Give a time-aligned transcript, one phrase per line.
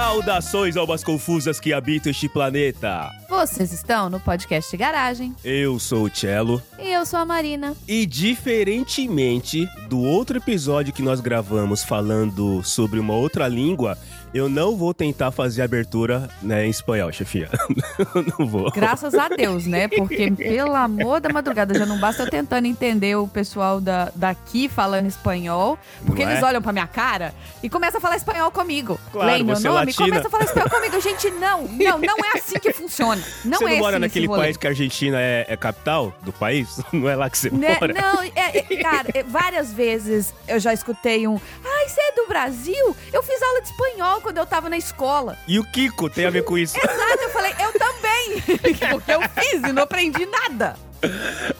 [0.00, 3.10] Saudações almas confusas que habitam este planeta.
[3.28, 5.36] Vocês estão no podcast Garagem.
[5.44, 6.62] Eu sou o Cello.
[6.78, 7.76] E eu sou a Marina.
[7.86, 13.98] E diferentemente do outro episódio que nós gravamos falando sobre uma outra língua,
[14.32, 17.48] eu não vou tentar fazer abertura né, em espanhol, chefia.
[18.38, 18.70] não vou.
[18.70, 19.88] Graças a Deus, né?
[19.88, 24.68] Porque, pelo amor da madrugada, já não basta eu tentando entender o pessoal da, daqui
[24.68, 26.34] falando espanhol, porque Não é?
[26.34, 28.98] eles olham pra minha cara e começam a falar espanhol comigo.
[29.12, 31.00] Claro, Leem meu é nome e começam a falar espanhol comigo.
[31.00, 33.20] Gente, não, não, não é assim que funciona.
[33.44, 36.32] Não você é não mora assim naquele país que a Argentina é, é capital do
[36.32, 36.80] país?
[36.92, 37.76] Não é lá que você Né?
[37.80, 37.92] mora?
[37.94, 41.40] Não, é, é, cara, é, várias vezes eu já escutei um.
[41.64, 42.96] Ai, você é do Brasil?
[43.12, 45.36] Eu fiz aula de espanhol quando eu tava na escola.
[45.48, 46.76] E o Kiko tem a ver com isso?
[46.76, 48.60] Exato, eu falei, eu também.
[48.90, 50.76] Porque eu fiz e não aprendi nada.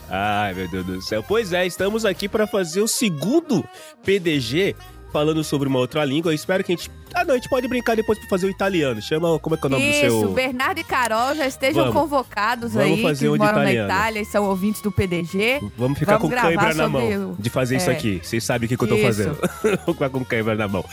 [0.09, 1.23] Ai, meu Deus do céu.
[1.27, 3.67] Pois é, estamos aqui para fazer o segundo
[4.03, 4.75] PDG
[5.11, 6.31] falando sobre uma outra língua.
[6.31, 6.89] Eu espero que a gente.
[7.13, 9.01] Ah, não, a gente pode brincar depois pra fazer o italiano.
[9.01, 9.37] Chama.
[9.39, 10.31] Como é que é o nome Isso, do seu.
[10.31, 12.01] Bernardo e Carol já estejam Vamos.
[12.01, 13.89] convocados Vamos aí, fazer que um moram na italiano.
[13.89, 15.61] Itália e são ouvintes do PDG.
[15.77, 17.93] Vamos ficar Vamos com cãibra na mão o- de fazer isso é.
[17.93, 18.21] aqui.
[18.23, 19.03] Vocês sabem o que, que eu tô Isso.
[19.05, 19.37] fazendo.
[19.85, 20.85] Vou ficar com cãibra na mão.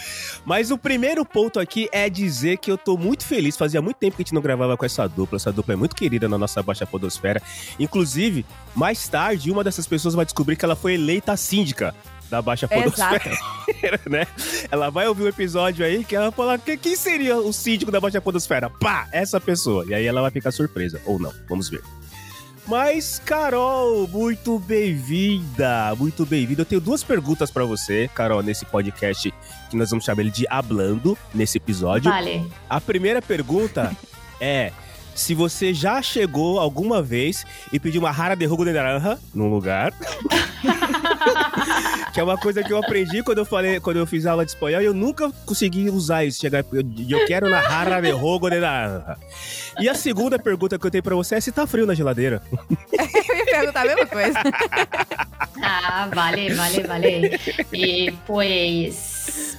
[0.45, 3.57] Mas o primeiro ponto aqui é dizer que eu tô muito feliz.
[3.57, 5.37] Fazia muito tempo que a gente não gravava com essa dupla.
[5.37, 7.41] Essa dupla é muito querida na nossa Baixa Podosfera.
[7.79, 8.45] Inclusive,
[8.75, 11.95] mais tarde, uma dessas pessoas vai descobrir que ela foi eleita síndica
[12.31, 14.27] da Baixa Podosfera, né?
[14.71, 18.01] Ela vai ouvir o episódio aí que ela fala que quem seria o síndico da
[18.01, 18.71] Baixa Podosfera?
[18.71, 19.85] Pá, essa pessoa.
[19.87, 21.01] E aí ela vai ficar surpresa.
[21.05, 21.83] Ou não, vamos ver.
[22.67, 26.61] Mas, Carol, muito bem-vinda, muito bem-vinda.
[26.61, 29.33] Eu tenho duas perguntas pra você, Carol, nesse podcast
[29.71, 32.11] que nós vamos chamar ele de Hablando, nesse episódio.
[32.11, 32.47] Vale.
[32.69, 33.97] A primeira pergunta
[34.39, 34.71] é
[35.19, 39.93] se você já chegou alguma vez e pediu uma rara de de naranja num lugar.
[42.15, 44.53] que é uma coisa que eu aprendi quando eu falei, quando eu fiz aula de
[44.53, 46.41] espanhol e eu nunca consegui usar isso.
[46.41, 49.17] Chegar, eu, eu quero na rara de de naranja.
[49.81, 52.43] E a segunda pergunta que eu tenho pra você é se tá frio na geladeira.
[52.93, 54.39] eu ia perguntar a mesma coisa.
[55.63, 57.41] Ah, vale, vale, vale.
[57.73, 59.59] Y pues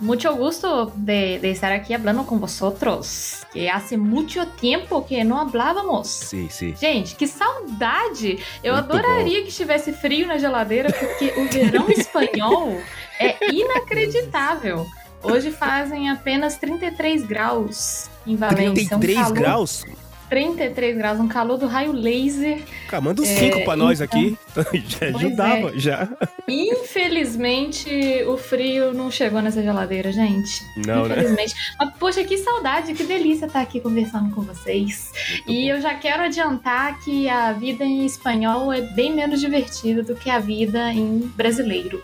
[0.00, 5.38] mucho gusto de, de estar aquí hablando con vosotros, que hace mucho tiempo que no
[5.40, 6.06] hablábamos.
[6.08, 6.74] Sim, sim.
[6.80, 8.38] Gente, que saudade!
[8.62, 12.80] Eu Muito adoraria que estivesse frio na geladeira, porque o verão espanhol
[13.18, 14.86] é inacreditável.
[15.22, 18.70] Hoje fazem apenas 33 graus em Valência.
[18.96, 19.84] um 33 calor- graus?
[20.28, 22.62] 33 graus, um calor do raio laser.
[22.88, 24.38] Cara, manda uns É, 5 pra nós então- aqui.
[24.88, 25.78] já ajudava, é.
[25.78, 26.08] já.
[26.48, 27.88] Infelizmente,
[28.26, 30.62] o frio não chegou nessa geladeira, gente.
[30.86, 31.14] Não, né?
[31.16, 31.54] Infelizmente.
[31.78, 35.12] Mas, poxa, que saudade, que delícia estar aqui conversando com vocês.
[35.46, 35.76] Muito E bom.
[35.76, 40.28] eu já quero adiantar que a vida em espanhol é bem menos divertida do que
[40.30, 42.02] a vida em brasileiro.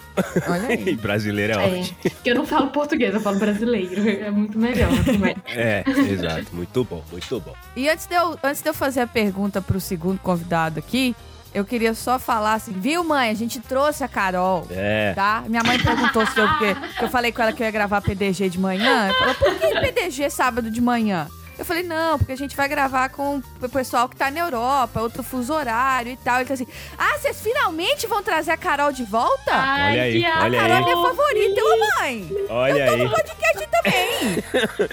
[0.49, 0.95] Olha aí.
[1.05, 1.97] Brasileiro é É, ótimo.
[2.03, 4.09] porque eu não falo português, eu falo brasileiro.
[4.09, 4.91] É muito melhor.
[5.19, 5.35] não é?
[5.55, 6.47] É, exato.
[6.53, 7.55] Muito bom, muito bom.
[7.77, 11.17] E antes de, eu, antes de eu fazer a pergunta pro segundo convidado aqui,
[11.53, 13.31] eu queria só falar assim, viu, mãe?
[13.31, 14.67] A gente trouxe a Carol.
[14.71, 15.13] É.
[15.15, 15.45] Tá?
[15.49, 18.01] Minha mãe perguntou se eu, porque que eu falei com ela que eu ia gravar
[18.01, 19.07] PDG de manhã.
[19.07, 21.29] Ela falou, por que PDG sábado de manhã?
[21.59, 25.01] Eu falei, não, porque a gente vai gravar com o pessoal que tá na Europa,
[25.01, 26.37] outro fuso horário e tal.
[26.41, 26.67] Ele falou assim:
[26.99, 29.53] Ah, vocês finalmente vão trazer a Carol de volta?
[29.53, 30.53] Ai, Olha aí, que olha a aí.
[30.69, 32.31] Carol é minha favorita, eu, mãe.
[32.49, 33.09] Olha aí.
[33.09, 34.05] Podcast também.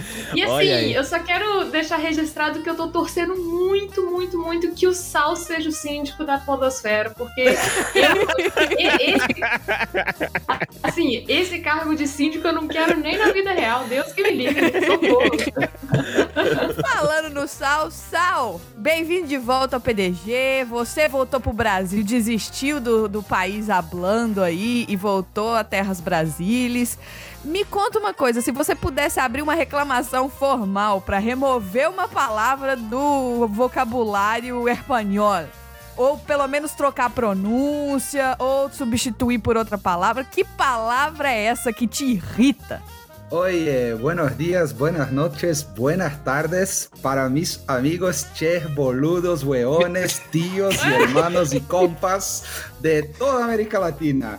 [0.35, 4.87] E assim, eu só quero deixar registrado que eu tô torcendo muito, muito, muito que
[4.87, 7.53] o Sal seja o síndico da Podosfera, porque eu-
[8.77, 9.27] e- esse,
[10.83, 13.85] assim, esse cargo de síndico eu não quero nem na vida real.
[13.85, 15.31] Deus que me livre, socorro.
[16.81, 20.65] Falando no Sal, Sal, bem-vindo de volta ao PDG.
[20.69, 26.97] Você voltou pro Brasil, desistiu do, do país hablando aí e voltou a terras brasileiras.
[27.43, 32.75] Me conta uma coisa, se você pudesse abrir uma reclamação formal pra remover uma palavra
[32.75, 35.45] do vocabulário espanhol,
[35.95, 41.71] ou pelo menos trocar a pronúncia, ou substituir por outra palavra, que palavra é essa
[41.71, 42.81] que te irrita?
[43.33, 50.93] Oye, buenos días, buenas noches, buenas tardes para mis amigos ches, boludos, weones, tíos y
[51.01, 52.43] hermanos y compas
[52.81, 54.37] de toda a América Latina.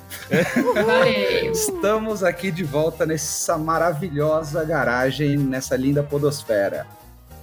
[1.51, 6.87] Estamos aqui de volta nessa maravilhosa garagem, nessa linda podosfera.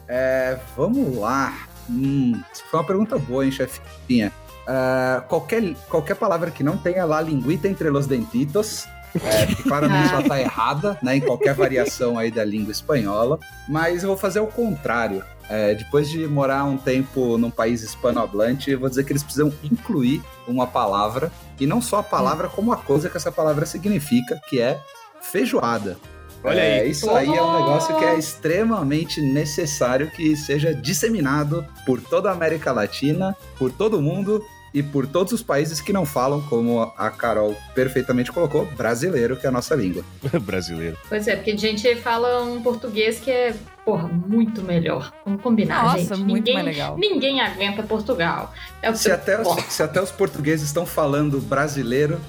[0.07, 1.68] É, vamos lá.
[1.90, 4.31] Hum, foi uma pergunta boa, hein, chefinha?
[4.68, 8.88] É, qualquer, qualquer palavra que não tenha lá linguita entre los dentitos,
[9.23, 13.39] é, que claramente ela tá errada, né, em qualquer variação aí da língua espanhola.
[13.67, 15.23] Mas eu vou fazer o contrário.
[15.50, 19.51] É, depois de morar um tempo num país hispanohablante, eu vou dizer que eles precisam
[19.63, 24.39] incluir uma palavra, e não só a palavra, como a coisa que essa palavra significa,
[24.47, 24.79] que é
[25.21, 25.97] feijoada.
[26.44, 26.91] Olha É, aí.
[26.91, 32.31] isso aí é um negócio que é extremamente necessário que seja disseminado por toda a
[32.31, 34.41] América Latina, por todo mundo
[34.74, 39.45] e por todos os países que não falam, como a Carol perfeitamente colocou, brasileiro, que
[39.45, 40.04] é a nossa língua.
[40.42, 40.98] Brasileiro.
[41.07, 43.56] Pois é, porque a gente fala um português que é,
[43.86, 45.12] porra, muito melhor.
[45.25, 46.25] Vamos combinar, Nossa, gente.
[46.25, 46.98] muito ninguém, mais legal.
[46.98, 48.54] Ninguém aguenta Portugal.
[48.81, 52.19] É o Se até, os, se até os portugueses estão falando brasileiro,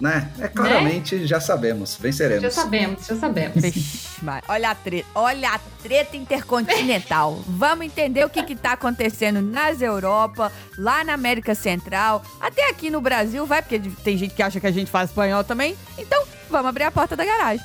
[0.00, 0.30] né?
[0.38, 2.42] É claramente, já sabemos, venceremos.
[2.42, 3.62] Já sabemos, já sabemos.
[3.62, 4.10] Vixe.
[4.48, 7.42] Olha a treta, olha a treta intercontinental.
[7.46, 12.90] Vamos entender o que que tá acontecendo nas Europa, lá na América Central, até aqui
[12.90, 15.76] no Brasil, vai, porque tem gente que acha que a gente faz espanhol também.
[15.98, 17.64] Então, vamos abrir a porta da garagem.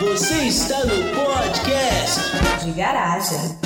[0.00, 2.64] Você está no podcast.
[2.64, 3.65] de garagem.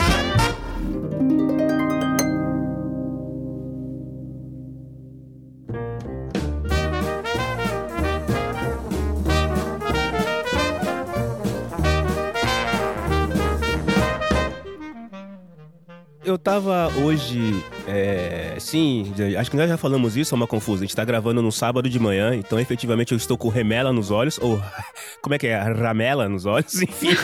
[16.43, 20.83] Tava hoje, é, sim, acho que nós já falamos isso, é uma confusa.
[20.83, 24.11] A gente tá gravando no sábado de manhã, então efetivamente eu estou com remela nos
[24.11, 24.61] olhos, ou
[25.23, 25.59] como é que é?
[25.59, 27.17] Ramela nos olhos, enfim.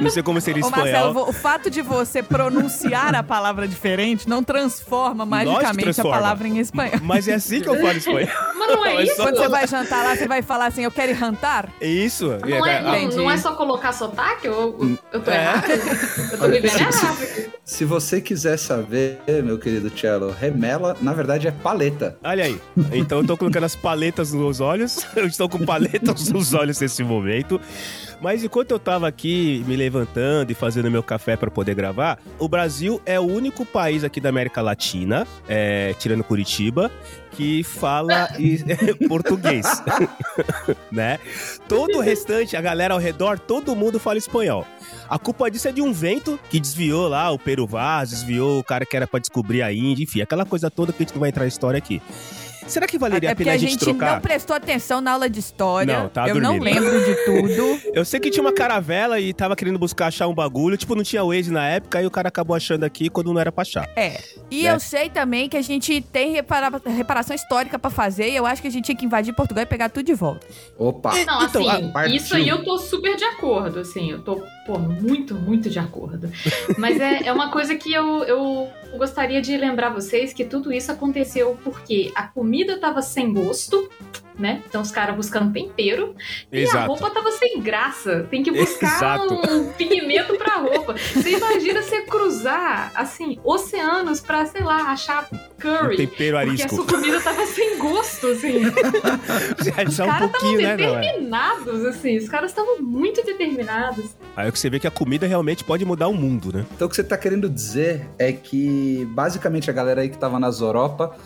[0.00, 0.86] Não sei como seria em Ô, espanhol.
[1.14, 6.10] Marcelo, o fato de você pronunciar a palavra diferente não transforma magicamente transforma.
[6.16, 7.00] a palavra em espanhol.
[7.02, 8.28] Mas é assim que eu falo espanhol.
[8.58, 9.16] Mas não é Mas isso?
[9.22, 11.68] Quando você vai jantar lá, você vai falar assim, eu quero ir jantar?
[11.80, 12.28] É isso.
[12.46, 13.16] Não é, não, Entendi.
[13.16, 14.46] não é só colocar sotaque?
[14.46, 15.36] Eu, eu tô É.
[15.42, 15.70] errado?
[16.32, 17.52] Eu tô vivendo errado.
[17.64, 22.16] Se você quiser saber, meu querido Cello, remela, na verdade, é paleta.
[22.22, 22.60] Olha aí.
[22.92, 25.06] Então eu tô colocando as paletas nos olhos.
[25.14, 27.60] Eu estou com paletas nos olhos nesse momento.
[28.24, 32.48] Mas enquanto eu tava aqui me levantando e fazendo meu café para poder gravar, o
[32.48, 36.90] Brasil é o único país aqui da América Latina, é, tirando Curitiba,
[37.32, 38.30] que fala
[39.08, 39.66] português.
[40.90, 41.18] né?
[41.68, 44.66] Todo o restante, a galera ao redor, todo mundo fala espanhol.
[45.06, 48.64] A culpa disso é de um vento que desviou lá o Peru Vaz, desviou o
[48.64, 51.20] cara que era pra descobrir a Índia, enfim, aquela coisa toda que a gente não
[51.20, 52.00] vai entrar na história aqui.
[52.66, 54.14] Será que valeria É a porque pena a a gente, gente trocar?
[54.14, 55.98] não prestou atenção na aula de história.
[56.00, 56.80] Não, tá eu não dormindo.
[56.80, 57.80] lembro de tudo.
[57.94, 61.02] Eu sei que tinha uma caravela e tava querendo buscar achar um bagulho, tipo, não
[61.04, 63.88] tinha Waze na época, aí o cara acabou achando aqui quando não era pra achar.
[63.94, 64.20] É.
[64.50, 64.72] E Né?
[64.72, 68.60] eu sei também que a gente tem repara- reparação histórica pra fazer e eu acho
[68.62, 70.46] que a gente tinha que invadir Portugal e pegar tudo de volta.
[70.78, 71.10] Opa!
[71.24, 74.78] Não, Então, assim, a- isso aí eu tô super de acordo, assim, eu tô, pô,
[74.78, 76.30] muito, muito de acordo.
[76.78, 80.90] Mas é, é uma coisa que eu, eu gostaria de lembrar vocês que tudo isso
[80.90, 83.88] aconteceu porque a comida tava sem gosto,
[84.38, 84.62] né?
[84.68, 86.14] Então os caras buscando tempero
[86.50, 86.86] e a Exato.
[86.88, 88.26] roupa tava sem graça.
[88.30, 89.34] Tem que buscar Exato.
[89.34, 90.94] um pigmento pra roupa.
[90.96, 95.96] Você imagina você cruzar, assim, oceanos pra, sei lá, achar Um curry.
[95.96, 96.74] tempero Porque a arisco.
[96.74, 98.60] sua comida tava sem gosto, assim.
[99.58, 101.00] Você achar um caras pouquinho, né, não é?
[101.00, 102.16] determinados, assim.
[102.18, 104.10] Os caras estavam muito determinados.
[104.36, 106.66] Aí é que você vê que a comida realmente pode mudar o mundo, né?
[106.74, 110.38] Então o que você tá querendo dizer é que basicamente a galera aí que tava
[110.38, 111.16] nas Europa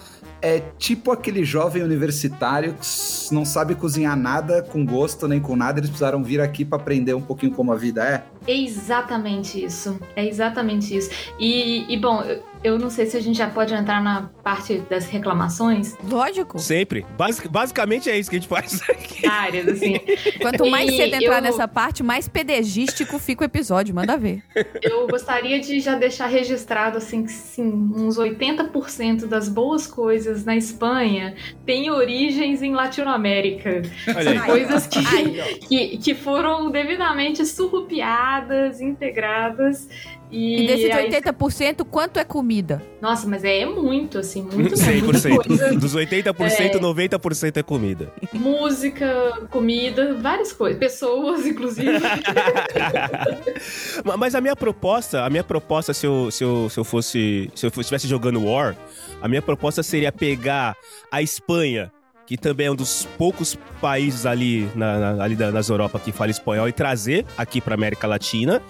[0.41, 5.81] é tipo aquele jovem universitário que não sabe cozinhar nada com gosto nem com nada,
[5.81, 8.25] eles precisaram vir aqui pra aprender um pouquinho como a vida é.
[8.47, 9.99] É exatamente isso.
[10.15, 11.11] É exatamente isso.
[11.39, 12.23] E, e, bom,
[12.65, 15.97] eu, não sei se a gente já pode entrar na parte das reclamações.
[16.05, 16.59] Lógico.
[16.59, 17.05] Sempre.
[17.17, 18.81] Basic- basicamente é isso que a gente faz.
[19.29, 19.95] Áreas, assim.
[20.41, 23.95] Quanto mais E cedo entrar eu- nessa parte, mais pedagístico fica o episódio.
[23.95, 24.43] Manda ver.
[24.83, 27.63] Eu gostaria de já deixar registrado, assim, que sim,
[27.95, 31.35] uns 80% das boas coisas na Espanha
[31.67, 33.83] têm origens em Latinoamérica.
[34.17, 34.41] Olha aí.
[34.41, 39.89] Coisas que, Ai, que, que foram devidamente surrupiadas, integradas.
[40.31, 42.83] E, E desses aí- 80%, quanto é comida?
[43.01, 45.47] Nossa, mas é muito, assim, muito, é muita 100%.
[45.47, 45.75] coisa.
[45.77, 48.13] Dos 80%, 90% é comida.
[48.33, 50.79] Música, comida, várias coisas.
[50.79, 51.89] Pessoas, inclusive.
[54.05, 57.51] Ma- Mas a minha proposta, a minha proposta, se eu, se eu, se eu fosse.
[57.55, 58.77] Se eu fosse- estivesse jogando War,
[59.21, 60.77] a minha proposta seria pegar
[61.11, 61.91] a Espanha,
[62.29, 66.13] que também é um dos poucos países ali, na, na- ali da- nas Europa que
[66.13, 68.61] fala espanhol, e trazer aqui pra América Latina,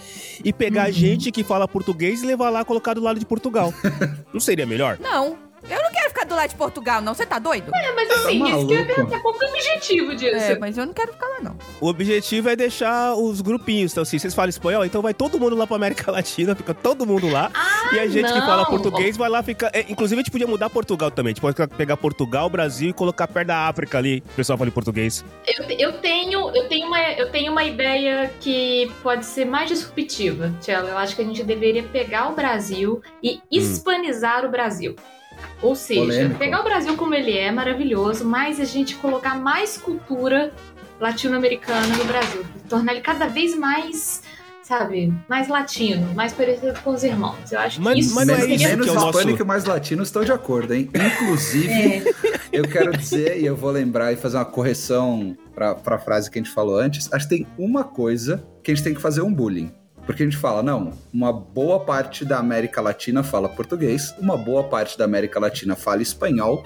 [0.45, 0.93] e pegar Uhum.
[0.93, 3.75] gente que fala português e levar lá colocar do lado de Portugal.
[4.33, 4.97] Não seria melhor?
[5.00, 5.37] Não.
[5.70, 7.14] Eu não quero ficar do lado de Portugal, não.
[7.14, 7.70] Você tá doido?
[7.75, 10.37] É, mas assim, Tá isso que eu ia perguntar, qual que é o objetivo disso?
[10.37, 11.56] É, mas eu não quero ficar lá, não.
[11.80, 13.92] O objetivo é deixar os grupinhos.
[13.92, 17.06] Então, assim, vocês falam espanhol, então vai todo mundo lá pra América Latina, fica todo
[17.06, 17.50] mundo lá.
[17.92, 18.46] e a gente que não.
[18.46, 19.70] fala português vai lá ficar.
[19.75, 21.32] é, inclusive, a gente podia mudar Portugal também.
[21.32, 24.22] A gente pode pegar Portugal, Brasil e colocar perto da África ali.
[24.32, 25.25] O pessoal fala em português.
[25.46, 30.52] Eu, eu tenho, eu, tenho uma, eu tenho uma ideia que pode ser mais disruptiva,
[30.60, 30.90] Tchela.
[30.90, 34.96] Eu acho que a gente deveria pegar o Brasil e hispanizar o Brasil.
[35.62, 36.38] Ou seja, Polêmico.
[36.38, 40.52] pegar o Brasil como ele é, maravilhoso, mas a gente colocar mais cultura
[41.00, 42.45] latino-americana no Brasil.
[42.68, 44.23] Tornar ele cada vez mais,
[44.62, 47.50] sabe, mais latino, mais parecido com os irmãos.
[47.50, 49.09] Eu acho Mas- que isso mas não é menos isso menos que é o nosso-
[49.18, 50.90] hispânico e mais latino estão de acordo, hein?
[50.95, 52.02] Inclusive, É.
[52.52, 56.38] eu quero dizer, e eu vou lembrar e fazer uma correção pra, pra frase que
[56.38, 57.12] a gente falou antes.
[57.12, 59.73] Acho que tem uma coisa que a gente tem que fazer um bullying.
[60.09, 64.65] Porque a gente fala, não, uma boa parte da América Latina fala português, uma boa
[64.65, 66.65] parte da América Latina fala espanhol,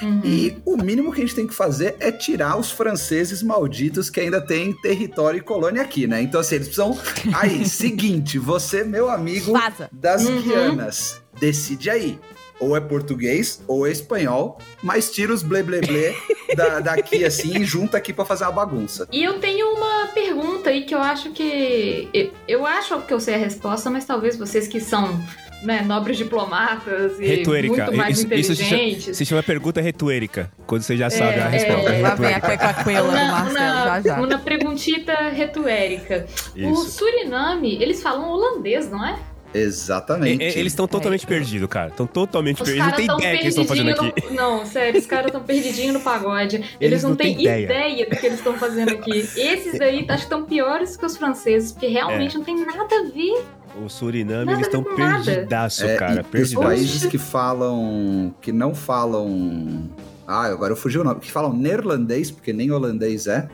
[0.00, 0.20] Uhum.
[0.22, 4.20] e o mínimo que a gente tem que fazer é tirar os franceses malditos que
[4.20, 6.22] ainda têm território e colônia aqui, né?
[6.22, 6.96] Então, assim, eles precisam.
[7.34, 9.88] Aí, seguinte, você, meu amigo Vaza.
[9.90, 10.40] das Uhum.
[10.40, 12.16] Guianas, decide aí.
[12.60, 16.14] Ou é português ou é espanhol, mas tira os blé blé blé
[16.56, 19.06] da, daqui assim e junta aqui pra fazer uma bagunça.
[19.12, 22.08] E eu tenho uma pergunta aí que eu acho que.
[22.12, 25.20] eu- Eu acho que eu sei a resposta, mas talvez vocês que são
[25.62, 27.84] né, nobres diplomatas e Retórica.
[27.86, 29.28] muito mais Isso- isso se chama- inteligentes.
[29.44, 31.90] Pergunta retórica, quando você já sabe a é, resposta.
[31.90, 32.00] é.
[32.00, 32.58] Lá vem a retórica.
[32.74, 34.14] cueca-cuela do Uma, Marcelo, já já.
[34.18, 36.26] uma, uma perguntita retórica.
[36.56, 36.90] O Isso.
[36.92, 39.18] Suriname, eles falam holandês, não é?
[39.54, 40.42] Exatamente.
[40.42, 41.88] e- Eles estão totalmente perdidos, cara.
[41.88, 42.88] Estão totalmente Os perdidos.
[42.88, 44.28] Não tem estão ideia do que eles estão fazendo aqui.
[44.30, 46.56] no- Não, sério, os caras estão perdidinhos no pagode.
[46.56, 47.64] Eles, Eles não, não têm têm ideia.
[47.64, 48.06] ideia.
[48.08, 49.10] do que eles estão fazendo aqui.
[49.36, 52.38] Esses daí acho que estão piores que os franceses, porque realmente É.
[52.38, 53.44] não tem nada a ver.
[53.84, 56.14] O Suriname, Nada eles estão perdidaço, É, cara.
[56.16, 56.66] e os Perdidaço.
[56.66, 58.34] países que falam.
[58.40, 59.88] que não falam.
[60.26, 61.20] Ah, agora eu fugi o nome.
[61.20, 63.48] Que falam neerlandês, porque nem holandês é.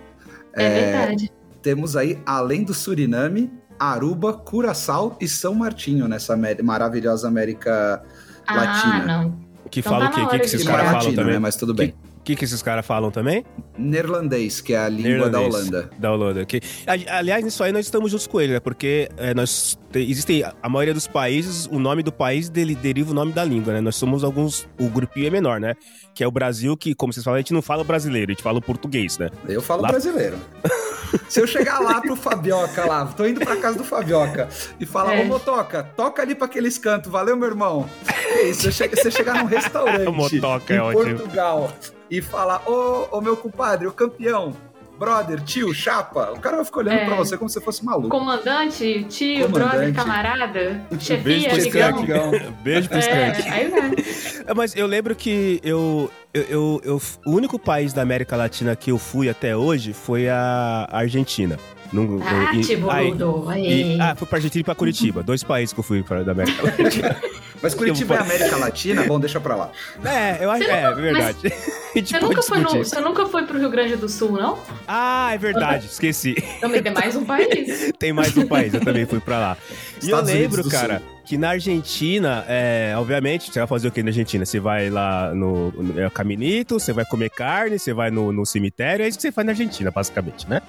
[0.54, 1.30] É, verdade.
[1.62, 8.02] Temos aí, além do Suriname, Aruba, Curaçao e São Martinho nessa maravilhosa América
[8.46, 9.04] Ah, Latina.
[9.06, 9.44] não.
[9.70, 10.20] Que Então fala tá o quê?
[10.22, 11.32] O que, que esses caras falam Latino, também?
[11.34, 11.38] né?
[11.38, 11.94] Mas tudo bem.
[12.24, 13.44] O que, que esses caras falam também?
[13.76, 15.40] Neerlandês, que é a língua da.
[15.42, 15.90] Holanda.
[15.98, 16.44] Da Holanda.
[16.46, 18.60] Que, ali- aliás, nisso aí nós estamos juntos com ele, né?
[18.60, 23.10] Porque é, nós te- existem a maioria dos países, o nome do país dele deriva
[23.10, 23.82] o nome da língua, né?
[23.82, 25.74] Nós somos alguns, o grupinho é menor, né?
[26.14, 28.42] Que é o Brasil, que, como vocês falam, a gente não fala brasileiro, a gente
[28.42, 29.28] fala o português, né?
[29.46, 30.38] Eu falo Lá- brasileiro.
[31.28, 34.48] Se eu chegar lá pro Fabioca lá, tô indo pra casa do Fabioca
[34.80, 35.22] e falar, É.
[35.22, 37.86] ô Motoca, toca ali pra aqueles cantos, valeu, meu irmão.
[38.34, 41.18] É isso, você, chega, você chegar num restaurante Motoca em é ótimo.
[42.16, 44.52] E falar, ô, ô meu compadre, o campeão,
[44.98, 47.04] brother, tio, chapa, o cara vai ficar olhando É.
[47.06, 48.08] pra você como se fosse maluco.
[48.08, 49.68] Comandante, tio, Comandante.
[49.70, 50.80] brother, camarada,
[51.24, 52.30] Beijo chefia, pro amigão.
[52.62, 53.42] Beijo pro Skank.
[53.42, 53.90] É, aí vai.
[54.46, 58.76] É, Mas eu lembro que eu, eu, eu, eu- O único país da América Latina
[58.76, 61.58] que eu fui até hoje foi a Argentina.
[61.94, 63.46] Num- Ah, e- te aí- boludo.
[63.52, 63.98] e- Aí.
[64.00, 65.22] ah, fui pra Argentina e pra Curitiba.
[65.22, 67.16] Dois países que eu fui pra, da América Latina.
[67.62, 69.04] Mas Curitiba é América Latina?
[69.04, 69.70] Bom, deixa pra lá.
[70.04, 71.38] é, eu acho Você é, nunca- verdade.
[71.94, 74.58] Gente Você nunca, foi no, você nunca foi pro Rio Grande do Sul, não?
[74.88, 76.34] Ah, é verdade, esqueci.
[76.60, 77.92] Também tem mais um país.
[77.96, 79.56] Tem mais um país, eu também fui pra lá.
[80.02, 83.90] E eu Estados lembro, do cara, que na Argentina, é, obviamente, você vai fazer o
[83.90, 84.44] que na Argentina?
[84.44, 88.44] Você vai lá no, no é, Caminito, você vai comer carne, você vai no, no
[88.44, 90.60] cemitério, é isso que você faz na Argentina, basicamente, né?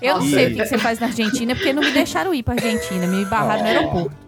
[0.00, 2.42] Eu não E- sei o que você faz na Argentina, porque não me deixaram ir
[2.42, 4.25] pra Argentina, me barraram no aeroporto.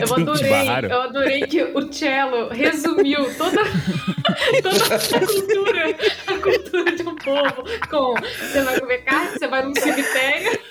[0.00, 0.50] Eu adorei,
[0.90, 3.60] eu adorei que o Cello resumiu toda,
[4.62, 5.96] toda a cultura,
[6.26, 10.58] a cultura de um povo com você vai comer carne, você vai num cemitério.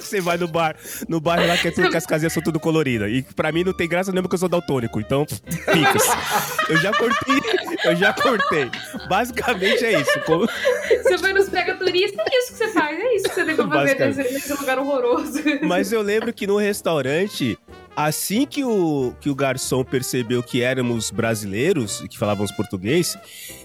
[0.00, 0.74] Você vai no bar,
[1.08, 3.10] no bairro lá que, é tudo, que as casinhas são tudo coloridas.
[3.10, 6.02] E pra mim não tem graça nenhuma que eu sou daltônico, então picas.
[6.68, 7.40] Eu já cortei,
[7.84, 8.70] eu já cortei.
[9.08, 10.20] Basicamente é isso.
[10.26, 13.44] Como- Você vai nos pega turista, é isso que você faz, é isso que você
[13.44, 15.42] tem que fazer nesse lugar horroroso.
[15.62, 16.99] Mas eu lembro que no restaurante,
[17.94, 23.18] assim que o, que o garçom percebeu que éramos brasileiros, que falávamos português,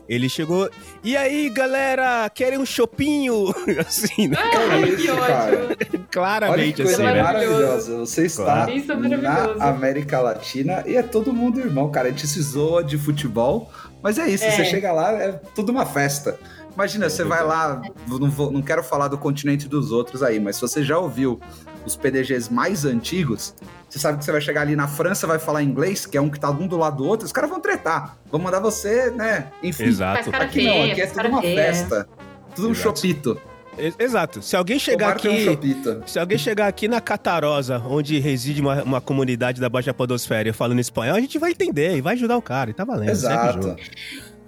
[0.10, 0.70] ele chegou.
[1.04, 3.54] E aí, galera, querem um chopinho?
[3.86, 4.38] Assim, né?
[4.39, 5.65] Ai, que ótimo.
[5.65, 7.24] Olha que Claramente, coisa assim, né?
[7.24, 7.98] maravilhosa.
[8.00, 8.72] Você está Claro.
[8.72, 9.60] É maravilhoso.
[9.60, 12.08] na América Latina e é todo mundo irmão, cara.
[12.08, 14.44] A gente se zoa de futebol, mas é isso.
[14.44, 14.51] É.
[14.51, 16.39] Você chega lá, é tudo uma festa.
[16.75, 20.58] Imagina, você vai lá, não, vou- não quero falar do continente dos outros aí, mas
[20.58, 21.39] se você já ouviu
[21.86, 23.55] os PDGs mais antigos,
[23.89, 26.29] você sabe que você vai chegar ali na França, vai falar inglês, que é um
[26.29, 28.17] que tá um do lado do outro, os caras vão tretar.
[28.29, 29.48] Vão mandar você, né?
[29.63, 29.86] Enfim.
[29.86, 30.29] Exato.
[30.36, 32.08] Aqui não, aqui é tudo uma festa.
[32.53, 33.00] Tudo um Exato.
[33.00, 33.41] chopito.
[33.77, 34.41] Ex- Exato.
[34.41, 35.82] Se alguém chegar um aqui.
[36.05, 40.79] Se alguém chegar aqui na Catarosa, onde reside uma, uma comunidade da Baixa Podosfera, falando
[40.79, 42.70] espanhol, a gente vai entender e vai ajudar o cara.
[42.70, 43.10] E tá valendo.
[43.12, 43.75] Exato.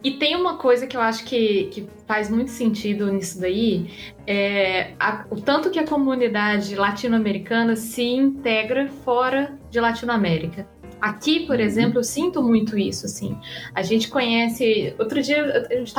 [0.03, 3.89] E tem uma coisa que eu acho que, que faz muito sentido nisso daí,
[4.25, 10.67] é a- o tanto que a comunidade latino-americana se integra fora de Latinoamérica.
[11.01, 11.61] Aqui, por Uhum.
[11.61, 13.37] exemplo, eu sinto muito isso, assim.
[13.73, 14.95] A gente conhece...
[14.97, 15.93] Outro dia, a gente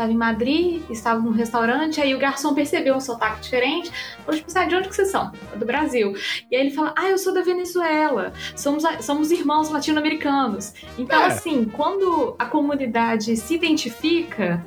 [0.00, 3.90] tava em Madrid, estava num restaurante, aí o garçom percebeu um sotaque diferente,
[4.24, 5.30] falou, tipo, assim, ah, de onde que vocês são?
[5.56, 6.14] Do Brasil.
[6.50, 10.72] E aí ele fala, ah, eu sou da Venezuela, somos, somos irmãos latino-americanos.
[10.98, 11.26] Então, É.
[11.26, 14.64] assim, quando a comunidade se identifica,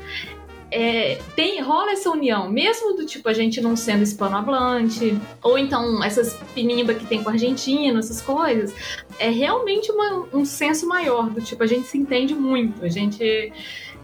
[0.70, 6.04] é, tem, rola essa união, mesmo do tipo a gente não sendo hispanohablante, ou então
[6.04, 8.74] essas pinimba que tem com argentino, essas coisas,
[9.20, 13.54] é realmente uma- um senso maior do tipo, a gente se entende muito, a gente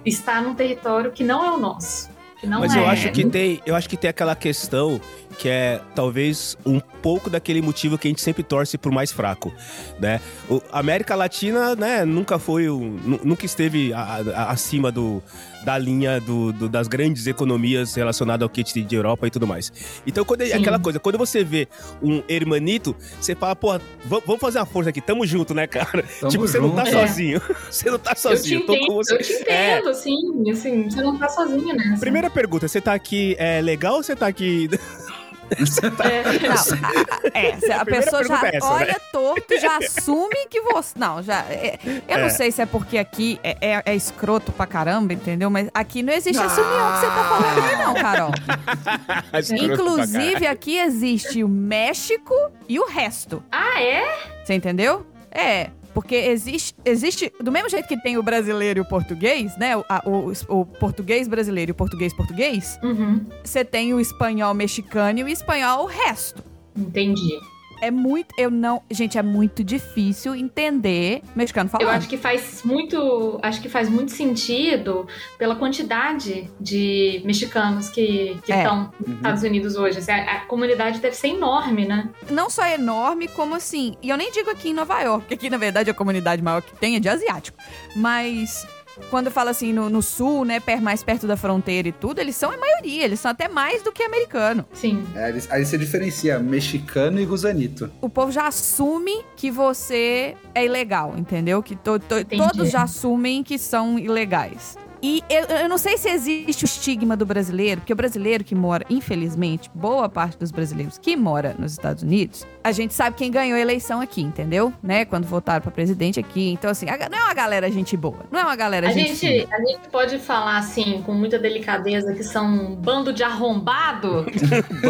[0.09, 2.09] está num território que não é o nosso.
[2.41, 2.79] Mas é.
[2.79, 4.99] eu acho que tem, eu acho que tem aquela questão
[5.37, 9.53] que é talvez um pouco daquele motivo que a gente sempre torce pro mais fraco,
[9.99, 10.21] né?
[10.49, 15.21] O América Latina, né, nunca foi nunca esteve a- a- acima do,
[15.65, 19.71] da linha do, do- das grandes economias relacionadas ao kit de Europa e tudo mais.
[20.07, 20.53] Então, quando Sim.
[20.53, 21.67] aquela coisa, quando você vê
[22.01, 26.03] um hermanito, você fala, pô, vamos fazer uma força aqui, tamo junto, né, cara?
[26.19, 26.97] Tamo tipo, você não tá junto.
[26.97, 27.07] É.
[27.07, 27.41] sozinho.
[27.69, 29.13] Você não tá eu te sozinho, tô com entendo, você.
[29.13, 29.77] eu te É.
[29.77, 31.99] entendo, assim, assim, você não tá sozinho nessa.
[31.99, 34.69] Primeira pergunta, você tá aqui é legal ou você tá aqui
[35.51, 38.95] É, Não, a, a- é, a, A pessoa já é essa, olha né?
[39.11, 40.93] torto já assume que você.
[40.97, 41.39] Não, já.
[41.49, 42.21] é- eu É.
[42.21, 45.49] não sei se é porque aqui é, é- é escroto pra caramba, entendeu?
[45.49, 48.31] Mas aqui não existe essa união que você tá falando aí, não, Carol.
[49.73, 52.33] Inclusive, aqui existe o México
[52.67, 53.43] e o resto.
[53.51, 54.03] ah, é?
[54.43, 55.05] Você entendeu?
[55.31, 55.69] É.
[56.01, 59.75] Porque existe, existe, do mesmo jeito que tem o brasileiro e o português, né?
[59.75, 64.53] O, a- o- o português brasileiro e o português português, Uhum, você tem o espanhol
[64.53, 66.41] mexicano e o espanhol o resto.
[66.77, 67.37] entendi.
[67.81, 68.33] É muito.
[68.37, 68.81] Eu não.
[68.91, 71.87] Gente, é muito difícil entender mexicano falando.
[71.87, 75.07] Eu acho que faz muito, acho que faz muito sentido
[75.37, 78.57] pela quantidade de mexicanos que que É.
[78.57, 79.15] estão nos Uhum.
[79.15, 79.99] Estados Unidos hoje.
[79.99, 82.09] Assim, a, a comunidade deve ser enorme, né?
[82.29, 83.95] Não só enorme, como assim.
[84.01, 86.61] E eu nem digo aqui em Nova York, porque aqui, na verdade, a comunidade maior
[86.61, 87.57] que tem é de asiático.
[87.95, 88.67] Mas.
[89.09, 92.19] Quando eu falo assim, no, no sul, né, per- mais perto da fronteira e tudo,
[92.19, 94.65] eles são a maioria, eles são até mais do que americano.
[94.73, 95.03] Sim.
[95.15, 97.91] É, eles- aí você diferencia mexicano e gusanito.
[98.01, 101.61] O povo já assume que você é ilegal, entendeu?
[101.63, 104.77] Que to- to- todos já assumem que são ilegais.
[105.01, 108.53] E eu, eu não sei se existe o estigma do brasileiro, porque o brasileiro que
[108.53, 113.31] mora, infelizmente, boa parte dos brasileiros que mora nos Estados Unidos, a gente sabe quem
[113.31, 114.73] ganhou a eleição aqui, entendeu?
[114.83, 115.05] Né?
[115.05, 116.49] Quando votaram pra presidente aqui.
[116.51, 118.19] Então, assim, a- não é uma galera gente boa.
[118.31, 119.15] Não é uma galera A gente.
[119.15, 124.25] gente, a gente pode falar assim, com muita delicadeza, que são um bando de arrombado.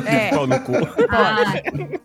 [0.05, 0.29] É.
[0.29, 0.71] Pau no cu.
[1.09, 1.43] ah,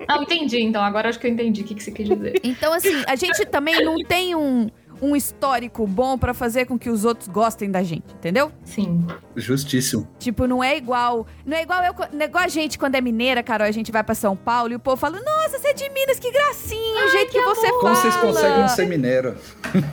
[0.09, 0.61] não, entendi.
[0.61, 2.41] Então, agora acho que eu entendi o que, que você quis dizer.
[2.43, 4.69] Então, assim, a gente também não tem um,
[5.05, 8.51] um histórico bom pra fazer com que os outros gostem da gente, entendeu?
[8.65, 9.07] Sim.
[9.37, 10.09] Justíssimo.
[10.19, 11.27] Tipo, não é igual.
[11.45, 13.91] Não é igual eu, não é igual a gente quando é mineira, Carol, a gente
[13.93, 17.07] vai pra São Paulo e o povo fala: Nossa, você é de Minas, que gracinha,
[17.07, 17.81] o jeito que, você fala.
[17.81, 19.37] Como vocês conseguem ser mineiro?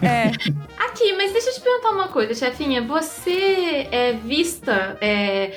[0.01, 0.31] É,
[0.85, 2.81] Aqui, mas deixa eu te perguntar uma coisa, chefinha.
[2.85, 4.97] Você é vista.
[5.01, 5.53] é,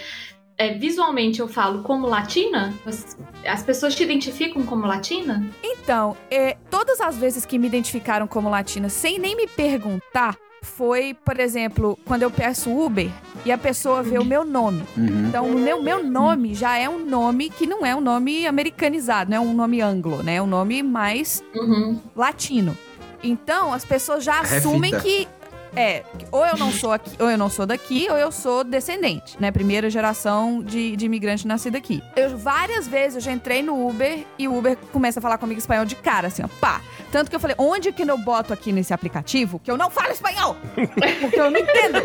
[0.57, 2.73] é, visualmente eu falo como latina?
[2.85, 5.45] Você- As pessoas te identificam como latina?
[5.63, 10.37] então, é, todas as vezes que me identificaram como latina sem nem me perguntar.
[10.63, 13.11] Foi, por exemplo, quando eu peço Uber
[13.45, 14.83] e a pessoa vê o meu nome.
[14.97, 15.27] Uhum.
[15.29, 19.31] Então, o meu, meu nome já é um nome que não é um nome americanizado,
[19.31, 20.37] não é um nome anglo, né?
[20.37, 22.01] É um nome mais Uhum.
[22.17, 22.75] latino.
[23.23, 24.57] Então, as pessoas já Refita.
[24.57, 25.29] assumem que
[25.77, 29.37] é, ou eu não sou aqui, ou eu não sou daqui, ou eu sou descendente,
[29.41, 29.51] né?
[29.51, 32.03] Primeira geração de, de imigrante nascido aqui.
[32.17, 35.59] Eu várias vezes eu já entrei no Uber e o Uber começa a falar comigo
[35.59, 36.81] espanhol de cara, assim, ó, pá.
[37.11, 40.11] Tanto que eu falei, onde que eu boto aqui nesse aplicativo que eu não falo
[40.11, 40.57] espanhol?
[41.21, 42.01] Porque eu não entendo.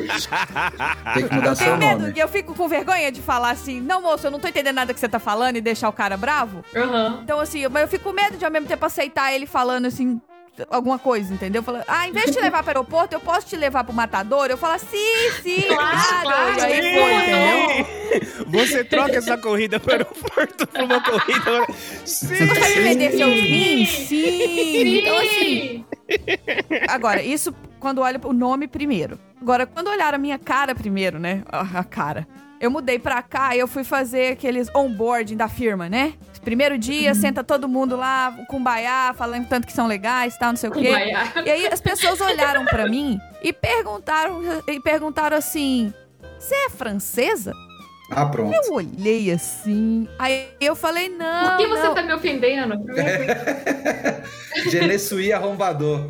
[1.14, 2.14] Tem que mudar Eu seu tenho medo nome.
[2.16, 4.94] e eu fico com vergonha de falar assim, não, moço, eu não tô entendendo nada
[4.94, 6.64] que você tá falando e deixar o cara bravo.
[6.76, 7.20] Aham.
[7.24, 10.22] Então, assim, mas eu fico com medo de ao mesmo tempo aceitar ele falando assim.
[10.70, 11.62] Alguma coisa, entendeu?
[11.64, 13.94] Falando, ah, em vez de te levar para o aeroporto, eu posso te levar pro
[13.94, 14.48] matador?
[14.50, 16.62] Eu falo, sim, sim, Claro, claro.
[16.62, 16.94] aí sim.
[16.96, 18.46] foi, entendeu?
[18.48, 21.66] Você troca essa corrida para o aeroporto por uma corrida.
[22.06, 22.28] Sim!
[22.28, 23.90] Você consegue vender seus rins?
[23.90, 24.06] Sim.
[24.08, 24.98] Sim!
[25.00, 25.86] Então, assim,
[26.88, 29.20] agora, isso quando olha o nome primeiro.
[29.42, 31.44] Agora, quando olhar a minha cara primeiro, né?
[31.52, 32.28] A cara.
[32.60, 36.14] Eu mudei pra cá e eu fui fazer aqueles onboarding da firma, né?
[36.44, 40.58] Primeiro dia, senta todo mundo lá, com baiá, falando tanto que são legais, tal, não
[40.58, 40.88] sei o quê.
[40.88, 41.34] Kumbaya.
[41.46, 45.94] E aí as pessoas olharam pra mim e perguntaram, e perguntaram assim:
[46.40, 47.54] "Você é francesa?"
[48.12, 48.54] Ah, pronto.
[48.54, 50.08] Eu olhei assim.
[50.18, 51.50] Aí eu falei: "Não".
[51.50, 51.94] Por que você não.
[51.96, 52.74] tá me ofendendo?
[54.70, 56.10] Genessuí arrombador.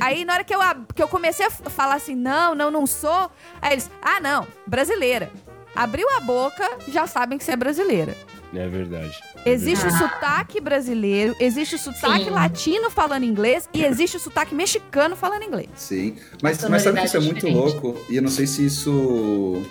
[0.00, 0.60] Aí na hora que eu,
[0.94, 3.30] que eu comecei a falar assim: "Não, não, não sou".
[3.62, 5.30] Aí eles: "Ah, não, brasileira".
[5.74, 8.16] Abriu a boca, já sabem que você é brasileira.
[8.54, 9.18] É verdade.
[9.44, 9.98] Existe o Ah.
[9.98, 12.30] sotaque brasileiro, existe o sotaque Sim.
[12.30, 15.68] latino falando inglês e existe o sotaque mexicano falando inglês.
[15.74, 16.14] Sim.
[16.40, 17.56] Mas, mas sabe que isso é é muito diferente.
[17.58, 17.96] louco?
[18.08, 19.62] E eu não sei se isso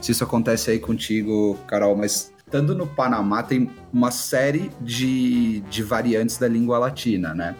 [0.00, 5.82] se isso acontece aí contigo, Carol, mas estando no Panamá tem uma série de, de
[5.82, 7.54] variantes da língua latina, né?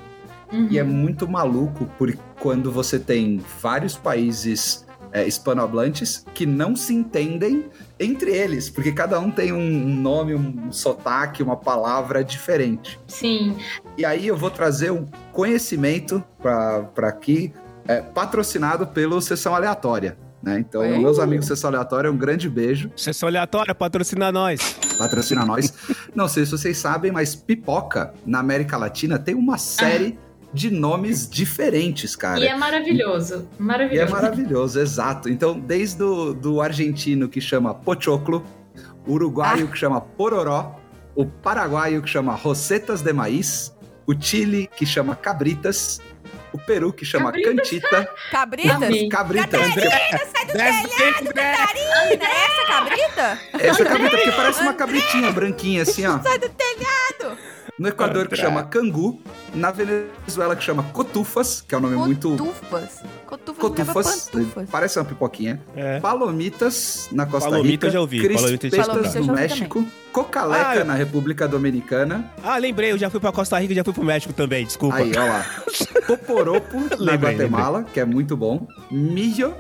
[0.53, 0.69] Uhum.
[0.71, 4.84] E é muito maluco porque quando você tem vários países
[5.15, 7.67] é, hispanohablantes que não se entendem
[8.01, 12.99] entre eles, porque cada um tem um nome, um sotaque, uma palavra diferente.
[13.07, 13.57] Sim.
[13.97, 17.53] E aí eu vou trazer um conhecimento para aqui,
[17.87, 20.19] é, patrocinado pelo Sessão Aleatória.
[20.43, 20.59] Né?
[20.59, 20.99] Então, Oi.
[20.99, 22.91] meus amigos Sessão Aleatória, um grande beijo.
[22.97, 24.77] Sessão aleatória, patrocina nós.
[24.99, 25.73] Patrocina nós.
[26.13, 30.19] Não sei se vocês sabem, mas pipoca na América Latina tem uma série
[30.55, 32.39] de nomes diferentes, cara.
[32.39, 33.49] E é maravilhoso.
[33.53, 34.13] E é Maravilhoso.
[34.13, 35.29] maravilhoso, exato.
[35.29, 38.43] Então, desde o do argentino que chama pochoclo,
[39.07, 40.77] o uruguaio que chama pororó,
[41.17, 43.75] o paraguaio que chama rosetas de maíz,
[44.07, 46.01] o Chile que chama cabritas,
[46.53, 47.55] o Peru que chama Cabritas?
[47.57, 48.77] cantita, Cabritas?
[48.77, 49.09] Amei.
[49.09, 49.61] cabritas.
[49.61, 50.45] André, Sai
[51.25, 51.57] do André.
[51.57, 52.25] Catarina!
[52.25, 53.39] Essa cabrita?
[53.59, 56.21] Essa é cabrita porque parece uma cabritinha branquinha assim, ó.
[56.23, 57.37] Sai do telhado!
[57.77, 59.21] No Equador que chama cangu,
[59.53, 63.01] na Venezuela que chama cotufas, que é um nome muito Cotufas.
[63.27, 63.61] Cotufas,
[64.31, 65.61] cotufas, parece uma pipoquinha.
[65.75, 65.99] É.
[65.99, 68.87] Palomitas na Costa Palomita Rica, eu já ouvi, palomita eu já ouvi.
[68.87, 73.11] no Palomita eu já ouvi México, cocaleca Ah, na República Dominicana, Ah, lembrei, eu já
[73.11, 74.97] fui pra Costa Rica e já fui pro México também, desculpa.
[74.97, 75.45] aí ó lá,
[76.07, 79.53] poporopo na Lembrei, Guatemala, que é muito bom, milho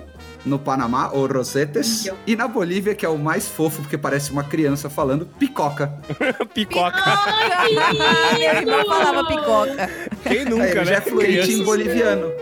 [0.44, 4.44] no Panamá, ou rosetes, e na Bolívia, que é o mais fofo, porque parece uma
[4.44, 5.92] criança falando, picoca.
[6.54, 6.98] Picoca.
[7.68, 8.86] Irmã lindo!
[8.86, 9.90] falava picoca.
[10.22, 10.84] Quem nunca, Aí ele né?
[10.84, 12.32] já é fluente em boliviano.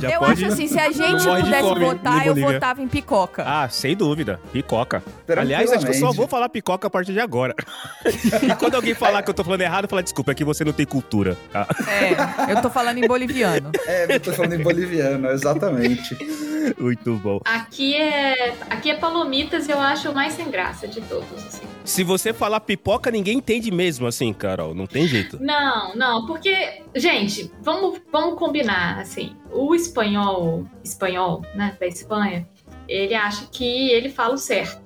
[0.00, 0.44] Já eu pode...
[0.44, 3.44] acho assim, se a gente pudesse votar, eu votava em picoca.
[3.46, 4.40] Ah, sem dúvida.
[4.52, 5.02] Picoca.
[5.36, 7.54] Aliás, acho que eu só vou falar picoca a partir de agora.
[8.06, 10.72] e quando alguém falar que eu tô falando errado, fala desculpa, é que você não
[10.72, 11.36] tem cultura.
[11.52, 11.66] tá?
[11.88, 13.70] É, eu tô falando em boliviano.
[13.86, 16.16] É, eu tô falando em boliviano, exatamente.
[16.78, 17.40] Muito bom.
[17.46, 21.64] Aqui é, aqui é palomitas e eu acho o mais sem graça de todos, assim.
[21.84, 24.74] Se você falar pipoca, ninguém entende mesmo, assim, Carol.
[24.74, 25.38] Não tem jeito.
[25.40, 32.48] Não, não, porque, gente, vamos, vamos combinar, assim, o espanhol, espanhol, né, da Espanha,
[32.88, 34.84] ele acha que ele fala o certo.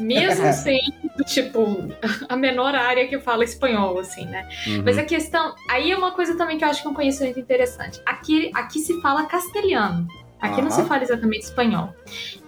[0.00, 1.92] Mesmo sendo, tipo,
[2.26, 4.48] a menor área que fala espanhol, assim, né?
[4.66, 4.82] Uhum.
[4.82, 5.54] Mas a questão.
[5.68, 8.00] Aí é uma coisa também que eu acho que é um conhecimento interessante.
[8.06, 10.08] Aqui, aqui se fala castelhano.
[10.40, 11.92] Aqui não se fala exatamente espanhol.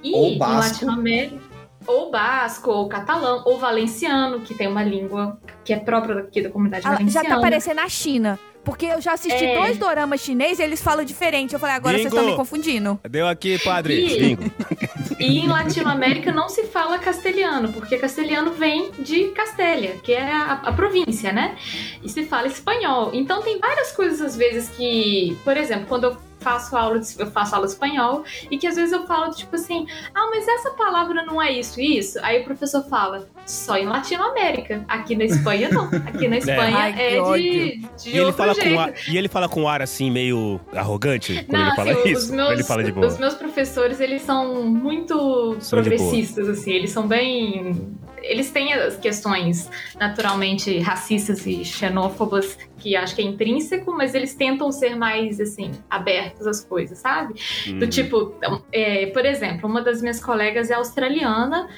[0.02, 0.84] E Ou em basco.
[0.86, 1.50] Latinoamérica.
[1.86, 6.50] Ou basco, ou catalão, ou valenciano, que tem uma língua que é própria daqui da
[6.50, 7.28] comunidade Ah, já valenciana.
[7.28, 8.38] tá parecendo a China.
[8.62, 9.56] Porque eu já assisti É.
[9.58, 11.54] dois doramas chineses e eles falam diferente.
[11.54, 12.16] Eu falei, agora vocês Bingo.
[12.18, 13.00] estão me confundindo.
[13.08, 14.06] Deu aqui, padre.
[14.36, 14.42] Bingo.
[15.18, 20.52] E em Latinoamérica não se fala castelhano, porque castelhano vem de Castélia, que é a,
[20.64, 21.56] a província, né?
[22.02, 23.10] E se fala espanhol.
[23.12, 27.30] Então tem várias coisas às vezes que, por exemplo, quando eu faço aula de, eu
[27.30, 30.70] faço aula de espanhol e que às vezes eu falo tipo assim, ah, mas essa
[30.70, 32.18] palavra não é isso e isso.
[32.22, 34.84] Aí o professor fala, só em Latinoamérica.
[34.88, 35.84] Aqui na Espanha não.
[36.06, 38.70] Aqui na Espanha Ai, que é, de, de E ele, outro fala jeito.
[38.70, 42.08] com ar, e ele fala com ar assim, meio arrogante, quando Não, ele fala assim,
[42.10, 42.22] isso.
[42.24, 43.06] os meus, ele fala de boa.
[43.06, 47.98] os meus professores, eles são muito São progressistas, assim, eles são bem...
[48.22, 54.34] Eles têm as questões naturalmente racistas e xenófobas que acho que é intrínseco, mas eles
[54.34, 57.34] tentam ser mais, assim, abertos às coisas, sabe?
[57.78, 57.90] Do Uhum.
[57.90, 58.34] tipo,
[58.72, 61.68] é, por exemplo, uma das minhas colegas é australiana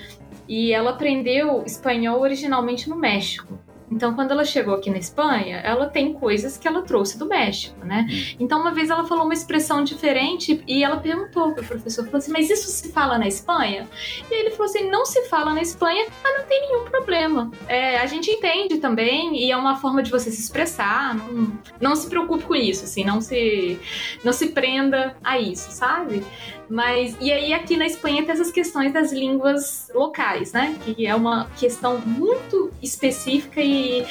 [0.49, 3.59] e ela aprendeu espanhol originalmente no México.
[3.93, 7.85] Então, quando ela chegou aqui na Espanha, ela tem coisas que ela trouxe do México,
[7.85, 8.07] né?
[8.41, 12.33] Então, uma vez ela falou uma expressão diferente e ela perguntou pro professor, falou assim,
[12.33, 13.87] mas isso se fala na Espanha?
[14.31, 17.51] E ele falou assim, não se fala na Espanha, mas não tem nenhum problema.
[17.69, 21.95] É, a gente entende também e é uma forma de você se expressar, não, não
[21.95, 23.79] se preocupe com isso, assim, não se,
[24.25, 26.25] não se prenda a isso, sabe?
[26.73, 30.75] Mas, e aí aqui na Espanha tem essas questões das línguas locais, né?
[30.83, 34.07] Que é uma questão muito específica e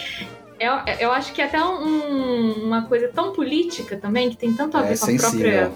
[0.60, 4.78] eu, eu acho que é até um- uma coisa tão política também, que tem tanto
[4.78, 5.72] a É ver com a própria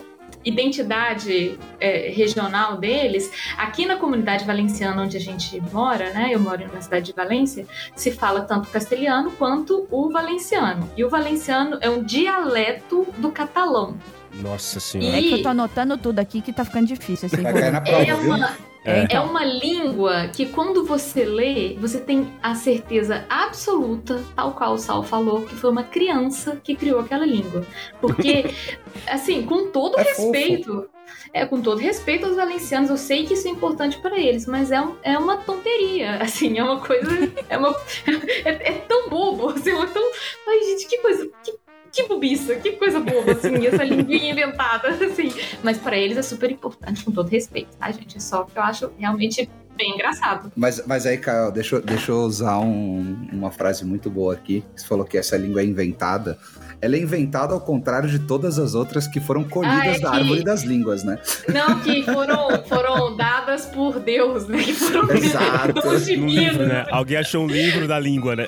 [0.45, 3.31] identidade é, regional deles.
[3.57, 6.29] Aqui na comunidade valenciana onde a gente mora, né?
[6.31, 10.87] Eu moro na cidade de Valência, se fala tanto castelhano quanto o valenciano.
[10.95, 13.97] E o valenciano é um dialeto do catalão.
[14.41, 15.17] Nossa senhora.
[15.17, 17.27] É E- que eu tô anotando tudo aqui que tá ficando difícil.
[17.27, 18.99] Assim, Vai vou- cair na prova, É uma, É.
[18.99, 24.73] É, É uma língua que quando você lê, você tem a certeza absoluta, tal qual
[24.73, 27.65] o Sal falou, que foi uma criança que criou aquela língua.
[27.99, 28.45] Porque,
[29.09, 30.31] assim, com todo É fofo.
[30.31, 30.89] respeito,
[31.33, 34.71] é com todo respeito aos valencianos, eu sei que isso é importante pra eles, mas
[34.71, 37.09] é, um- é uma tonteria, assim, é uma coisa,
[37.49, 37.75] é, uma,
[38.45, 40.11] é, é tão bobo, assim, é tão,
[40.47, 41.53] ai gente, que coisa, que,
[41.95, 45.31] que bobiça, que coisa boba, assim, essa linguinha inventada, assim.
[45.63, 48.21] Mas pra eles é super importante, com todo respeito, tá, gente?
[48.21, 50.51] Só que eu acho realmente bem engraçado.
[50.55, 54.63] Mas, mas aí, Caio, deixa, deixa eu usar um- uma frase muito boa aqui.
[54.75, 56.37] Você falou que essa língua é inventada.
[56.81, 60.09] Ela é inventada ao contrário de todas as outras que foram colhidas Ah, é da
[60.11, 61.19] que- árvore das línguas, né?
[61.49, 64.61] Não, que foram, foram dadas por Deus, né?
[64.63, 65.79] Que foram Exato.
[65.87, 66.67] os Um livro, divinos.
[66.67, 66.85] né?
[66.91, 68.47] Alguém achou um livro da língua, né?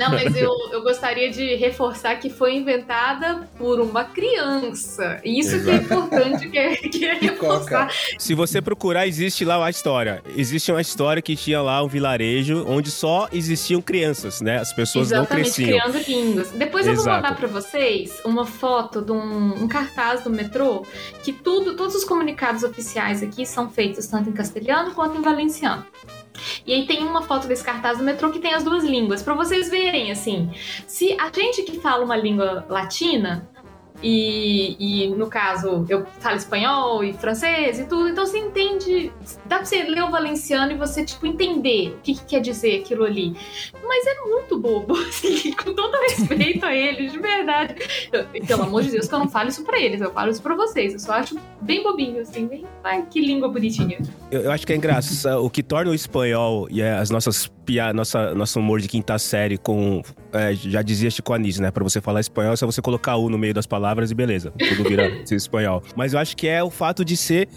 [0.00, 5.20] Não, mas eu, eu gostaria de reforçar que foi inventada por uma criança.
[5.24, 5.84] E Isso que é Exato.
[5.84, 7.90] importante, que é, que é reforçar.
[8.18, 10.22] Se você procurar, existe lá a história.
[10.36, 14.58] Existe uma história que tinha lá um vilarejo onde só existiam crianças, né?
[14.58, 15.68] As pessoas não Exatamente, cresciam.
[15.90, 16.50] criando línguas.
[16.50, 17.22] Depois eu vou Exato.
[17.22, 20.86] mandar pra vocês uma foto de um, um cartaz do metrô
[21.24, 25.84] que tudo, todos os comunicados oficiais aqui são feitos tanto em castelhano quanto em valenciano.
[26.64, 29.34] E aí tem uma foto desse cartaz do metrô que tem as duas línguas, pra
[29.34, 30.50] vocês verem assim.
[30.86, 33.48] Se a gente que fala uma língua latina
[34.02, 39.12] e, e, no caso eu falo espanhol e francês e tudo, então você entende,
[39.44, 42.80] dá pra você ler o valenciano e você tipo entender o que, que quer dizer
[42.80, 43.34] aquilo ali.
[43.86, 47.74] Mas é muito bobo, assim, com todo respeito a eles, de verdade.
[48.12, 50.42] Eu- pelo amor de Deus, que eu não falo isso pra eles, eu falo isso
[50.42, 50.92] pra vocês.
[50.92, 52.64] Eu só acho bem bobinho, assim, bem.
[52.84, 53.98] Ai, que língua bonitinha.
[54.30, 55.44] Eu, eu acho que é engraçado.
[55.44, 59.58] o que torna o espanhol e as nossas piadas, nossa, nosso humor de quinta série
[59.58, 60.02] com.
[60.32, 61.70] É, já dizia Chico Anísio, né?
[61.70, 64.52] Pra você falar espanhol, é só você colocar U no meio das palavras e beleza.
[64.52, 65.82] Tudo vira espanhol.
[65.96, 67.48] Mas eu acho que é o fato de ser.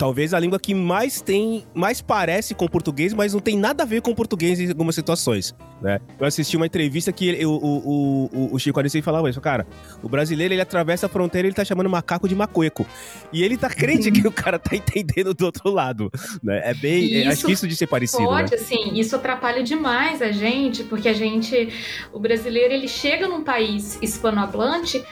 [0.00, 3.86] Talvez a língua que mais tem, mais parece com português, mas não tem nada a
[3.86, 6.00] ver com português em algumas situações, né?
[6.18, 9.66] Eu assisti uma entrevista que ele- o, o, o, o Chico Anísio falava isso, cara,
[10.02, 12.86] o brasileiro ele atravessa a fronteira e ele tá chamando macaco de macueco.
[13.30, 16.10] E ele tá crente que o cara tá entendendo do outro lado,
[16.42, 16.62] né?
[16.64, 18.28] É bem, é, acho isso que isso de ser parecido, né?
[18.28, 21.68] Pode, assim, isso atrapalha demais a gente, porque a gente,
[22.10, 25.04] o brasileiro, ele chega num país hispanohablante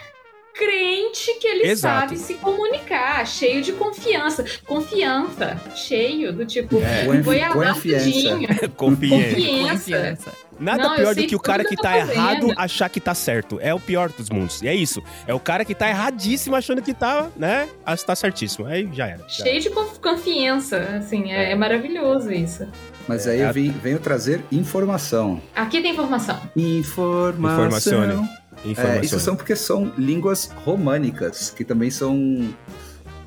[0.59, 2.09] crente que ele Exato.
[2.09, 4.43] sabe se comunicar, cheio de confiança.
[4.67, 7.05] Confiança, cheio, do tipo, É.
[7.23, 8.67] Foi confiança.
[8.75, 9.69] Confiança.
[9.71, 10.31] Confiança.
[10.59, 12.11] Nada Não, pior do que o cara que que tá fazendo.
[12.11, 13.57] errado achar que tá certo.
[13.61, 14.61] É o pior dos mundos.
[14.61, 15.01] E é isso.
[15.25, 17.69] É o cara que tá erradíssimo achando que tá, né?
[17.85, 18.65] ah, Tá certíssimo.
[18.67, 19.19] Aí já era.
[19.29, 22.67] já Cheio de conf- confiança, assim, é, é maravilhoso isso.
[23.07, 25.41] Mas É, aí eu vim- venho trazer informação.
[25.55, 26.37] Aqui tem informação.
[26.57, 27.53] Informação.
[27.53, 28.29] Informacione.
[28.65, 32.49] É, isso são porque são línguas românicas, que também são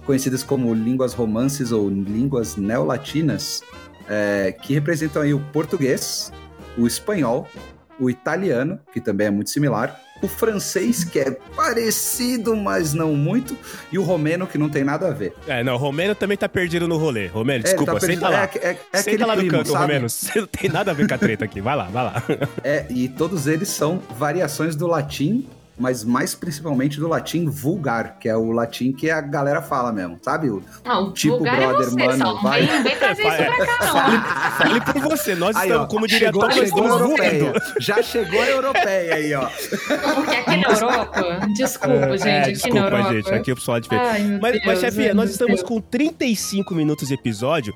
[0.04, 3.62] conhecidas como línguas romances ou línguas neolatinas,
[4.08, 6.32] é, que representam aí o português,
[6.76, 7.48] o espanhol,
[7.98, 13.56] o italiano, que também é muito similar, o francês, que é parecido, mas não muito,
[13.90, 15.35] e o romeno, que não tem nada a ver.
[15.46, 17.26] É, não, o Romeno também tá perdido no rolê.
[17.26, 18.44] Romeno, É, desculpa, tá perdido- senta lá.
[18.54, 19.82] É, é, é senta lá no primo, canto, sabe?
[19.82, 20.08] Romeno.
[20.11, 21.61] Você não tem nada a ver com a treta aqui.
[21.61, 22.22] Vai lá, vai lá.
[22.62, 25.46] É, e todos eles são variações do latim,
[25.78, 30.18] mas mais principalmente do latim vulgar, que é o latim que a galera fala mesmo,
[30.22, 30.50] sabe?
[30.50, 32.66] O- Ah, o Tipo, é brother, você, mano, só não vai.
[32.66, 34.52] vem, vem trazer isso pra cá, não.
[34.52, 35.35] Fale por você.
[35.35, 37.52] Nós Aí, estamos, ó, como diria chegou, chegou europeia.
[37.80, 39.48] Já chegou a europeia aí, ó.
[40.14, 43.12] Porque aqui na Europa, desculpa, gente, é, aqui na desculpa, Europa.
[43.14, 43.35] gente.
[43.35, 44.06] Aqui o pessoal é diferente.
[44.08, 45.68] Ai, Mas, Deus, mas chefinha, ai, nós estamos Deus.
[45.68, 47.74] com 35 minutos de episódio,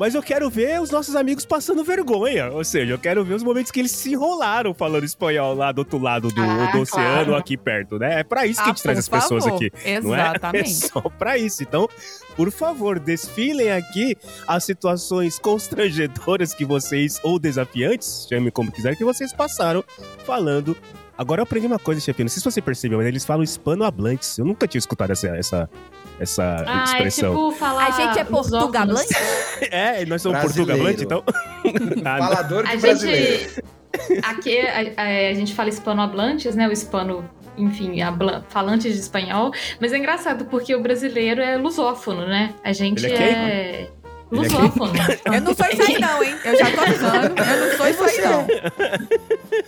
[0.00, 2.50] mas eu quero ver os nossos amigos passando vergonha.
[2.50, 5.78] Ou seja, eu quero ver os momentos que eles se enrolaram falando espanhol lá do
[5.80, 7.43] outro lado do, Ah, do oceano, claro.
[7.44, 8.20] Aqui perto, né?
[8.20, 9.56] É pra isso que a Ah, gente traz por as pessoas favor.
[9.56, 9.70] aqui.
[10.02, 10.20] Não é?
[10.32, 10.70] Exatamente.
[10.70, 11.62] É só pra isso.
[11.62, 11.88] Então,
[12.36, 14.16] por favor, desfilem aqui
[14.48, 19.84] as situações constrangedoras que vocês, ou desafiantes, chame como quiser, que vocês passaram
[20.24, 20.76] falando.
[21.16, 24.36] Agora eu aprendi uma coisa, chefe, não sei se você percebeu, mas eles falam hispano-hablantes.
[24.36, 25.70] Eu nunca tinha escutado essa, essa,
[26.18, 27.30] essa Ah, é expressão.
[27.34, 27.86] tipo falar.
[27.86, 28.50] A gente é lusófonos.
[28.50, 29.14] portugalante?
[29.70, 30.82] É, e nós somos Brasileiro.
[30.82, 31.22] portugalante, então.
[32.04, 32.28] Ah, não.
[32.28, 33.38] Falador de A brasileiro.
[33.50, 33.64] gente.
[34.22, 36.68] Aqui a, a- a gente fala hispanohablantes, né?
[36.68, 37.96] O hispano, enfim,
[38.48, 39.52] falantes de espanhol.
[39.80, 42.52] Mas é engraçado porque o brasileiro é lusófono, né?
[42.62, 43.28] A gente Ele é é.
[43.30, 43.88] Ele é
[44.30, 44.92] Lusófono.
[45.32, 46.34] Eu não sou isso aí não, hein?
[46.44, 47.34] Eu já tô avisando.
[47.40, 48.46] Eu não sou isso aí não.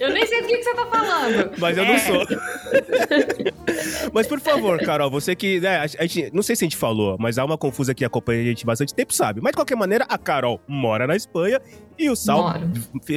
[0.00, 1.52] Eu nem sei do que, que você tá falando.
[1.58, 1.98] Mas eu não É.
[1.98, 2.26] sou.
[4.12, 5.60] mas por favor, Carol, você que.
[5.60, 8.40] Né, a gente, não sei se a gente falou, mas há uma confusa que acompanha
[8.40, 9.40] a gente há bastante tempo, sabe?
[9.40, 11.60] Mas de qualquer maneira, a Carol mora na Espanha
[11.98, 12.54] e o Sal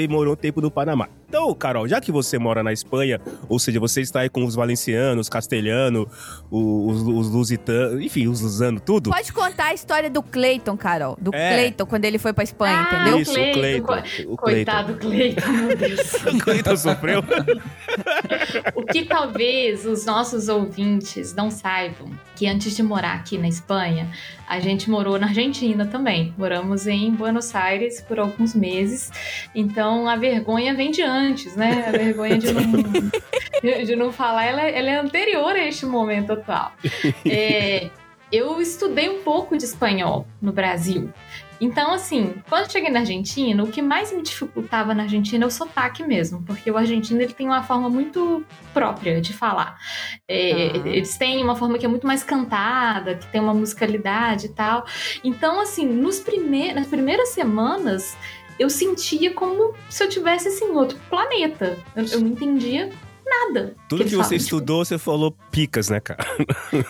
[0.09, 1.07] morou um tempo no Panamá.
[1.27, 4.55] Então, Carol, já que você mora na Espanha, ou seja, você está aí com os
[4.55, 6.07] valencianos, castelhano,
[6.49, 9.11] os, os lusitanos, enfim, os lusano, tudo.
[9.11, 11.15] Pode contar a história do Cleiton, Carol.
[11.21, 11.53] Do É.
[11.53, 13.19] Cleiton, quando ele foi pra Espanha, Ah, entendeu?
[13.19, 14.35] Isso, o Cleiton, co- O Cleiton.
[14.37, 16.13] Coitado Cleiton, meu Deus.
[16.33, 17.21] O Cleiton sofreu.
[18.75, 24.09] O que talvez os nossos ouvintes não saibam, que antes de morar aqui na Espanha,
[24.47, 26.33] a gente morou na Argentina também.
[26.37, 29.11] Moramos em Buenos Aires por alguns meses.
[29.53, 31.83] Então a vergonha vem de antes, né?
[31.85, 32.63] A vergonha de não,
[33.83, 36.71] de não falar, ela, ela é anterior a este momento atual.
[37.25, 37.89] É,
[38.31, 41.11] eu estudei um pouco de espanhol no Brasil.
[41.61, 45.47] Então, assim, quando eu cheguei na Argentina, o que mais me dificultava na Argentina é
[45.47, 48.43] o sotaque mesmo, porque o argentino ele tem uma forma muito
[48.73, 49.77] própria de falar.
[50.27, 50.77] É.
[50.87, 54.85] Eles têm uma forma que é muito mais cantada, que tem uma musicalidade e tal.
[55.23, 58.15] Então, assim, nos prime nas primeiras semanas,
[58.57, 61.77] eu sentia como se eu tivesse, assim, em outro planeta.
[61.95, 62.89] Eu, eu não entendia
[63.25, 63.75] nada.
[63.87, 64.37] Tudo que eles você falam.
[64.37, 66.25] estudou, você falou picas, né, cara?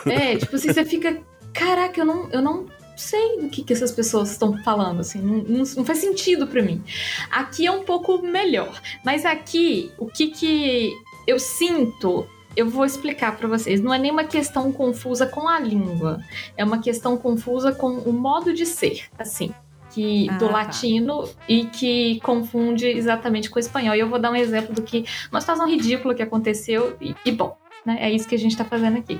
[0.05, 1.21] É, tipo assim, você fica.
[1.53, 2.67] Caraca, eu não, eu não
[2.99, 6.61] sei do que, que essas pessoas estão falando, assim, não, não, não faz sentido pra
[6.61, 6.83] mim.
[7.31, 10.93] Aqui é um pouco melhor, mas aqui, o que que
[11.25, 12.27] eu sinto.
[12.55, 13.79] Eu vou explicar pra vocês.
[13.79, 16.19] Não é nem uma questão confusa com a língua.
[16.57, 19.53] É uma questão confusa com o modo de ser, assim.
[19.91, 20.51] Que, Ah, do tá.
[20.53, 23.95] latino e que confunde exatamente com o espanhol.
[23.95, 25.05] E eu vou dar um exemplo do que.
[25.31, 26.97] Uma situação ridícula que aconteceu.
[26.99, 27.97] E, e bom, né?
[28.01, 29.19] É isso que a gente tá fazendo aqui.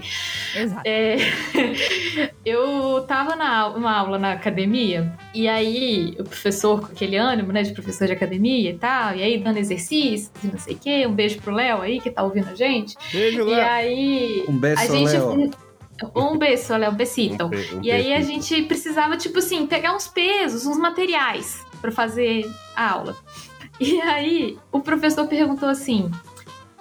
[0.56, 0.82] Exato.
[0.86, 1.16] É,
[2.46, 7.52] eu tava na au- uma aula na academia, e aí o professor, com aquele ânimo,
[7.52, 10.78] né, de professor de academia e tal, e aí dando exercícios e não sei o
[10.80, 12.96] quê, um beijo pro Léo aí, que tá ouvindo a gente.
[13.12, 13.66] Beijo, E Léo.
[13.68, 15.12] aí Um beijo, a gente.
[15.18, 15.52] Léo.
[16.16, 17.46] Um beijo, Léo, um besito.
[17.46, 21.66] Um be- um E aí a gente precisava, tipo assim, pegar uns pesos, uns materiais
[21.82, 23.18] pra fazer a aula.
[23.80, 26.10] E aí o professor perguntou assim: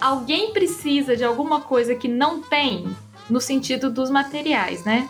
[0.00, 2.86] alguém precisa de alguma coisa que não tem?
[3.28, 5.06] No sentido dos materiais, né?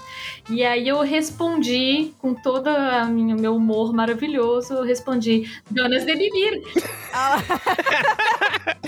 [0.51, 6.61] E aí eu respondi com todo o meu humor maravilhoso, eu respondi, ganas de beber.
[7.13, 7.39] Ah,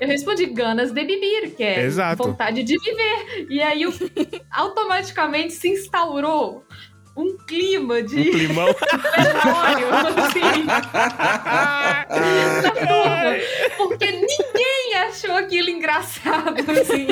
[0.00, 2.22] Eu respondi ganas de beber, que é Exato.
[2.22, 3.46] vontade de viver.
[3.48, 3.92] E aí eu,
[4.50, 6.64] automaticamente se instaurou
[7.16, 8.66] um clima Um de climão.
[9.16, 13.36] velório, assim, na turma.
[13.76, 17.06] Porque ninguém achou aquilo engraçado, assim.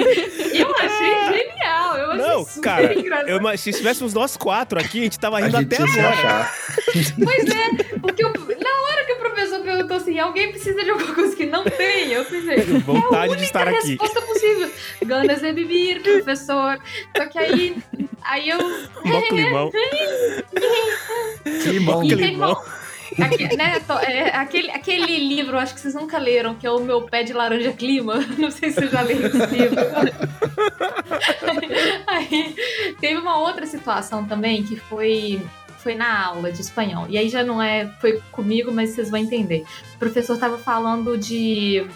[0.55, 3.29] Eu achei genial, eu achei Não, super cara, engraçado.
[3.29, 6.01] Eu, se estivéssemos nós quatro aqui, a gente tava A rindo gente até ia se
[6.01, 6.14] agora.
[6.14, 6.55] achar.
[7.24, 11.14] Pois é, porque eu- na hora que o professor perguntou assim, alguém precisa de alguma
[11.14, 13.88] coisa que não tem, eu pensei, Vontade é a de estar única aqui.
[13.90, 14.70] resposta possível.
[15.05, 16.79] Ganas de beber, professor.
[17.16, 17.77] Só que aí,
[18.22, 18.59] aí eu
[19.05, 19.70] Mó climão.
[21.44, 21.51] E
[22.09, 22.62] tem Climão.
[23.21, 27.03] Aque- né, é, aquele, aquele livro, acho que vocês nunca leram, que é o Meu
[27.03, 28.16] Pé de Laranja Clima.
[28.37, 29.79] Não sei se vocês já leram esse livro.
[32.07, 32.55] Aí,
[33.01, 35.40] teve uma outra situação também que foi,
[35.79, 37.07] foi na aula de espanhol.
[37.09, 37.87] E aí já não é.
[38.01, 39.64] Foi comigo, mas vocês vão entender.
[39.94, 41.87] O professor tava falando de.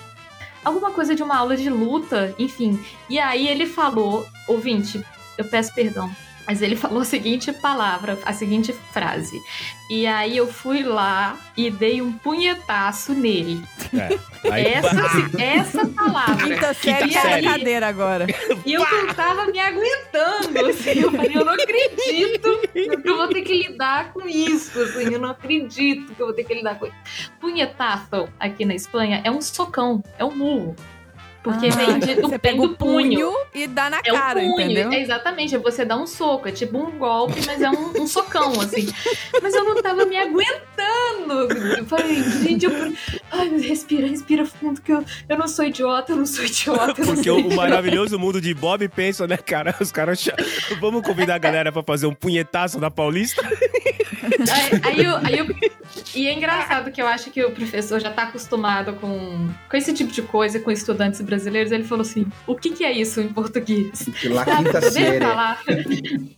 [0.64, 2.78] Alguma coisa de uma aula de luta, enfim.
[3.10, 5.04] E aí ele falou, ouvinte,
[5.36, 6.08] eu peço perdão.
[6.46, 9.40] Mas ele falou a seguinte palavra, a seguinte frase.
[9.88, 13.62] E aí eu fui lá e dei um punhetaço nele.
[13.94, 14.18] É.
[14.50, 14.96] Aí, Essa,
[15.38, 16.36] essa palavra.
[16.48, 18.26] Quinta série E tá aí- cadeira agora.
[18.66, 20.98] E eu não tava me aguentando, assim.
[21.00, 25.12] Eu falei, eu não acredito que eu vou ter que lidar com isso, assim.
[25.14, 27.30] Eu não acredito que eu vou ter que lidar com isso.
[27.40, 30.74] Punhetaço aqui na Espanha é um socão, é um murro.
[31.42, 34.38] Porque vem de, do, Você vem pega do o punho e dá na É cara,
[34.38, 34.92] um punho, entendeu?
[34.92, 35.54] é exatamente.
[35.54, 38.88] é Você dá um soco, é tipo um golpe, mas é um, um socão, assim.
[39.42, 41.32] Mas eu não tava me aguentando.
[41.78, 42.72] Eu falei, gente, eu...
[43.30, 46.94] Ai, respira, respira fundo, que eu, eu não sou idiota, eu não sou idiota.
[47.04, 49.74] Porque o, o maravilhoso mundo de Bob pensa, né, cara?
[49.80, 50.24] Os caras.
[50.80, 53.42] Vamos convidar a galera pra fazer um punhetaço na Paulista?
[54.22, 55.46] Aí, aí, eu, aí eu-
[56.14, 59.92] E é engraçado que eu acho que o professor já tá acostumado com, com esse
[59.92, 61.31] tipo de coisa, com estudantes brasileiros.
[61.46, 64.06] Ele falou assim: o que, que é isso em português?
[64.24, 65.18] La Tá, quinta deixa série.
[65.18, 65.58] pra lá.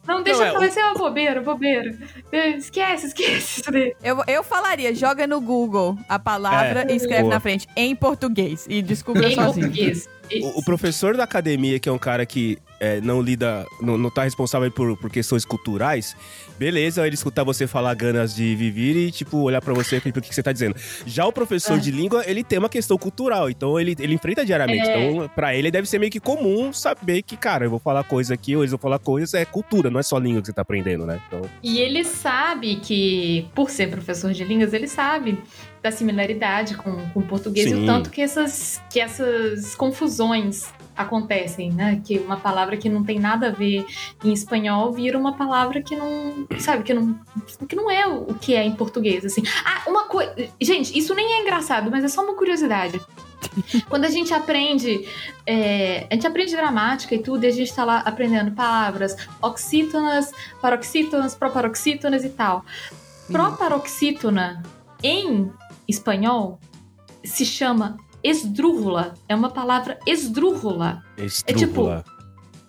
[0.07, 1.97] Não, deixa Não, é, lá, o- isso é uma bobeira, bobeira.
[2.33, 3.95] Esquece, esquece isso daí.
[4.03, 7.35] Eu, eu falaria, joga no Google a palavra É, e escreve boa.
[7.35, 9.67] na frente, em português, e descubra Em sozinho.
[9.67, 10.09] português.
[10.43, 14.11] O, o professor da academia, que é um cara que é, não lida, não, não
[14.11, 16.17] tá responsável por, por questões culturais,
[16.59, 20.03] beleza, ele escutar você falar ganas de viver e, tipo, olhar pra você e o
[20.03, 20.77] que, que você tá dizendo.
[21.07, 21.81] Já o professor É.
[21.81, 24.89] de língua, ele tem uma questão cultural, então ele, ele enfrenta diariamente.
[24.89, 25.11] É.
[25.11, 28.35] Então, pra ele, deve ser meio que comum saber que, cara, eu vou falar coisa
[28.35, 30.63] aqui, ou eles vão falar coisa, é cultura, não é só língua que você tá
[30.63, 31.21] aprendendo, né?
[31.27, 35.39] Então, E ele sabe que, por ser professor de línguas, ele sabe
[35.85, 37.83] da similaridade com, com o português e Sim.
[37.83, 42.01] o tanto que essas, que essas confusões acontecem, né?
[42.03, 43.85] Que uma palavra que não tem nada a ver
[44.25, 47.21] em espanhol vira uma palavra que não, sabe, que não,
[47.69, 49.43] que não é o que é em português, assim.
[49.63, 50.35] Ah, uma coisa...
[50.59, 52.99] Gente, isso nem é engraçado, mas é só uma curiosidade.
[53.91, 55.07] Quando a gente aprende,
[55.45, 60.33] é, a gente aprende gramática e tudo, e a gente tá lá aprendendo palavras oxítonas,
[60.63, 62.65] paroxítonas, proparoxítonas e tal.
[63.31, 64.63] Proparoxítona,
[65.03, 65.53] em
[65.89, 66.59] espanhol,
[67.25, 69.15] se chama esdrújula.
[69.29, 71.03] É uma palavra esdrújula.
[71.19, 72.05] estrújula.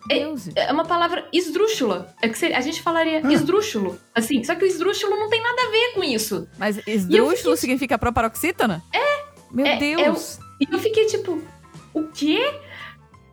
[0.07, 0.49] Deus.
[0.55, 2.13] É uma palavra esdrúxula.
[2.21, 3.33] É que seria- a gente falaria Ah.
[3.33, 3.97] esdrúxulo.
[4.13, 6.47] Assim, só que o esdrúxulo não tem nada a ver com isso.
[6.59, 8.83] Mas eu esdrúxulo fiquei- significa proparoxítona?
[8.93, 9.25] É.
[9.51, 10.37] Meu É- Deus.
[10.61, 11.41] E eu fiquei tipo,
[11.93, 12.53] o quê?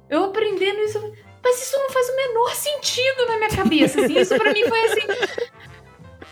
[0.08, 0.98] Eu aprendendo isso.
[1.44, 4.00] Mas isso não faz o menor sentido na minha cabeça.
[4.00, 4.18] Assim.
[4.18, 5.06] Isso pra mim foi assim.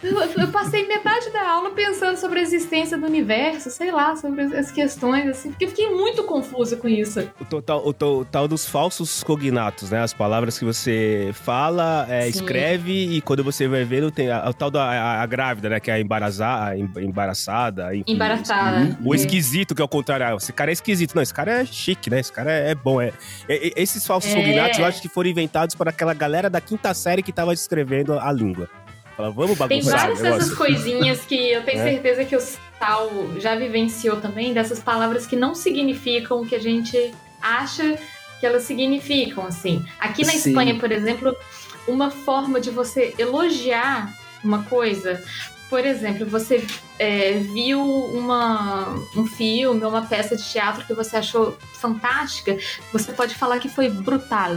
[0.03, 4.42] Eu, eu passei metade da aula pensando sobre a existência do universo, sei lá, sobre
[4.57, 7.20] as questões, assim, porque eu fiquei muito confusa com isso.
[7.40, 10.01] O, total, o, to- o tal dos falsos cognatos, né?
[10.01, 14.55] As palavras que você fala, é, escreve e quando você vai ver, tem a, o
[14.55, 15.80] tal da a, a grávida, né?
[15.80, 17.94] Que é a embaraçada, embaraçada.
[17.94, 18.12] enfim.
[18.12, 18.98] Embaraçada.
[19.05, 19.16] O É.
[19.16, 20.26] esquisito, que é o contrário.
[20.26, 21.14] Ah, Esse cara é esquisito.
[21.14, 22.20] Não, esse cara é chique, né?
[22.20, 23.01] Esse cara é, é bom.
[23.01, 23.12] É,
[23.48, 24.34] É- esses falsos É.
[24.34, 28.18] cognatos, eu acho que foram inventados por aquela galera da quinta série que tava escrevendo
[28.18, 28.68] a língua.
[29.20, 31.90] Fala, vamos Tem bagunçar o várias dessas coisinhas que eu tenho É.
[31.90, 36.58] certeza que o Sal já vivenciou também, dessas palavras que não significam o que a
[36.60, 37.98] gente acha
[38.38, 39.84] que elas significam, assim.
[39.98, 40.50] Aqui na Sim.
[40.50, 41.36] Espanha, por exemplo,
[41.86, 44.10] uma forma de você elogiar
[44.42, 45.22] uma coisa,
[45.68, 46.66] por exemplo, você
[46.98, 52.56] é, viu uma, um filme ou uma peça de teatro que você achou fantástica,
[52.92, 54.56] você pode falar que foi brutal.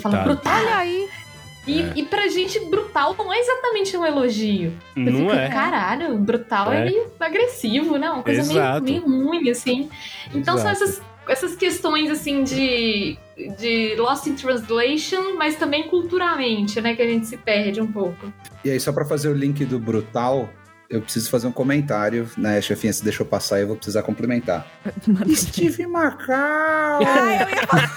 [0.00, 0.24] Fala Brutal.
[0.24, 0.56] brutal.
[0.56, 1.08] Olha aí.
[1.66, 1.92] E, É.
[1.96, 4.72] e pra gente, brutal não é exatamente um elogio.
[4.94, 5.48] Você Não fica, é.
[5.48, 6.84] caralho, brutal é, É.
[6.90, 8.10] meio agressivo, né?
[8.10, 8.82] Uma coisa meio, Exato.
[8.84, 9.88] meio ruim, assim.
[10.34, 10.84] Então são Exato.
[10.84, 13.16] essas, essas questões, assim, de,
[13.58, 16.94] de lost in translation, mas também culturalmente, né?
[16.94, 18.30] Que a gente se perde um pouco.
[18.64, 20.50] E aí, só pra fazer o link do Brutal,
[20.90, 22.92] eu preciso fazer um comentário, né, chefinha?
[22.92, 24.66] Se deixou passar, eu vou precisar complementar.
[25.34, 27.00] Steve Macau!
[27.06, 27.90] Ai, eu ia falar.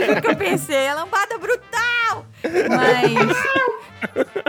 [0.00, 1.85] eu juro que eu pensei, é lambada brutal!
[2.68, 3.36] Mas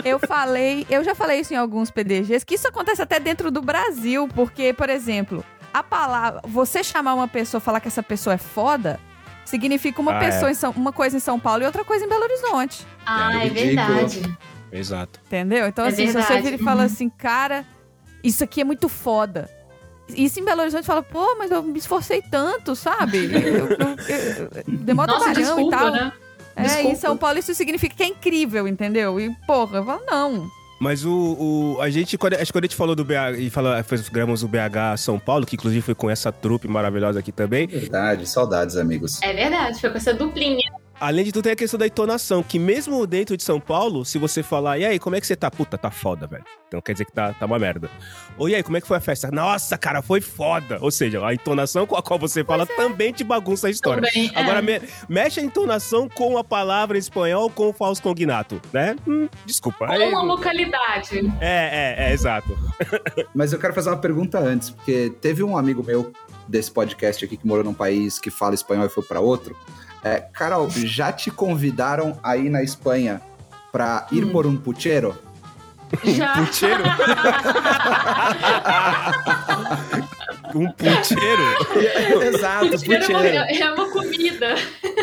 [0.05, 3.61] eu falei, eu já falei isso em alguns PDGs, que isso acontece até dentro do
[3.61, 5.43] Brasil, porque, por exemplo,
[5.73, 8.99] a palavra, você chamar uma pessoa, falar que essa pessoa é foda,
[9.45, 10.51] significa uma Ah, pessoa é.
[10.51, 12.85] em São, uma coisa em São Paulo e outra coisa em Belo Horizonte.
[13.05, 13.65] Ah, é, ridículo.
[13.65, 14.37] verdade.
[14.71, 15.19] Exato.
[15.25, 15.67] Entendeu?
[15.67, 16.85] Então, É assim, se você verdade, vira e fala uhum.
[16.85, 17.65] assim, cara,
[18.23, 19.49] isso aqui é muito foda.
[20.09, 23.25] Isso em Belo Horizonte fala, pô, mas eu me esforcei tanto, sabe?
[23.35, 25.91] Eu, eu, eu, eu, demora Nossa, trabalhão e desculpa, tal.
[25.91, 26.13] né?
[26.57, 26.89] É, Desculpa.
[26.89, 29.19] em São Paulo isso significa que é incrível, entendeu?
[29.19, 30.47] E, porra, eu falo, não.
[30.79, 31.11] Mas o,
[31.77, 34.43] o- a gente, acho que quando a gente falou do BH e falou, fez, gravamos
[34.43, 37.65] o BH São Paulo, que inclusive foi com essa trupe maravilhosa aqui também.
[37.67, 39.19] Verdade, saudades, amigos.
[39.23, 40.71] É verdade, foi com essa duplinha.
[40.99, 44.17] Além de tudo, tem a questão da entonação, que mesmo dentro de São Paulo, se
[44.17, 45.51] você falar, e aí, como é que você tá?
[45.51, 46.43] Puta, tá foda, velho.
[46.67, 47.89] Então quer dizer que tá, tá uma merda.
[48.37, 49.29] Ou e aí, como é que foi a festa?
[49.31, 50.79] Nossa, cara, foi foda.
[50.81, 54.01] Ou seja, a entonação com a qual você fala também te bagunça a história.
[54.01, 54.39] Também, é.
[54.39, 58.95] Agora, me- mexe a entonação com a palavra em espanhol com o falso cognato, né?
[59.07, 59.85] Hum, desculpa.
[59.87, 61.19] Com Aí- uma localidade.
[61.39, 62.57] É, é, é, exato.
[63.35, 66.11] Mas eu quero fazer uma pergunta antes, porque teve um amigo meu
[66.47, 69.55] desse podcast aqui que morou num país que fala espanhol e foi pra outro.
[70.07, 73.19] É, Carol, já te convidaram aí na Espanha
[73.73, 74.29] pra ir Hum.
[74.31, 75.13] por um pucheiro?
[76.03, 76.33] Já.
[76.37, 76.83] Pucheiro?
[80.57, 82.23] um pucheiro?
[82.27, 84.55] Exato, Pucheiro é uma- é uma comida.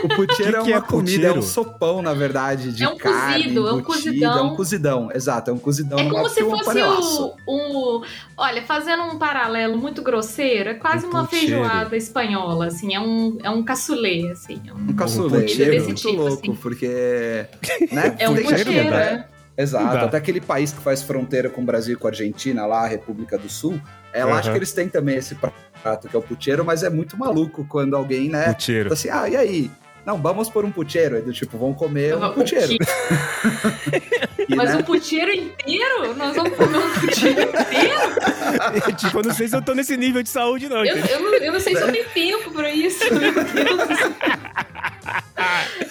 [0.03, 1.39] O pucheiro Que que é é uma comida, é pucheiro?
[1.39, 4.39] um sopão, na verdade, de É um carne, cozido, é um cozidão.
[4.39, 5.99] É um cozidão, exato, é um cozidão.
[5.99, 7.35] É como se um fosse panelaço.
[7.47, 8.05] o, o-
[8.37, 11.47] Olha, fazendo um paralelo muito grosseiro, é quase Um uma pucheiro.
[11.63, 14.61] feijoada espanhola, assim, é um, é um caçulê, assim.
[14.67, 15.41] É um, Um caçulê, é
[15.71, 16.55] Desse muito tipo, louco, assim.
[16.57, 17.47] porque...
[17.93, 19.29] Né, é um pucheiro, quieto, é.
[19.57, 22.85] Exato, até aquele país que faz fronteira com o Brasil e com a Argentina, lá,
[22.85, 23.81] a República do Sul,
[24.13, 24.41] é, lá Aham.
[24.41, 25.37] acho que eles têm também esse
[25.83, 28.85] prato, que é o pucheiro, mas é muito maluco quando alguém, né, Pucheiro.
[28.85, 29.71] fala assim, ah, e aí?
[30.05, 31.17] Não, vamos por um pucheiro.
[31.17, 32.69] Aí do tipo, vamos comer um O pucheiro.
[32.69, 36.15] que- E, Mas né, um puteiro inteiro?
[36.15, 38.95] Nós vamos comer um puteiro inteiro?
[38.99, 40.85] tipo, eu não sei se eu tô nesse nível de saúde, não.
[40.85, 43.89] Eu, eu, não, eu não sei se eu tenho tempo pra isso, meu Deus.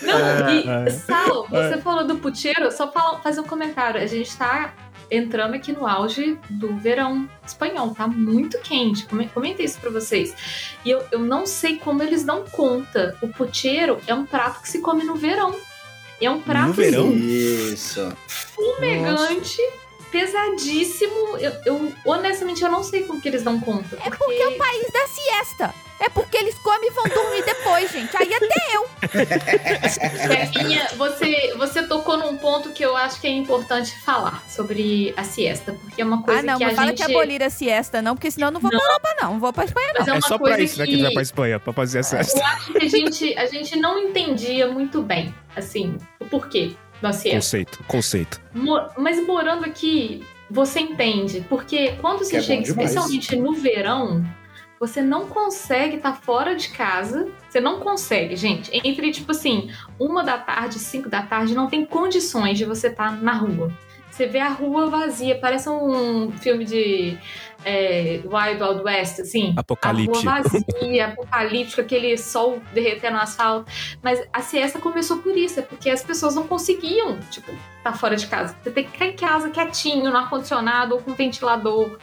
[0.02, 0.90] Não, e É.
[0.92, 4.00] Sal, você falou do puteiro, só fala, fazer um comentário.
[4.02, 4.74] A gente tá
[5.16, 9.06] entrando aqui no auge do verão espanhol, tá muito quente.
[9.06, 10.34] Come- Comenta isso pra vocês.
[10.84, 13.18] E eu, eu não sei como eles dão conta.
[13.22, 15.56] O puteiro é um prato que se come no verão.
[16.22, 17.12] É um prato No verão?
[17.12, 18.16] Isso.
[18.28, 19.58] fumegante,
[20.12, 21.38] pesadíssimo.
[21.38, 23.98] Eu, eu, honestamente, eu não sei como que eles dão conta.
[24.06, 25.74] É porque é o país da siesta.
[26.00, 28.16] É porque eles comem e vão dormir depois, gente.
[28.18, 28.90] Aí até eu.
[30.28, 35.24] Kevinha, você, você tocou num ponto que eu acho que é importante falar sobre a
[35.24, 36.98] siesta, porque é uma coisa Ah, não, que não a fala gente...
[36.98, 39.34] que abolir a siesta, não, porque senão eu não vou pra Europa, não.
[39.34, 40.00] Não vou pra Espanha, não.
[40.00, 41.60] Mas é uma É só coisa pra isso, né, que a gente vai pra Espanha,
[41.60, 42.16] pra fazer essa.
[42.18, 47.14] Eu acho que a gente, a gente não entendia muito bem, assim, o porquê da
[47.14, 47.38] siesta.
[47.38, 48.42] Conceito, conceito.
[48.54, 54.24] Mo- Mas morando aqui, você entende, porque quando Que você é chega, especialmente no verão,
[54.86, 57.30] você não consegue estar fora de casa.
[57.48, 58.70] Você não consegue, gente.
[58.84, 63.16] Entre, tipo assim, uma da tarde, cinco da tarde, não tem condições de você estar
[63.22, 63.72] na rua.
[64.12, 67.18] Você vê a rua vazia, parece um filme de
[67.64, 69.54] é, Wild Wild West, assim.
[69.56, 70.28] Apocalipse.
[70.28, 73.72] A rua vazia, apocalíptica, aquele sol derretendo o asfalto.
[74.02, 77.94] Mas a siesta começou por isso, é porque as pessoas não conseguiam, tipo, estar tá
[77.94, 78.54] fora de casa.
[78.62, 81.98] Você tem que ficar em casa quietinho, no ar-condicionado ou com ventilador,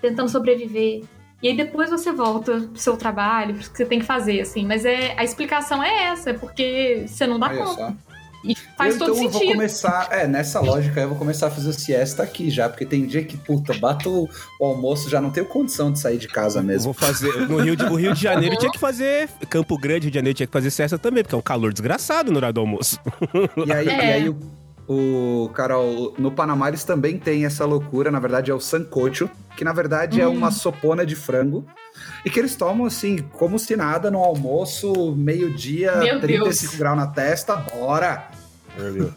[0.00, 1.02] tentando sobreviver.
[1.46, 4.66] E aí depois você volta pro seu trabalho, pro que você tem que fazer, assim.
[4.66, 7.74] Mas é, a explicação é essa, é porque você não dá Olha conta.
[7.86, 7.92] só.
[8.44, 9.52] E faz eu, todo então eu vou sentido.
[9.56, 13.24] começar, é, nessa lógica eu vou começar a fazer siesta aqui já, porque tem dia
[13.24, 14.28] que, puta, bato
[14.60, 16.92] o almoço, já não tenho condição de sair de casa mesmo.
[16.92, 17.48] Vou fazer.
[17.48, 19.28] No Rio de, o Rio de Janeiro tinha que fazer.
[19.48, 22.30] Campo Grande, Rio de Janeiro tinha que fazer cesta também, porque é um calor desgraçado
[22.32, 22.98] no horário do almoço.
[23.66, 23.92] E aí, É.
[24.10, 24.36] e aí o,
[24.88, 29.64] o Carol, no Panamá eles também têm essa loucura, na verdade é o sancocho, que
[29.64, 30.32] na verdade é Hum.
[30.32, 31.64] uma sopona de frango.
[32.24, 36.78] E que eles tomam assim, como se nada, no almoço, meio-dia, Meu 35 Deus.
[36.78, 38.28] graus na testa, bora!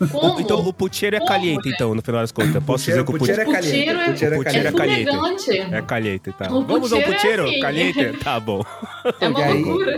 [0.09, 0.39] Como?
[0.39, 1.76] Então o puteiro é Como, caliente, velho?
[1.76, 2.63] então, no final das contas.
[2.63, 3.86] Posso dizer que o puteiro puteiro é caliente.
[3.89, 4.67] Puteiro é- puteiro é o caliente.
[4.67, 5.11] é puteiro caliente.
[5.11, 5.76] fumegante.
[5.76, 6.45] é caliente, tá?
[6.53, 7.43] O Vamos ao puteiro é puteiro?
[7.49, 7.59] assim.
[7.59, 8.17] Caliente?
[8.24, 8.63] Tá bom.
[9.20, 9.63] É uma E aí?
[9.63, 9.97] loucura.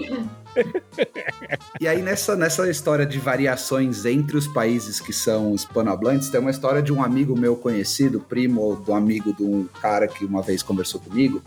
[1.79, 6.51] E aí, nessa, nessa história de variações entre os países que são hispanohablantes, tem uma
[6.51, 10.61] história de um amigo meu conhecido, primo do amigo de um cara que uma vez
[10.61, 11.41] conversou comigo,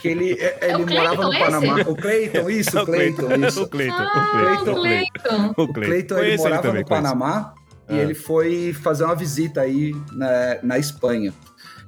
[0.00, 1.80] que ele, é- ele o morava no Cleiton, Panamá.
[1.86, 3.62] O Cleiton, isso, o Cleiton, isso.
[3.62, 5.54] O Cleiton, Ah, o Cleiton, o Cleiton.
[5.56, 7.02] o O Cleiton, ele morava também, no conheço.
[7.08, 7.54] Panamá
[7.88, 8.02] e Ah.
[8.02, 11.32] ele foi fazer uma visita aí na, na Espanha.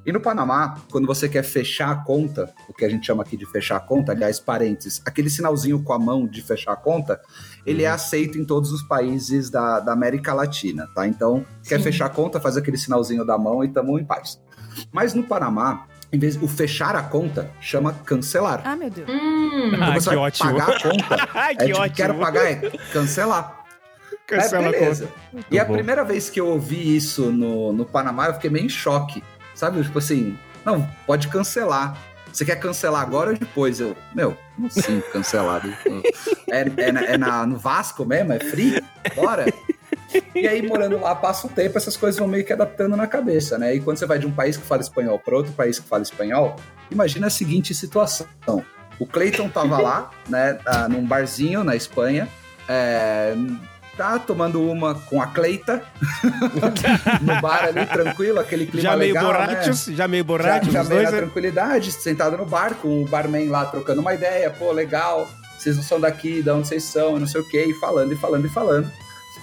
[0.09, 3.37] E no Panamá, quando você quer fechar a conta, o que a gente chama aqui
[3.37, 7.21] de fechar a conta, aliás, parênteses, aquele sinalzinho com a mão de fechar a conta,
[7.67, 7.89] ele Uhum.
[7.91, 11.07] é aceito em todos os países da, da América Latina, tá?
[11.07, 11.83] Então, quer Sim.
[11.83, 14.41] fechar a conta, faz aquele sinalzinho da mão e tamo em paz.
[14.91, 18.63] Mas no Panamá, em vez o fechar a conta chama cancelar.
[18.65, 19.11] Ah, meu Deus.
[19.11, 20.51] Hum, Ah, Quando você que vai ótimo.
[20.53, 21.97] pagar a conta, Ai, é que tipo, ótimo.
[21.97, 22.55] quero pagar, é
[22.95, 23.59] cancelar.
[24.27, 25.07] Cancela é, a beleza.
[25.33, 25.47] conta.
[25.51, 25.73] E a bom.
[25.75, 29.23] primeira vez que eu ouvi isso no, no Panamá, eu fiquei meio em choque.
[29.59, 29.83] Sabe?
[29.83, 31.99] Tipo assim, não, pode cancelar.
[32.33, 33.81] Você quer cancelar agora ou depois?
[33.81, 35.63] Eu, meu, como assim cancelar?
[36.51, 38.33] É, é, na- é na- no Vasco mesmo?
[38.33, 38.83] É free?
[39.15, 39.45] Bora?
[40.35, 43.59] E aí, morando lá, passa um tempo, essas coisas vão meio que adaptando na cabeça,
[43.59, 43.75] né?
[43.75, 46.03] E quando você vai de um país que fala espanhol para outro país que fala
[46.03, 46.57] espanhol,
[46.91, 48.27] imagina a seguinte situação.
[48.99, 52.27] O Clayton tava lá, né, ah, num barzinho na Espanha,
[52.67, 53.35] é,
[53.99, 55.83] tá tomando uma com a Cleita,
[57.21, 59.47] no bar ali, tranquilo, aquele clima Já meio legal, né?
[59.47, 61.17] borrachos, já meio Já, borrachos, já os meio na né?
[61.19, 65.29] tranquilidade, sentado no bar, com o barman lá trocando uma ideia, pô, legal,
[65.59, 68.17] vocês não são daqui, de onde vocês são, não sei o quê, e falando, e
[68.17, 68.93] falando, e falando.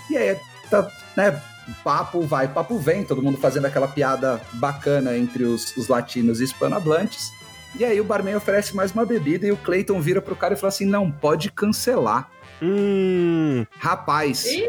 [0.09, 0.37] E aí,
[0.69, 1.41] tá, né,
[1.83, 6.45] papo vai, papo vem, todo mundo fazendo aquela piada bacana entre os, os latinos e
[6.45, 7.29] hispanohablantes.
[7.77, 10.57] E aí o barman oferece mais uma bebida e o Clayton vira pro cara e
[10.57, 12.29] fala assim, não, pode cancelar.
[12.61, 14.65] Hum, Rapaz, Ih,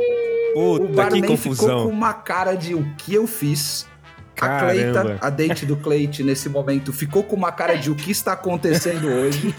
[0.54, 1.88] o puta, que barman ficou com confusão.
[1.88, 3.86] uma cara de o que eu fiz.
[4.44, 4.60] A.
[4.60, 8.32] Cleita, a date do Cleite nesse momento, ficou com uma cara de o que está
[8.32, 9.54] acontecendo hoje.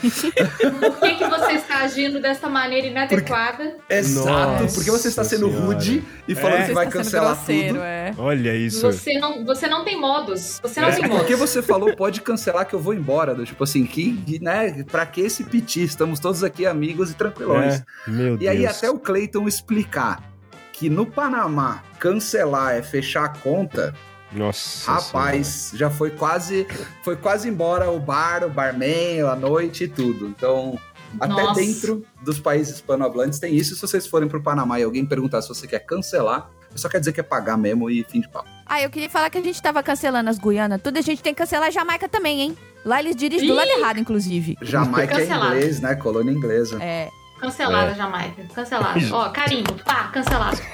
[0.80, 3.78] por que, que você está agindo dessa maneira inadequada?
[3.90, 5.66] Exato, Nossa porque você está sendo Senhora.
[5.66, 6.66] rude e falando É.
[6.68, 7.84] que vai cancelar grosseiro, tudo.
[7.84, 8.14] é.
[8.18, 8.82] Olha isso.
[8.82, 10.60] Você não, você não tem modos.
[10.62, 11.18] Você não É, tem modos.
[11.20, 13.34] porque você falou, pode cancelar que eu vou embora.
[13.34, 15.84] do Tipo assim, que, né, pra que esse piti?
[15.84, 17.82] Estamos todos aqui amigos e tranquilões.
[18.08, 18.78] É, meu E aí Deus.
[18.78, 20.22] até o Clayton explicar
[20.74, 23.94] que no Panamá cancelar é fechar a conta,
[24.32, 26.68] Nossa rapaz, já foi quase
[27.02, 30.28] foi quase embora o bar, o barman, a noite e tudo.
[30.28, 30.78] Então,
[31.20, 31.62] até Nossa.
[31.62, 33.76] dentro dos países hispanohablantes tem isso.
[33.76, 37.14] Se vocês forem pro Panamá e alguém perguntar se você quer cancelar, só quer dizer
[37.14, 38.50] que é pagar mesmo e fim de papo.
[38.66, 40.82] Ah, eu queria falar que a gente tava cancelando as Guianas.
[40.82, 42.58] Tudo a gente tem que cancelar a Jamaica também, hein?
[42.86, 43.58] Lá eles dirigem do Ih!
[43.58, 44.58] lado errado, inclusive.
[44.62, 45.96] Jamaica é inglês, né?
[45.96, 46.78] Colônia inglesa.
[46.82, 47.10] É.
[47.40, 47.96] Cancelada, É.
[47.96, 48.44] Jamaica.
[48.54, 49.00] Cancelada.
[49.12, 49.74] Ó, carimbo.
[49.84, 50.58] Pá, cancelado.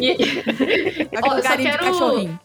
[0.00, 2.38] E- Ó, só carinho quero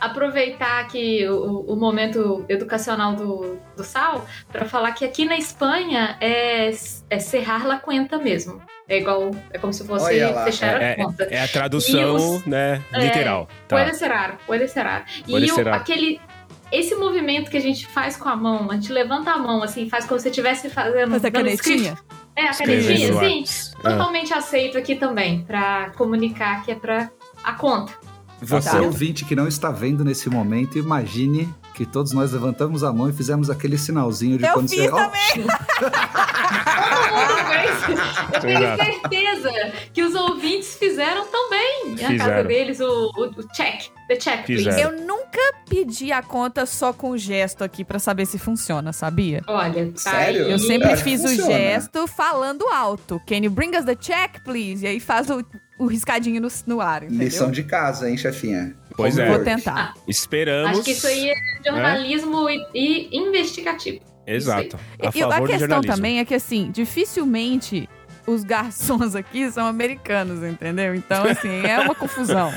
[0.00, 6.16] aproveitar aqui o, o momento educacional do, do Sal para falar que aqui na Espanha
[6.20, 6.70] é,
[7.10, 8.60] é cerrar la cuenta mesmo.
[8.88, 10.44] É igual, é como se fosse Olha lá.
[10.44, 11.24] fechar É, a conta.
[11.24, 13.48] é a tradução, os- né, É, literal.
[13.66, 13.76] Tá.
[13.76, 14.12] Pode ser,
[14.46, 14.86] pode ser.
[15.26, 16.20] E Puede o- aquele.
[16.70, 19.88] Esse movimento que a gente faz com a mão, a gente levanta a mão assim,
[19.88, 21.14] faz como se estivesse fazendo.
[21.14, 21.92] A dando canetinha?
[21.94, 22.25] script.
[22.36, 23.72] É, a Escrevendo canetinha, no sim.
[23.82, 23.90] Ah.
[23.90, 27.10] Totalmente aceito aqui também, pra comunicar que é pra
[27.42, 27.92] a conta.
[28.42, 28.82] Você, Tá.
[28.82, 33.12] ouvinte que não está vendo nesse momento, imagine que todos nós levantamos a mão e
[33.12, 34.90] fizemos aquele sinalzinho de Eu quando fiz você.
[34.90, 35.46] Também.
[38.32, 39.52] Eu tenho certeza
[39.92, 41.90] que os ouvintes fizeram também.
[41.90, 42.48] Na casa Fizeram.
[42.48, 43.90] deles, o, o, o check.
[44.08, 44.64] The check, please.
[44.64, 44.92] Fizeram.
[44.92, 49.42] Eu nunca pedi a conta só com gesto aqui pra saber se funciona, sabia?
[49.46, 50.46] Olha, tá Sério?
[50.46, 50.52] aí.
[50.52, 53.20] Eu sempre que fiz o gesto falando alto.
[53.26, 54.82] Can you bring us the check, please?
[54.84, 55.44] E aí faz o,
[55.78, 57.24] o riscadinho no, no ar, entendeu?
[57.24, 58.74] Lição de casa, hein, chefinha?
[58.96, 59.28] Pois é.
[59.28, 59.94] Vou tentar.
[60.08, 60.70] Esperamos.
[60.70, 64.00] Acho que isso aí é jornalismo e, e investigativo.
[64.26, 64.76] Exato.
[65.00, 67.88] A E- e a questão também é que, assim, dificilmente
[68.26, 70.94] os garçons aqui são americanos, entendeu?
[70.96, 72.50] Então, assim, é uma confusão.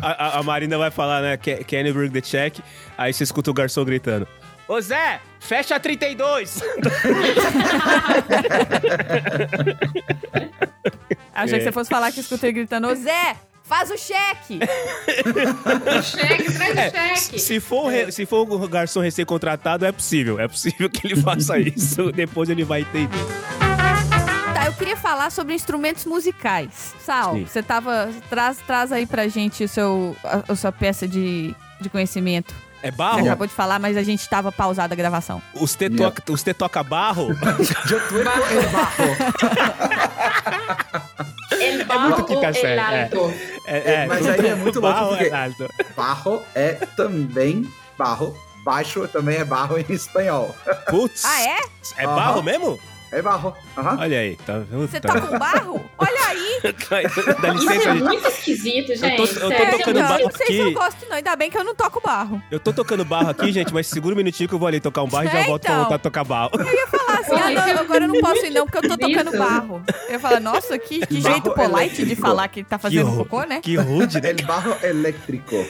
[0.00, 1.36] A, a- a Marina vai falar, né?
[1.36, 2.56] "Can- Can you bring the check?
[2.96, 4.26] Aí você escuta o garçom gritando.
[4.68, 6.60] Ô Zé, fecha 32!
[11.34, 11.58] Achei É.
[11.58, 14.58] que você fosse falar que escutei gritando, ô Zé, faz o cheque!
[16.02, 17.38] cheque, traz É, o cheque.
[17.38, 20.40] Se for, o re- se for o garçom recém-contratado, é possível.
[20.40, 22.10] É possível que ele faça isso.
[22.12, 23.16] Depois ele vai entender.
[24.54, 26.94] Tá, eu queria falar sobre instrumentos musicais.
[27.04, 27.44] Sal, Sim.
[27.46, 28.08] você tava.
[28.30, 32.54] Traz, traz aí pra gente o seu, a, a sua peça de, de conhecimento.
[32.86, 33.26] É Você barro?
[33.26, 35.42] acabou de falar, mas a gente tava pausada a gravação.
[35.54, 37.28] Os te, toca, os te toca barro?
[37.90, 39.04] Eu tô em barro.
[41.50, 43.02] El muito barro série, é.
[43.02, 43.34] alto?
[43.66, 45.84] É, Mas aí é muito louco barro porque- é.
[45.96, 47.68] Barro é também
[47.98, 48.36] barro.
[48.64, 50.54] Baixo também é barro em espanhol.
[50.90, 51.24] Putz.
[51.24, 51.56] Ah, é?
[51.98, 52.78] É barro mesmo?
[53.16, 53.56] É barro.
[53.78, 53.96] Aham.
[53.98, 54.86] Olha aí, tá vendo?
[54.86, 55.14] Você Tá.
[55.14, 55.90] toca um barro?
[55.96, 56.60] Olha aí!
[57.40, 58.02] Dá Isso licença, é gente.
[58.04, 59.16] muito esquisito, gente.
[59.16, 59.78] tô- eu tô sério.
[59.78, 60.74] tocando não, barro não sei se eu aqui.
[60.74, 61.16] gosto, não.
[61.16, 62.42] Ainda bem que eu não toco barro.
[62.50, 65.02] Eu tô tocando barro aqui, gente, mas segura um minutinho que eu vou ali tocar
[65.02, 65.80] um barro e já É, volto pra então.
[65.82, 66.50] voltar a tocar barro.
[66.58, 68.98] Falar assim, ah, não, isso é agora eu não posso ir, não, porque eu tô
[68.98, 69.38] tocando esquisito.
[69.38, 69.82] barro.
[70.08, 73.42] Eu ia falar, nossa, que, que jeito polite de falar que tá fazendo Que cocô,
[73.44, 73.60] né?
[73.62, 74.30] Que rude, né?
[74.30, 75.56] El barro elétrico.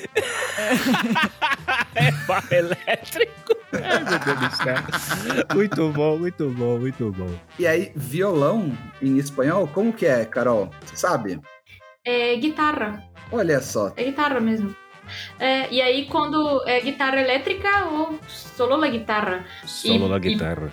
[1.95, 3.57] É barro elétrico.
[3.85, 5.55] Ai, meu Deus do céu.
[5.55, 7.31] Muito bom, muito bom, muito bom.
[7.59, 10.70] E aí, violão em espanhol, como que é, Carol?
[10.85, 11.41] Você sabe?
[12.05, 13.03] É guitarra.
[13.33, 13.93] Olha só.
[13.97, 14.74] É guitarra mesmo.
[15.39, 19.45] É, e aí, quando é guitarra elétrica ou solo la guitarra.
[19.64, 20.70] Solo E- e- guitarra.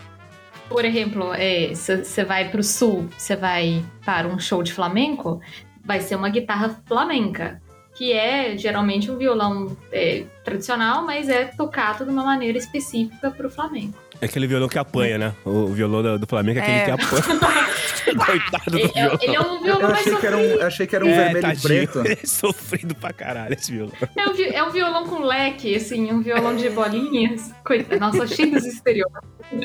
[0.70, 1.32] Por exemplo,
[1.70, 5.40] você vai pro sul, você vai para um show de flamenco,
[5.86, 7.62] vai ser uma guitarra flamenca.
[8.04, 13.50] Que é geralmente um violão é, tradicional, mas é tocado de uma maneira específica pro
[13.50, 13.98] flamenco.
[14.24, 15.34] É aquele violão que apanha, né?
[15.46, 16.86] O violão do, do Flamengo é aquele É.
[16.86, 17.24] que apanha.
[18.26, 19.18] Coitado do Ele, é- violão.
[19.22, 21.10] ele é um violão Eu mais achei que era um, eu achei que era um
[21.10, 21.62] É, vermelho e tadinho.
[21.64, 22.00] preto.
[22.06, 23.94] Ele é sofrido pra caralho esse violão.
[24.16, 27.52] É um, é um violão com leque, assim, um violão de bolinhas.
[27.66, 29.30] Coitado, nossa, cheio dos estereótipos.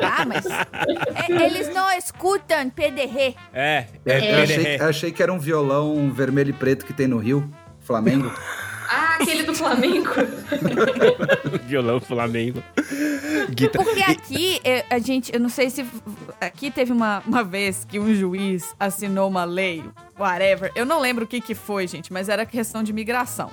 [0.00, 3.34] Ah, mas é, eles não escutam PDR.
[3.52, 7.06] É, é, achei, é, eu achei que era um violão vermelho e preto que tem
[7.08, 7.48] no Rio,
[7.80, 8.30] Flamengo.
[8.88, 10.10] Ah, aquele do Flamengo.
[11.66, 12.62] violão Flamengo.
[13.50, 13.82] Guitar...
[13.82, 15.84] Porque aqui, é, a gente, eu não sei se.
[16.40, 19.82] Aqui teve uma, uma vez que um juiz assinou uma lei,
[20.18, 20.70] whatever.
[20.74, 23.50] Eu não lembro o que que foi, gente, mas era questão de migração.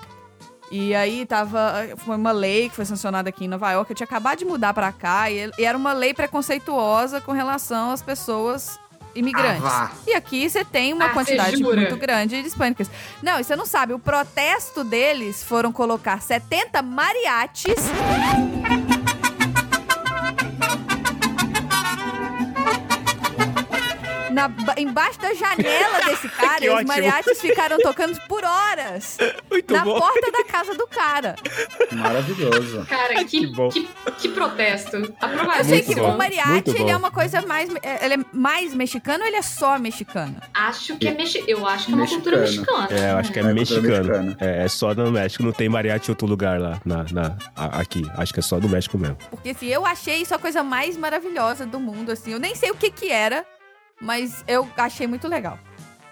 [0.72, 1.74] E aí tava.
[1.98, 3.92] Foi uma lei que foi sancionada aqui em Nova York.
[3.92, 7.92] Eu tinha acabado de mudar pra cá e, e era uma lei preconceituosa com relação
[7.92, 8.80] às pessoas
[9.16, 9.64] imigrantes.
[9.66, 9.92] Ah.
[10.08, 12.90] E aqui você tem uma Ah, quantidade muito grande de hispânicas.
[13.22, 17.76] Não, e você não sabe, o protesto deles foram colocar 70 mariachis
[24.32, 29.18] na, ba- embaixo da janela desse cara e os mariachis ficaram tocando por horas
[29.50, 30.00] Muito na bom.
[30.00, 31.36] porta da casa do cara.
[31.92, 32.86] Maravilhoso.
[32.88, 33.70] Cara, que, Que bom.
[33.70, 33.88] que,
[34.20, 34.98] que protesto.
[34.98, 35.64] Eu Aprovado.
[35.64, 37.70] sei Muito que bom, o mariachi ele é uma coisa mais.
[37.84, 40.36] é- Ele é mais mexicano ou ele é só mexicano?
[40.54, 41.44] Acho que é mexi...
[41.48, 42.80] Eu acho que é uma cultura Mexicano.
[42.82, 43.00] mexicana.
[43.08, 44.38] É, eu acho que é, É, cultura mexicano.
[44.40, 45.44] É, é só no México.
[45.44, 48.04] Não tem mariachi em outro lugar lá, na, na- aqui.
[48.18, 49.18] Acho que é só do México mesmo.
[49.30, 52.32] Porque assim, eu achei isso a coisa mais maravilhosa do mundo, assim.
[52.34, 53.46] Eu nem sei o que que era,
[54.02, 55.58] mas eu achei muito legal.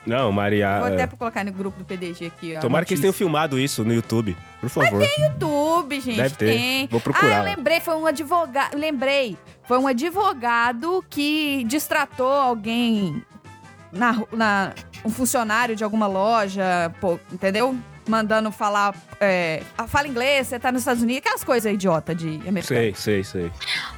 [0.05, 0.79] Não, Maria.
[0.79, 2.57] Vou é, até colocar no grupo do PDG aqui.
[2.59, 4.35] Tomara que eles tenham filmado isso no YouTube.
[4.61, 5.03] Por favor.
[5.03, 6.45] YouTube, gente, Deve ter.
[6.53, 6.87] tem.
[6.87, 7.37] Vou Ah, procurar.
[7.39, 8.77] eu lembrei, foi um advogado.
[8.77, 9.37] Lembrei.
[9.67, 13.23] Foi um advogado que distratou alguém
[13.91, 14.73] na, na
[15.03, 17.77] um funcionário de alguma loja, pô, entendeu?
[18.10, 18.95] Mandando falar.
[19.20, 22.64] É, ah, fala inglês, você tá nos Estados Unidos, aquelas coisas idiota de americano.
[22.82, 23.51] Sei, sei, sei.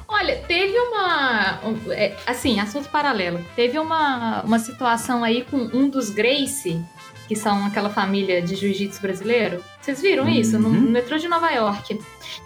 [0.06, 1.60] Olha, teve uma.
[1.64, 3.44] um, é, assim, assunto paralelo.
[3.56, 6.84] Teve uma, uma situação aí com um dos Gracie,
[7.26, 9.64] que são aquela família de jiu-jitsu brasileiro.
[9.80, 10.58] Vocês viram isso?
[10.58, 10.74] No, Uhum.
[10.74, 11.98] no metrô de Nova York.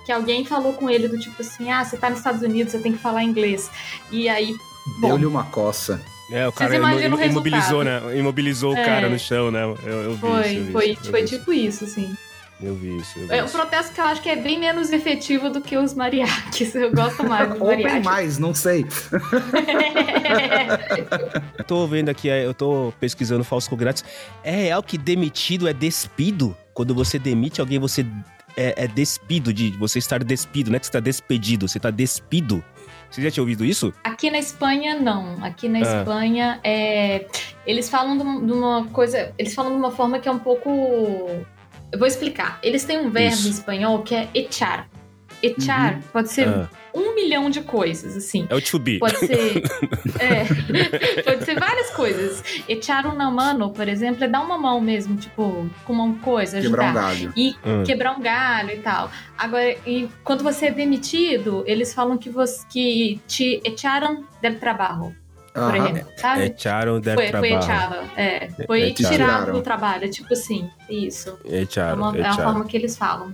[0.04, 2.78] Que alguém falou com ele do tipo assim: ah, você tá nos Estados Unidos, você
[2.78, 3.68] tem que falar inglês.
[4.10, 4.54] E aí.
[5.00, 6.00] Deu-lhe uma coça.
[6.30, 8.00] É, o cara imaginam o imobilizou, né?
[8.16, 8.84] Imobilizou o É.
[8.84, 9.62] cara no chão, né?
[9.84, 12.16] Eu, eu vi foi, isso, eu vi foi, isso, foi tipo isso, assim.
[12.60, 13.18] Eu vi isso.
[13.18, 15.76] Eu vi É um protesto que eu acho que é bem menos efetivo do que
[15.76, 16.74] os mariachis.
[16.74, 18.04] Eu gosto mais dos Ou bem mariachis.
[18.04, 18.86] mais, não sei.
[21.58, 24.04] Eu tô vendo aqui, é, eu tô pesquisando falso grátis.
[24.42, 26.56] É real que demitido é despido?
[26.72, 28.04] Quando você demite alguém, você
[28.56, 31.90] é, é despido, de você estar despido, não é que você tá despedido, você tá
[31.90, 32.64] despido.
[33.10, 33.92] Você já tinha ouvido isso?
[34.04, 35.42] Aqui na Espanha, não.
[35.44, 35.82] Aqui na Ah.
[36.00, 37.26] Espanha, é...
[37.66, 39.32] eles falam de um- uma coisa.
[39.38, 40.68] Eles falam de uma forma que é um pouco.
[41.92, 42.58] Eu vou explicar.
[42.62, 43.48] Eles têm um verbo Isso.
[43.48, 44.88] em espanhol que é echar.
[45.42, 48.46] Echar pode ser Ah, um milhão de coisas, assim.
[48.48, 48.98] é o to be.
[48.98, 49.62] Pode ser.
[50.18, 50.44] é.
[51.22, 52.42] Pode ser várias coisas.
[52.68, 56.76] Echar una mano, por exemplo, é dar uma mão mesmo, tipo, com uma coisa, ajudar.
[56.76, 57.32] Quebrar um galho.
[57.36, 57.82] E Ah.
[57.84, 59.10] quebrar um galho e tal.
[59.36, 65.14] Agora, e quando você é demitido, eles falam que, você, que te echaram del trabalho,
[65.52, 66.54] por exemplo, sabe?
[66.56, 67.58] Echaram del foi, foi trabalho.
[67.58, 68.48] echado, é.
[68.66, 71.38] Foi É, tirado do trabalho, é tipo assim, isso.
[71.44, 72.44] É, Echaram, uma, é a echaram.
[72.52, 73.32] forma que eles falam.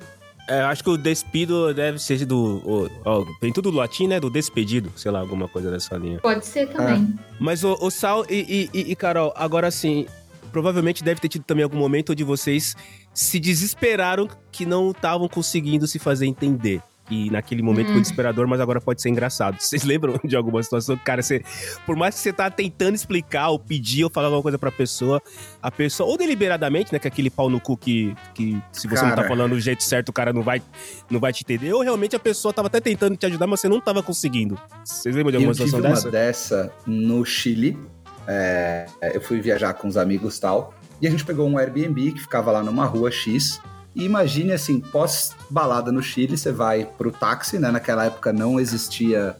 [0.48, 2.60] É, acho que o despido deve ser do.
[2.64, 4.18] o- ó, tem tudo do latim, né?
[4.18, 6.18] Do despedido, sei lá, alguma coisa dessa linha.
[6.20, 7.14] Pode ser também.
[7.38, 10.06] Mas o, o Sal e, e- e- e Carol, agora sim,
[10.50, 12.74] provavelmente deve ter tido também algum momento onde vocês
[13.14, 16.82] se desesperaram que não estavam conseguindo se fazer entender.
[17.10, 17.92] E naquele momento Hum.
[17.94, 19.56] foi desesperador, mas agora pode ser engraçado.
[19.60, 21.42] Vocês lembram de alguma situação cara, você,
[21.84, 25.20] por mais que você tá tentando explicar ou pedir ou falar alguma coisa pra pessoa,
[25.60, 29.02] a pessoa, ou deliberadamente, né, que é aquele pau no cu que, que se você
[29.02, 29.28] não tá Cara.
[29.28, 30.62] falando do jeito certo, o cara não vai,
[31.10, 33.68] não vai te entender, ou realmente a pessoa tava até tentando te ajudar, mas você
[33.68, 34.58] não tava conseguindo.
[34.84, 36.62] Vocês lembram de alguma eu tive situação uma dessa?
[36.62, 37.78] dessa no Chile.
[38.26, 40.72] É, eu fui viajar com os amigos e tal.
[41.00, 43.60] E a gente pegou um Airbnb que ficava lá numa rua X.
[43.94, 47.70] E imagine assim, pós-balada no Chile, você vai pro táxi, né?
[47.70, 49.36] Naquela época não existia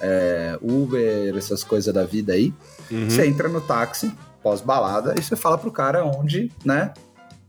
[0.00, 2.52] é, Uber, essas coisas da vida aí.
[2.90, 3.08] Uhum.
[3.08, 6.92] Você entra no táxi, pós-balada, e você fala pro cara onde, né?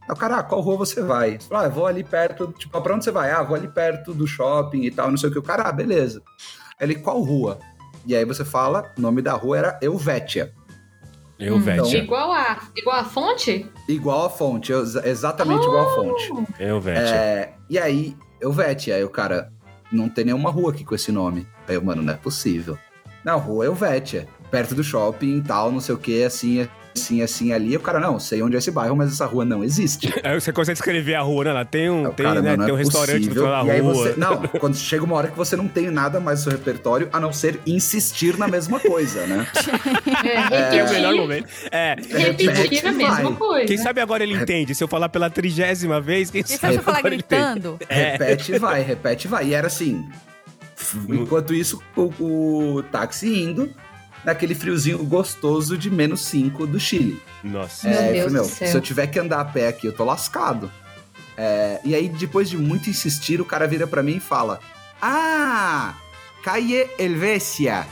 [0.03, 1.39] Aí o cara, ah, qual rua você vai?
[1.39, 3.31] Você fala, ah, eu vou ali perto, tipo, ah, pra onde você vai?
[3.31, 5.39] Ah, vou ali perto do shopping e tal, não sei o que.
[5.39, 6.21] O cara, ah, beleza.
[6.79, 7.59] Ele, qual rua?
[8.05, 10.53] E aí você fala, o nome da rua era Helvétia.
[11.39, 11.85] Eu, Hum, velho.
[11.97, 13.65] Igual, a, igual a fonte?
[13.89, 16.29] Igual a fonte, ex- exatamente igual a fonte.
[16.29, 16.45] Eu.
[17.13, 19.51] É, e aí, Helvétia, aí o cara,
[19.91, 21.47] não tem nenhuma rua aqui com esse nome.
[21.67, 22.77] Aí eu, mano, não é possível.
[23.25, 27.51] Não, rua Helvétia, perto do shopping e tal, não sei o que, assim, assim, assim,
[27.53, 27.73] ali.
[27.73, 30.13] E o cara, não, sei onde é esse bairro, mas essa rua não existe.
[30.23, 31.53] Aí você consegue escrever a rua, né?
[31.53, 33.43] Lá tem um, o tem, cara, né, não, não tem um é restaurante no possível.
[33.43, 33.93] final da E aí rua.
[33.93, 34.13] você.
[34.17, 37.19] Não, quando chega uma hora que você não tem nada mais no seu repertório, a
[37.19, 39.47] não ser insistir na mesma coisa, né?
[40.51, 41.47] É, Que é o melhor momento.
[41.71, 41.95] É.
[41.99, 43.33] repetir repete a mesma vai.
[43.33, 43.65] coisa.
[43.65, 44.73] Quem sabe agora ele entende.
[44.75, 47.53] Se eu falar pela trigésima vez, quem Quem sabe eu falar agora ele entende.
[47.59, 47.79] gritando?
[47.89, 48.11] É.
[48.11, 49.47] Repete e vai, repete e vai.
[49.47, 50.05] E era assim.
[51.09, 52.11] Enquanto isso, o,
[52.77, 53.69] o táxi indo
[54.25, 57.21] naquele friozinho gostoso de menos 5 do Chile.
[57.43, 57.87] Nossa.
[57.89, 58.67] Meu É, eu Deus falei, do céu.
[58.67, 60.71] se eu tiver que andar a pé aqui, eu tô lascado.
[61.37, 64.59] É, e aí, depois de muito insistir, o cara vira pra mim e fala:
[65.01, 65.95] Ah,
[66.43, 67.85] Calle Helvécia.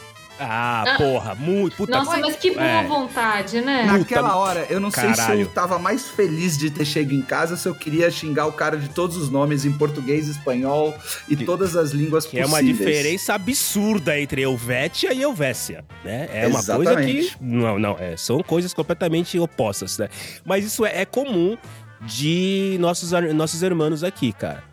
[0.44, 0.98] Ah, Ah.
[0.98, 1.76] porra, muito.
[1.78, 2.84] Puta Nossa, mas que boa É.
[2.88, 3.84] vontade, né?
[3.86, 5.42] Naquela hora, eu não sei se caralho.
[5.42, 8.78] eu tava mais feliz de ter chegado em casa, se eu queria xingar o cara
[8.78, 10.94] de todos os nomes em português, espanhol
[11.30, 12.64] e Que- todas as línguas Que é possíveis.
[12.68, 16.30] uma diferença absurda entre Helvétia e Helvécia, né?
[16.34, 17.38] É uma coisa Exatamente.
[17.38, 17.44] que...
[17.44, 20.10] Não, não, é, são coisas completamente opostas, né?
[20.46, 21.58] Mas isso é, é comum
[22.02, 24.64] de nossos, nossos irmãos aqui, cara.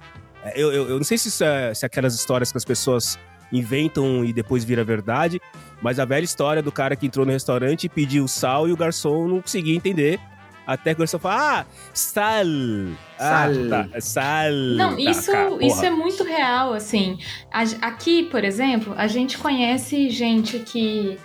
[0.45, 2.64] É, Eu, eu, eu não sei se, isso é, se é aquelas histórias que as
[2.64, 3.19] pessoas
[3.53, 5.40] inventam e depois vira verdade,
[5.80, 8.76] mas a velha história do cara que entrou no restaurante e pediu sal e o
[8.76, 10.20] garçom não conseguia entender.
[10.66, 12.44] Até que o garçom fala, ah, sal.
[13.18, 13.68] Ah, Sal.
[13.70, 14.53] tá, sal.
[14.76, 15.64] Não, Tá, isso, porra.
[15.64, 17.18] isso é muito real, assim.
[17.80, 21.18] Aqui, por exemplo, a gente conhece gente que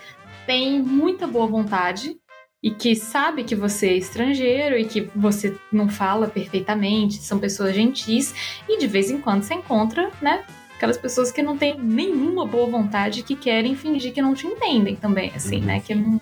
[0.48, 2.16] tem muita boa vontade
[2.64, 7.76] e que sabe que você é estrangeiro e que você não fala perfeitamente, são pessoas
[7.76, 8.34] gentis,
[8.70, 10.46] e de vez em quando você encontra, né?
[10.84, 14.98] Aquelas pessoas que não têm nenhuma boa vontade que querem fingir que não te entendem
[14.98, 15.66] também, assim, Uhum.
[15.66, 15.80] né?
[15.80, 16.20] Que não,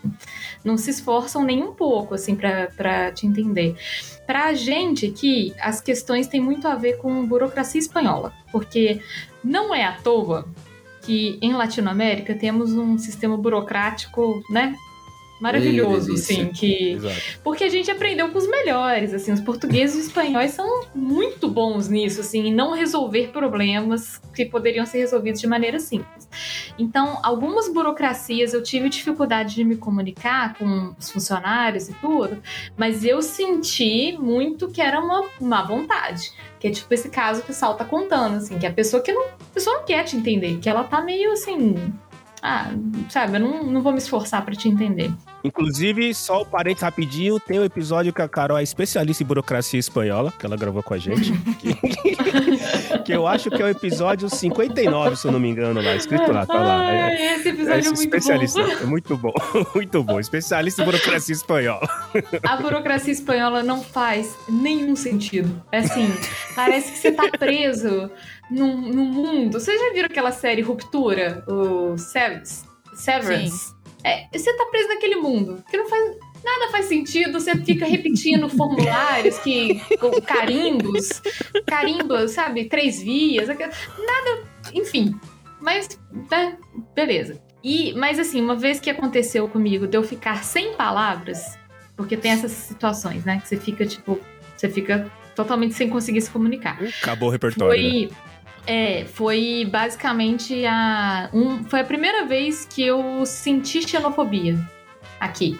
[0.63, 3.75] não se esforçam nem um pouco, assim, pra te entender.
[4.27, 9.01] Pra gente aqui, as questões têm muito a ver com burocracia espanhola, porque
[9.43, 10.47] não é à toa
[11.01, 14.75] que em Latinoamérica temos um sistema burocrático, né?
[15.41, 17.39] Maravilhoso, assim, que Exato.
[17.43, 21.49] porque a gente aprendeu com os melhores, assim, os portugueses e os espanhóis são muito
[21.49, 26.29] bons nisso, assim, em não resolver problemas que poderiam ser resolvidos de maneira simples.
[26.77, 32.41] Então, algumas burocracias eu tive dificuldade de me comunicar com os funcionários e tudo,
[32.77, 36.31] mas eu senti muito que era uma má vontade.
[36.59, 39.11] Que é tipo esse caso que o Sal tá contando, assim, que a pessoa que
[39.11, 39.25] não.
[39.25, 41.75] A pessoa não quer te entender, que ela tá meio assim.
[42.43, 42.71] Ah,
[43.09, 45.11] sabe, eu não, não vou me esforçar pra te entender.
[45.43, 49.79] Inclusive, só o parente rapidinho, tem um episódio que a Carol é especialista em burocracia
[49.79, 51.31] espanhola, que ela gravou com a gente.
[51.59, 51.75] que,
[53.05, 55.95] que eu acho que é o episódio 59, se eu não me engano, lá.
[55.95, 56.79] Escrito lá, tá lá.
[56.79, 58.63] Ai, É, esse episódio é, muito especialista.
[58.63, 58.71] bom.
[58.71, 59.33] É muito bom,
[59.75, 60.19] muito bom.
[60.19, 61.87] Especialista em burocracia espanhola.
[62.43, 65.61] A burocracia espanhola não faz nenhum sentido.
[65.71, 66.11] É assim,
[66.55, 68.09] parece que você tá preso
[68.51, 69.59] num, num mundo.
[69.59, 71.43] Vocês já viram aquela série Ruptura?
[71.47, 72.43] O Sev-
[72.93, 73.73] Severance?
[74.03, 76.17] É, você tá preso naquele mundo que não faz.
[76.43, 79.79] Nada faz sentido, você fica repetindo formulários que.
[79.97, 81.21] com carimbos,
[81.67, 82.65] carimbos, sabe?
[82.65, 84.43] Três vias, aquela- nada.
[84.73, 85.13] Enfim.
[85.59, 85.87] Mas,
[86.31, 86.57] né,
[86.95, 87.39] beleza.
[87.63, 91.55] E, mas assim, uma vez que aconteceu comigo de eu ficar sem palavras,
[91.95, 93.39] porque tem essas situações, né?
[93.39, 94.19] Que você fica, tipo,
[94.57, 96.79] você fica totalmente sem conseguir se comunicar.
[97.03, 98.09] Acabou o repertório.
[98.09, 98.09] né?
[98.65, 101.29] É, foi basicamente a.
[101.33, 104.57] Um, foi a primeira vez que eu senti xenofobia
[105.19, 105.59] aqui.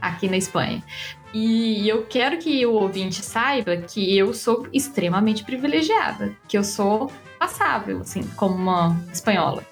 [0.00, 0.82] Aqui na Espanha.
[1.32, 6.36] E eu quero que o ouvinte saiba que eu sou extremamente privilegiada.
[6.46, 9.64] Que eu sou passável, assim, como uma espanhola.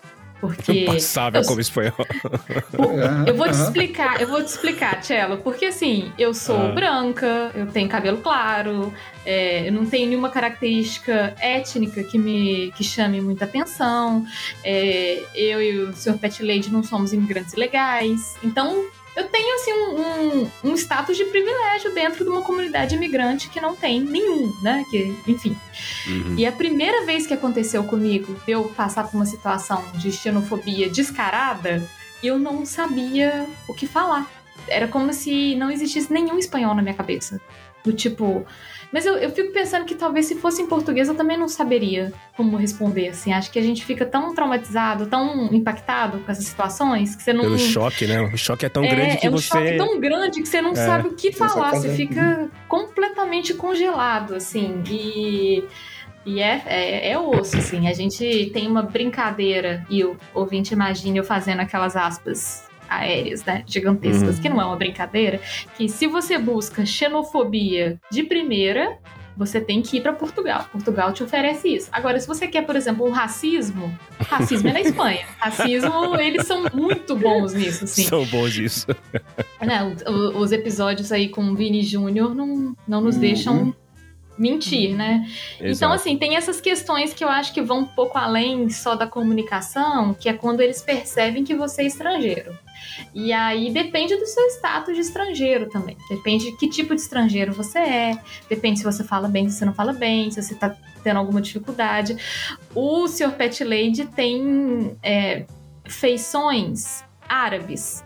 [0.42, 0.84] Porque.
[0.86, 1.94] Passável eu- como espanhol.
[3.28, 6.72] eu vou te explicar, eu vou te explicar, Tchelo, porque assim, eu sou Ah.
[6.72, 8.92] branca, eu tenho cabelo claro,
[9.24, 14.26] é, eu não tenho nenhuma característica étnica que me que chame muita atenção,
[14.64, 16.18] é, eu e o Sr.
[16.18, 21.24] Pet Lady não somos imigrantes ilegais, então eu tenho assim um, um, um status de
[21.26, 24.84] privilégio dentro de uma comunidade imigrante que não tem nenhum, né?
[24.90, 25.56] Que, enfim.
[26.06, 26.34] Uhum.
[26.38, 30.88] E a primeira vez que aconteceu comigo, de eu passar por uma situação de xenofobia
[30.88, 31.86] descarada,
[32.22, 34.30] eu não sabia o que falar.
[34.66, 37.40] Era como se não existisse nenhum espanhol na minha cabeça.
[37.84, 38.46] Do tipo.
[38.92, 42.12] Mas eu, eu fico pensando que talvez se fosse em português eu também não saberia
[42.36, 43.32] como responder, assim.
[43.32, 47.42] Acho que a gente fica tão traumatizado, tão impactado com essas situações, que você não.
[47.42, 48.20] Pelo choque, né?
[48.20, 49.46] O choque é tão é, grande que é um você.
[49.46, 50.74] choque tão grande que você não É.
[50.74, 54.82] sabe o que Você falar, você fica completamente congelado, assim.
[54.90, 55.64] E,
[56.26, 57.88] e é, é, é osso, assim.
[57.88, 62.70] A gente tem uma brincadeira, e o ouvinte imagina eu fazendo aquelas aspas
[63.00, 63.62] aéreas, né?
[63.66, 64.42] Gigantescas, Uhum.
[64.42, 65.40] que não é uma brincadeira.
[65.76, 68.98] Que se você busca xenofobia de primeira.
[69.34, 70.66] Você tem que ir para Portugal.
[70.70, 71.88] Portugal te oferece isso.
[71.90, 73.90] Agora, se você quer, por exemplo, um racismo,
[74.20, 75.24] racismo é na Espanha.
[75.38, 78.02] Racismo, eles são muito bons nisso, assim.
[78.04, 78.86] São bons isso.
[79.58, 83.20] Né, o- o- os episódios aí com o Vini Júnior não, não nos Uhum.
[83.22, 83.74] deixam
[84.36, 85.26] mentir, né?
[85.56, 85.94] Então, Exato.
[85.94, 90.12] assim, tem essas questões que eu acho que vão um pouco além só da comunicação,
[90.12, 92.52] que é quando eles percebem que você é estrangeiro.
[93.14, 95.96] E aí depende do seu status de estrangeiro também.
[96.08, 98.18] Depende de que tipo de estrangeiro você é.
[98.48, 101.40] Depende se você fala bem, se você não fala bem, se você tá tendo alguma
[101.40, 102.16] dificuldade.
[102.74, 103.32] O Sr.
[103.32, 105.44] Pet Lady tem é,
[105.84, 108.04] feições árabes.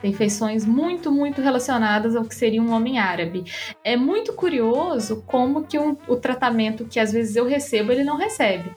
[0.00, 3.44] Tem feições muito, muito relacionadas ao que seria um homem árabe.
[3.82, 8.16] É muito curioso como que um- o tratamento que às vezes eu recebo, ele não
[8.16, 8.70] recebe.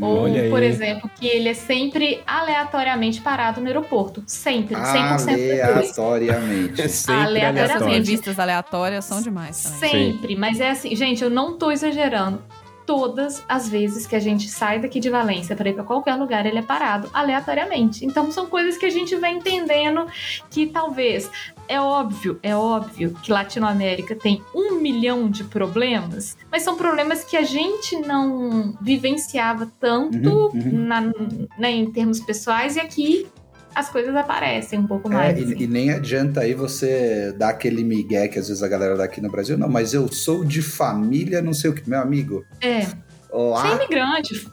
[0.00, 0.50] Ou, Olha aí.
[0.50, 4.22] por exemplo, que ele é sempre aleatoriamente parado no aeroporto.
[4.26, 5.60] Sempre, 100% das vezes.
[5.60, 6.88] Aleatoriamente.
[6.88, 7.60] Sempre aleatoriamente.
[7.60, 7.94] Essas aleatório.
[7.94, 10.12] revistas aleatórias são demais também.
[10.12, 12.42] Sempre, mas é assim, gente, eu não tô exagerando.
[12.86, 16.44] Todas as vezes que a gente sai daqui de Valência para ir para qualquer lugar,
[16.44, 18.04] ele é parado aleatoriamente.
[18.04, 20.06] Então são coisas que a gente vai entendendo
[20.50, 21.30] que talvez
[21.68, 27.36] é óbvio, é óbvio que Latinoamérica tem um milhão de problemas, mas são problemas que
[27.36, 30.86] a gente não vivenciava tanto Uhum, uhum.
[30.86, 31.12] na-
[31.58, 33.26] né, em termos pessoais e aqui
[33.74, 35.38] as coisas aparecem um pouco É, mais.
[35.38, 35.62] e, assim.
[35.64, 39.20] e nem adianta aí você dar aquele migué que às vezes a galera dá aqui
[39.20, 39.58] no Brasil.
[39.58, 41.88] Não, mas eu sou de família, não sei o que.
[41.90, 42.92] Meu amigo, É, você
[43.32, 44.46] é lá, imigrante,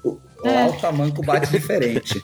[0.50, 2.24] lá o tamanco bate diferente.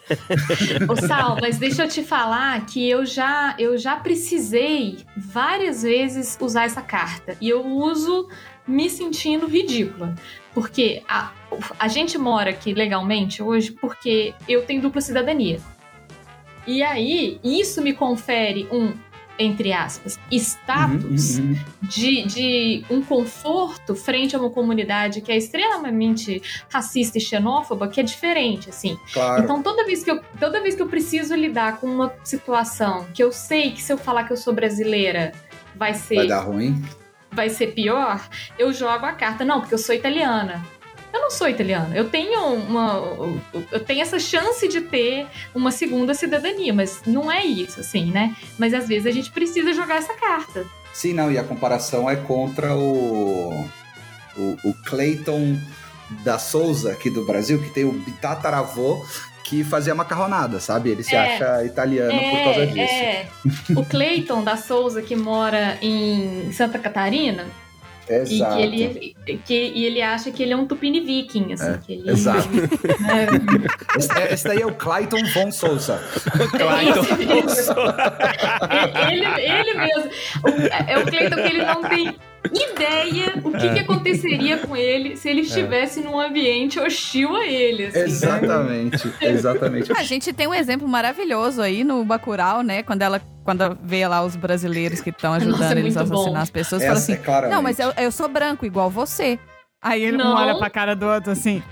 [0.89, 6.37] Ô Sal, mas deixa eu te falar que eu já, eu já precisei várias vezes
[6.41, 7.37] usar essa carta.
[7.39, 8.27] E eu uso
[8.67, 10.15] me sentindo ridícula.
[10.53, 11.31] Porque a,
[11.79, 15.59] a gente mora aqui legalmente hoje porque eu tenho dupla cidadania.
[16.65, 18.93] E aí, isso me confere um,
[19.39, 21.55] entre aspas, status Uhum, uhum.
[21.83, 27.99] de, de um conforto frente a uma comunidade que é extremamente racista e xenófoba, que
[27.99, 28.97] é diferente, assim.
[29.13, 29.43] Claro.
[29.43, 33.23] Então, toda vez, que eu, toda vez que eu preciso lidar com uma situação que
[33.23, 35.31] eu sei que se eu falar que eu sou brasileira
[35.75, 36.83] vai ser, Vai vai, dar ruim.
[37.49, 38.27] ser pior,
[38.57, 39.45] eu jogo a carta.
[39.45, 40.63] Não, porque eu sou italiana.
[41.17, 41.95] Eu não sou italiana.
[41.95, 43.01] Eu tenho uma.
[43.71, 48.35] Eu tenho essa chance de ter uma segunda cidadania, mas não é isso, assim, né?
[48.57, 50.65] Mas às vezes a gente precisa jogar essa carta.
[50.93, 53.65] Sim, não, e a comparação é contra o,
[54.37, 55.57] o, o Clayton
[56.23, 59.05] da Souza aqui do Brasil, que tem o tataravô
[59.43, 60.89] que fazia macarronada, sabe?
[60.89, 61.19] Ele se É.
[61.35, 62.93] acha italiano por causa disso.
[62.93, 63.27] é.
[63.75, 67.47] O Clayton da Souza, que mora em Santa Catarina,
[68.09, 68.59] Exato.
[68.59, 71.71] e que ele, que, e ele acha que ele é um tupini viking, assim.
[71.71, 72.47] É, que ele, exato.
[72.49, 72.67] né?
[73.97, 75.99] Esse, é- esse daí é o Clayton von Souza.
[76.51, 77.05] Clayton.
[78.69, 80.11] É, ele, ele mesmo.
[80.43, 82.15] O- é o Cleiton que ele não tem
[82.53, 87.85] ideia o que, que aconteceria com ele se ele estivesse num ambiente hostil a ele.
[87.85, 88.05] Assim, né?
[88.05, 89.91] Exatamente, exatamente.
[89.93, 92.83] A gente tem um exemplo maravilhoso aí no Bacurau, né?
[92.83, 96.11] Quando ela quando vê lá os brasileiros que estão ajudando Nossa, é eles a muito
[96.11, 96.19] bom.
[96.19, 97.55] assassinar as pessoas, fala Essa assim: é claramente.
[97.55, 99.39] Não, mas eu, eu sou branco igual você.
[99.81, 100.35] Aí ele Não.
[100.35, 101.63] olha pra cara do outro assim: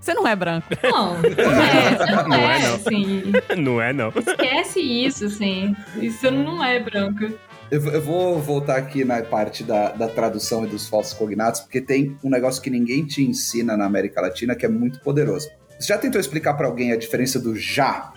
[0.00, 0.66] Você não é branco.
[0.82, 2.74] Não, não é, você não, Não é, é, não.
[2.74, 3.22] assim.
[3.56, 4.12] Não é, não.
[4.14, 5.74] Esquece isso, assim.
[5.96, 7.32] Isso não é branco.
[7.72, 11.62] Eu, vou- eu vou voltar aqui na parte da, da tradução e dos falsos cognatos,
[11.62, 15.48] porque tem um negócio que ninguém te ensina na América Latina que é muito poderoso.
[15.80, 18.12] Você já tentou explicar pra alguém a diferença do já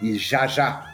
[0.00, 0.86] e já já?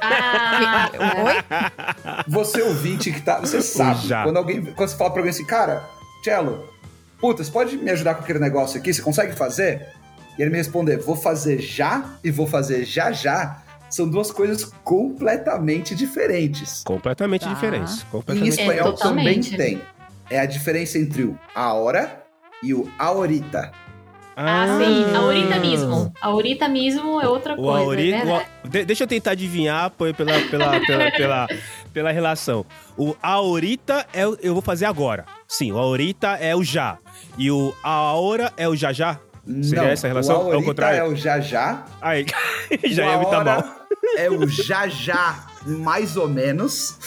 [0.00, 0.90] Ah,
[1.26, 2.24] Oi?
[2.26, 3.38] Você ouvinte que tá.
[3.38, 4.06] Você sabe.
[4.08, 4.24] já.
[4.24, 4.64] Quando alguém.
[4.64, 5.88] Quando você fala pra alguém assim, cara,
[6.24, 6.68] Cello,
[7.20, 8.92] puta, você pode me ajudar com aquele negócio aqui?
[8.92, 9.86] Você consegue fazer?
[10.36, 13.62] E ele me responder, vou fazer já e vou fazer já já.
[13.96, 16.82] São duas coisas completamente diferentes.
[16.84, 17.54] Completamente Tá.
[17.54, 18.02] diferentes.
[18.02, 19.56] Em Completamente espanhol também totalmente.
[19.56, 19.80] tem.
[20.28, 22.22] É a diferença entre o ahora
[22.62, 23.72] e o ahorita.
[24.36, 25.14] ah, sim.
[25.14, 26.12] A Aurita mesmo.
[26.20, 28.22] A Aurita mesmo é outra O coisa, Auri, é
[28.64, 31.48] o de- deixa eu tentar adivinhar pô, pela, pela, pela, pela,
[31.90, 32.66] pela relação.
[32.98, 35.24] O Aurita é o eu vou fazer agora.
[35.48, 36.98] Sim, o Aurita é o já.
[37.38, 39.18] E o Aora é o já já.
[39.46, 40.36] Seria Não, essa relação?
[40.36, 40.98] O É o ahorita contrário?
[40.98, 41.84] é o já já.
[42.02, 42.26] Aí,
[42.90, 43.64] já o ia me tá mal.
[44.16, 46.98] É o já já, mais ou menos.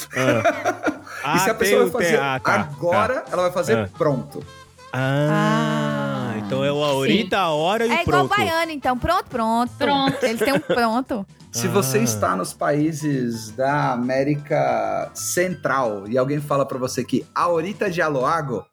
[1.23, 3.89] Ah, e se a pessoa vai fazer ah, tá, agora, ela vai fazer Ah.
[3.97, 4.43] pronto.
[4.91, 6.37] Ah, Ah.
[6.37, 8.37] então é o Aurita, a hora e É o igual pronto.
[8.37, 8.97] baiano, então.
[8.97, 9.71] Pronto, pronto.
[9.77, 10.23] Pronto.
[10.23, 11.25] Eles têm um pronto.
[11.51, 11.71] Se Ah.
[11.71, 18.01] você está nos países da América Central e alguém fala pra você que ahorita de
[18.01, 18.65] Aloago,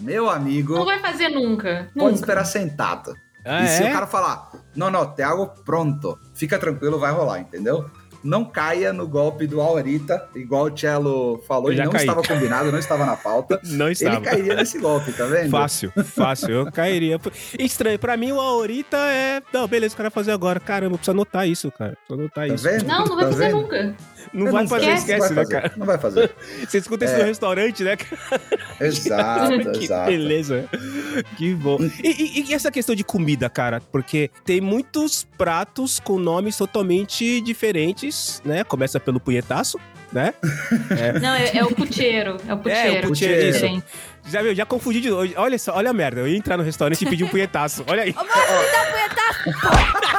[0.00, 1.88] meu amigo, Não vai fazer nunca.
[1.94, 2.14] pode Nunca.
[2.14, 3.14] esperar sentado.
[3.44, 3.90] Ah, e se é?
[3.90, 7.84] o cara falar, não, não, te hago pronto, fica tranquilo, vai rolar, entendeu?
[8.22, 12.00] Não caia no golpe do ahorita, igual o Cello falou, e já não caí.
[12.00, 13.60] estava combinado, não estava na pauta.
[13.68, 14.20] Não Ele estava.
[14.22, 15.50] cairia nesse golpe, tá vendo?
[15.50, 16.48] Fácil, fácil.
[16.50, 17.20] Eu cairia.
[17.58, 17.98] Estranho.
[17.98, 19.42] Pra mim, o Aurita é.
[19.52, 20.58] Não, beleza, o cara vai fazer agora.
[20.58, 21.98] Caramba, precisa anotar isso, cara.
[21.98, 22.64] Precisa anotar Tá isso.
[22.64, 22.86] vendo?
[22.86, 23.56] Não, não vai Tá fazer vendo?
[23.60, 23.94] nunca.
[24.32, 25.12] Não vai fazer, esquece.
[25.24, 25.72] esquece, não vai né, fazer, cara?
[25.76, 26.34] Não vai fazer.
[26.68, 27.18] Você escuta isso É.
[27.18, 28.40] no restaurante, né, cara?
[28.80, 30.10] Exato, que exato.
[30.10, 30.68] beleza.
[31.36, 31.78] Que bom.
[32.02, 33.80] E, e- e essa questão de comida, cara?
[33.92, 38.64] Porque tem muitos pratos com nomes totalmente diferentes, né?
[38.64, 39.78] Começa pelo punhetaço,
[40.12, 40.34] né?
[41.20, 42.36] Não, é, é o puteiro.
[42.48, 43.08] É o puteiro.
[43.08, 43.82] puteiro, isso.
[44.26, 45.30] Já, viu, já confundi de novo.
[45.36, 46.20] Olha só, olha a merda.
[46.20, 47.84] Eu ia entrar no restaurante e pedir um punhetaço.
[47.86, 48.10] Olha aí.
[48.10, 50.14] Ô, moço, me dá um punhetaço.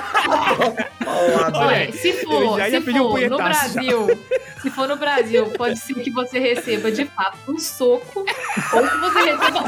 [1.53, 3.81] Olha, se for, já ia se pedir um for no punhetaço já.
[3.81, 4.07] Brasil,
[4.61, 8.97] se for no Brasil, pode ser que você receba de fato um soco ou que
[8.97, 9.63] você receba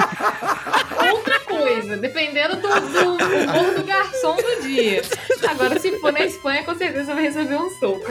[1.12, 5.02] outra coisa, dependendo do, do humor do garçom do dia.
[5.50, 8.06] Agora, se for na Espanha, com certeza você vai receber um soco.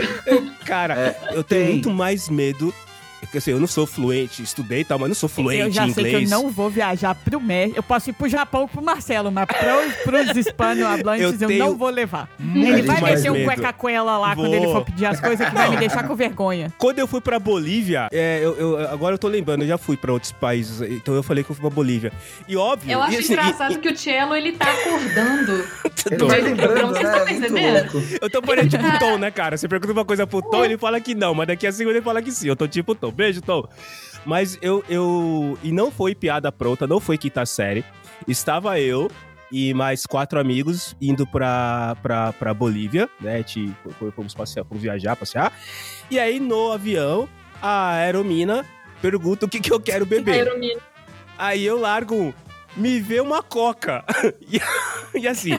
[0.65, 1.73] Cara, eu tenho tem.
[1.75, 2.75] muito mais medo.
[3.27, 5.87] Porque assim, eu não sou fluente, estudei e tal, mas não sou fluente eu já
[5.87, 6.31] em sei que eu inglês.
[6.31, 7.79] não vou viajar pro México.
[7.79, 11.77] Eu posso ir pro Japão ou pro Marcelo, mas pros, pros hispanohablantes Eu eu, não
[11.77, 12.29] vou levar.
[12.41, 13.45] Ele vai meter um medo.
[13.47, 14.57] cueca-coela lá quando Vou.
[14.57, 16.73] ele for pedir as coisas que vai me deixar com vergonha.
[16.79, 19.97] Quando eu fui pra Bolívia, é, eu, eu- agora eu tô lembrando, eu já fui
[19.97, 22.13] pra outros países, então eu falei que eu fui pra Bolívia.
[22.49, 22.93] E óbvio.
[22.93, 25.67] Eu acho e, assim, engraçado e- que o Cello, ele tá acordando.
[26.09, 27.11] Ele tô- vai lembrando, vocês né?
[27.11, 27.93] estão É muito percebendo?
[27.95, 28.09] louco.
[28.23, 29.57] eu tô parecendo tipo o Tom, né, cara?
[29.57, 32.05] Você pergunta uma coisa pro Tom, ele fala que não, mas daqui a segunda ele
[32.05, 32.47] fala que sim.
[32.47, 33.11] Eu tô tipo o Tom.
[33.17, 33.67] Beijo, Tom.
[34.25, 35.59] Mas eu, eu.
[35.63, 37.85] E não foi piada pronta, não foi quinta série.
[38.27, 39.11] Estava eu
[39.51, 43.43] e mais quatro amigos indo pra, pra, pra Bolívia, né?
[43.43, 43.73] Te,
[44.15, 45.53] fomos, passear, fomos viajar, passear.
[46.11, 47.29] E aí no avião,
[47.63, 48.67] a aeromina
[49.01, 50.35] pergunta o que, que eu quero beber.
[50.35, 50.81] Aeromina.
[51.39, 52.33] Aí eu largo um.
[52.77, 54.05] Me vê uma coca.
[54.53, 54.61] e,
[55.21, 55.53] e assim,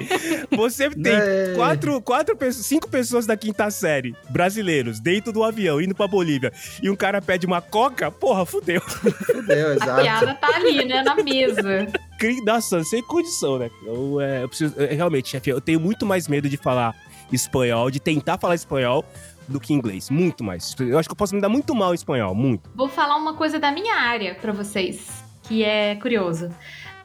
[0.55, 1.53] você tem É.
[1.55, 6.51] quatro, quatro pessoas, cinco pessoas da quinta série, brasileiros, dentro do avião, indo pra Bolívia,
[6.82, 8.82] e um cara pede uma coca, porra, fudeu.
[8.82, 10.01] Fudeu, A exato.
[10.01, 11.88] piada tá ali, né, na mesa.
[12.20, 13.70] Cri- Nossa, sem condição, né?
[13.86, 14.76] Eu, é, eu preciso.
[14.78, 16.93] é, realmente, chefe, eu tenho muito mais medo de falar
[17.32, 19.03] espanhol, de tentar falar espanhol,
[19.47, 20.09] do que inglês.
[20.09, 20.76] Muito mais.
[20.80, 22.70] Eu acho que eu posso me dar muito mal em espanhol, muito.
[22.76, 25.07] Vou falar uma coisa da minha área pra vocês,
[25.43, 26.49] que é curioso.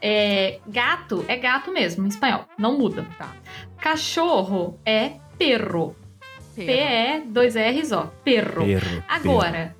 [0.04, 2.44] É, gato é gato mesmo, em espanhol.
[2.58, 3.06] Não muda.
[3.16, 3.28] Tá.
[3.80, 5.94] Cachorro é perro.
[6.56, 6.66] Perro.
[6.66, 8.08] P-E, dois R's, ó.
[8.24, 8.64] Perro.
[8.64, 9.04] Perro.
[9.08, 9.76] Agora,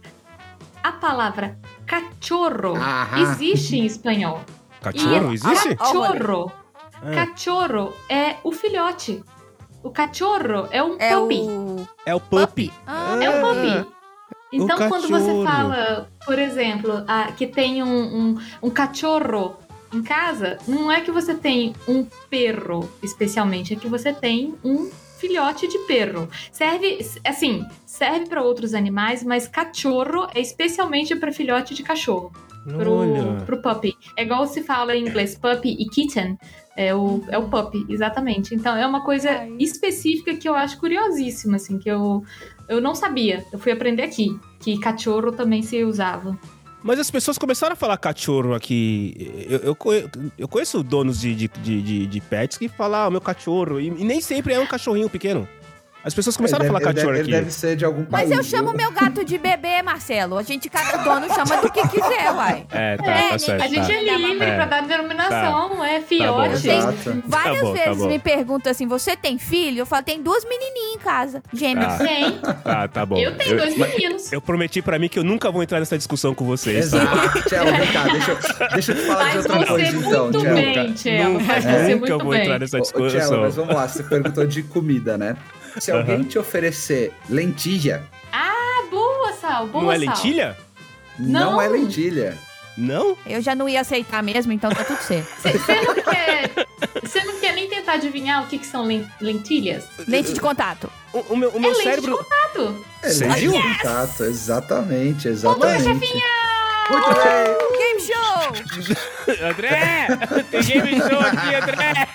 [0.82, 3.20] a palavra cachorro Aham.
[3.22, 4.40] existe em espanhol.
[4.80, 5.76] Cachorro, E existe?
[5.76, 6.52] Cachorro.
[6.94, 7.10] Ah.
[7.26, 9.22] Cachorro é o filhote.
[9.82, 11.40] O cachorro é um É puppy.
[11.40, 11.88] o.
[12.06, 12.72] É o puppy.
[12.86, 13.92] Ah, É Ah, puppy.
[14.54, 19.56] Então, quando você fala, por exemplo, ah, que tem um, um, um cachorro
[19.92, 24.90] em casa, não é que você tem um perro, especialmente, é que você tem um
[25.22, 26.28] filhote de perro.
[26.50, 32.32] Serve, assim, serve para outros animais, mas cachorro é especialmente para filhote de cachorro,
[32.64, 33.44] pro, Olha.
[33.46, 33.96] pro puppy.
[34.16, 36.36] É igual se fala em inglês puppy e kitten.
[36.74, 38.54] É o, é o puppy, exatamente.
[38.54, 39.54] Então é uma coisa Ai.
[39.60, 42.24] específica que eu acho curiosíssima, assim, que eu,
[42.68, 43.44] eu não sabia.
[43.52, 46.36] Eu fui aprender aqui, que cachorro também se usava.
[46.82, 49.46] Mas as pessoas começaram a falar cachorro aqui.
[49.48, 49.76] Eu, eu,
[50.36, 53.78] eu conheço donos de, de, de- de pets que falam, ah, meu cachorro.
[53.80, 55.48] E, e nem sempre é um cachorrinho pequeno.
[56.04, 57.30] As pessoas começaram ele a falar deve, cachorro ele aqui.
[57.30, 58.28] deve, ele deve ser de algum país.
[58.28, 58.78] Mas eu chamo viu?
[58.78, 60.36] meu gato de bebê, Marcelo.
[60.36, 62.66] A gente, cada dono chama do que quiser, uai.
[62.72, 63.62] É, tá, É, tá certo.
[63.62, 63.92] A gente tá.
[63.94, 64.54] é livre É.
[64.56, 66.68] pra dar denominação, é bom, fiote.
[66.68, 67.22] Exato.
[67.26, 69.78] Várias Tá bom, tá vezes me perguntam assim: você tem filho?
[69.80, 71.86] Eu falo, tem duas menininhas em casa, gêmeos.
[71.86, 71.98] Tá.
[71.98, 72.32] Tem.
[72.64, 73.16] Tá, tá bom.
[73.18, 74.32] Eu tenho dois meninos.
[74.32, 76.90] Eu prometi pra mim que eu nunca vou entrar nessa discussão com vocês.
[76.90, 76.96] tá?
[76.98, 77.48] Exato.
[77.48, 80.24] Tchelo, vem cá, deixa, eu- deixa eu te falar de Faz outra você coisa então,
[80.24, 81.32] muito Tchelo.
[81.34, 83.40] Nunca, nunca muito vou entrar nessa ô, Tchelo, discussão.
[83.42, 85.36] mas vamos lá, você perguntou de comida, né?
[85.78, 88.02] Se alguém te oferecer lentilha,
[88.32, 89.66] Ah, boa, Sal.
[89.68, 90.56] Boa, Não é lentilha?
[91.18, 91.62] não, Não.
[91.62, 92.38] é lentilha.
[92.76, 93.16] Não?
[93.26, 95.28] Eu já não ia aceitar mesmo, então tá tudo certo.
[95.42, 96.50] Você não quer...
[97.02, 99.84] Você não quer nem tentar adivinhar o que, que são len- lentilhas?
[100.08, 100.90] Lente de contato.
[101.12, 102.12] O, o meu, o meu é lente cérebro.
[102.12, 102.86] de contato.
[103.02, 103.52] É Sério?
[103.52, 105.82] lentilha de contato, exatamente, exatamente.
[105.84, 106.24] chefinha!
[106.90, 107.78] Muito bem.
[107.78, 109.36] Game show!
[109.48, 110.06] André!
[110.50, 112.08] Tem game show aqui, André!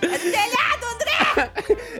[0.00, 1.09] Telhado, André!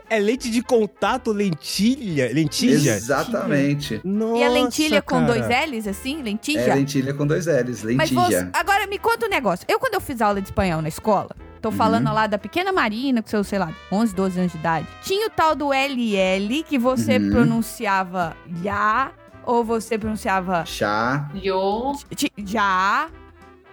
[0.09, 2.31] É leite de contato, lentilha?
[2.33, 2.95] Lentilha?
[2.95, 4.01] Exatamente.
[4.03, 5.27] Nossa, E a lentilha com cara.
[5.39, 6.21] dois L's, assim?
[6.21, 6.59] Lentilha?
[6.61, 8.49] É lentilha com dois L's, Mas você, lentilha.
[8.53, 9.65] agora me conta um negócio.
[9.69, 11.29] Eu, quando eu fiz aula de espanhol na escola,
[11.61, 11.75] tô Uhum.
[11.75, 15.27] falando lá da pequena Marina, com seus, sei lá, 11, 12 anos de idade, tinha
[15.27, 17.29] o tal do LL, que você Uhum.
[17.29, 19.11] pronunciava já,
[19.45, 21.29] ou você pronunciava Chá.
[21.35, 21.93] Yo.
[22.15, 23.09] ti- já,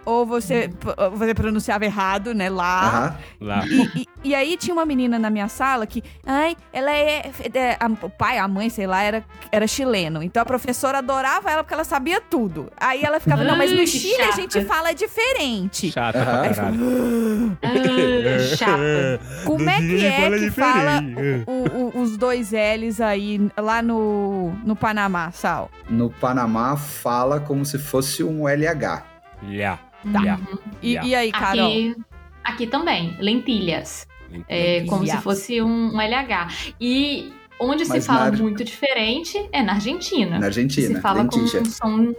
[0.08, 0.70] ou você,
[1.12, 3.18] você pronunciava errado, né, lá.
[3.40, 3.62] Lá.
[3.66, 7.76] E, e- e aí tinha uma menina na minha sala que, ai, ela é, é-
[7.78, 10.22] a- o pai, a mãe, sei lá, era, era chileno.
[10.22, 12.70] Então a professora adorava ela porque ela sabia tudo.
[12.78, 14.36] Aí ela ficava, não, mas no Chile a chata.
[14.40, 15.90] gente fala diferente.
[15.90, 17.58] Chata pra caralho.
[17.62, 19.20] Ah, chata.
[19.44, 21.02] Como é que é Fala que fala
[21.46, 25.70] o- o- os dois L's aí lá no, no Panamá, Sal?
[25.88, 29.02] No Panamá fala como se fosse um LH.
[29.42, 29.78] Lá.
[30.12, 30.20] Tá.
[30.22, 30.40] Lá.
[30.82, 31.08] E, Yeah.
[31.08, 31.66] e aí, Carol?
[31.66, 31.96] Aqui,
[32.44, 34.06] aqui também, lentilhas.
[34.48, 35.22] É, como se Lentilhas.
[35.24, 36.48] fosse um, um LH.
[36.80, 40.38] E onde se Mas fala na- muito diferente é na Argentina.
[40.38, 41.62] Na Argentina, se fala com lentilha.
[41.62, 42.14] um som,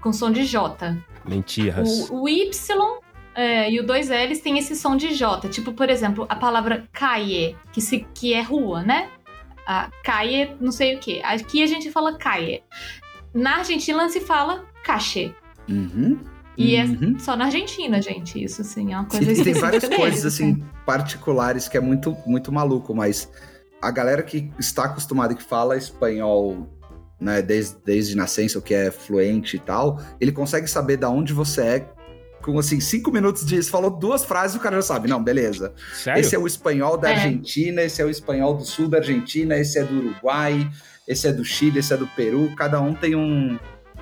[0.00, 0.96] com som de J.
[1.26, 2.08] Lentilhas.
[2.10, 2.50] O, o Y
[3.34, 5.48] é, e o dois L's tem esse som de J.
[5.48, 9.08] Tipo, por exemplo, a palavra calle, que, se, que é rua, né?
[9.66, 11.20] A calle, não sei o quê.
[11.24, 12.62] Aqui a gente fala calle.
[13.34, 15.32] Na Argentina se fala cache.
[15.68, 16.18] Uhum.
[16.56, 17.14] E Uhum.
[17.16, 18.42] é só na Argentina, gente.
[18.42, 22.16] Isso, assim, é uma E coisa tem específica várias coisas assim particulares que é muito
[22.26, 23.30] muito maluco, mas
[23.80, 26.68] a galera que está acostumada e que fala espanhol,
[27.20, 31.32] né, desde, desde nascença, o que é fluente e tal, ele consegue saber da onde
[31.32, 31.92] você é
[32.42, 35.72] com assim cinco minutos de você falou duas frases o cara já sabe, não, beleza.
[35.94, 36.20] Sério?
[36.20, 37.14] Esse é o espanhol da É.
[37.14, 40.68] Argentina, esse é o espanhol do sul da Argentina, esse é do Uruguai,
[41.06, 43.58] esse é do Chile, esse é do Peru, cada um tem um,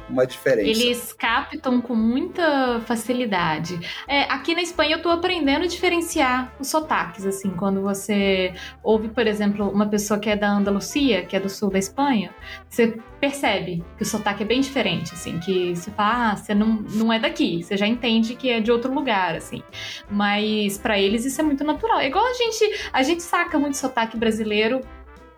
[0.09, 0.69] uma diferença.
[0.69, 3.79] Eles captam com muita facilidade.
[4.07, 9.09] É, aqui na Espanha eu tô aprendendo a diferenciar os sotaques, assim, quando você ouve,
[9.09, 12.35] por exemplo, uma pessoa que é da Andalucia, que é do sul da Espanha,
[12.69, 16.85] você percebe que o sotaque é bem diferente, assim, que você fala, ah, você não,
[16.91, 19.63] não é daqui, você já entende que é de outro lugar, assim.
[20.11, 21.99] Mas pra eles isso é muito natural.
[21.99, 24.81] É igual a gente, a gente saca muito sotaque brasileiro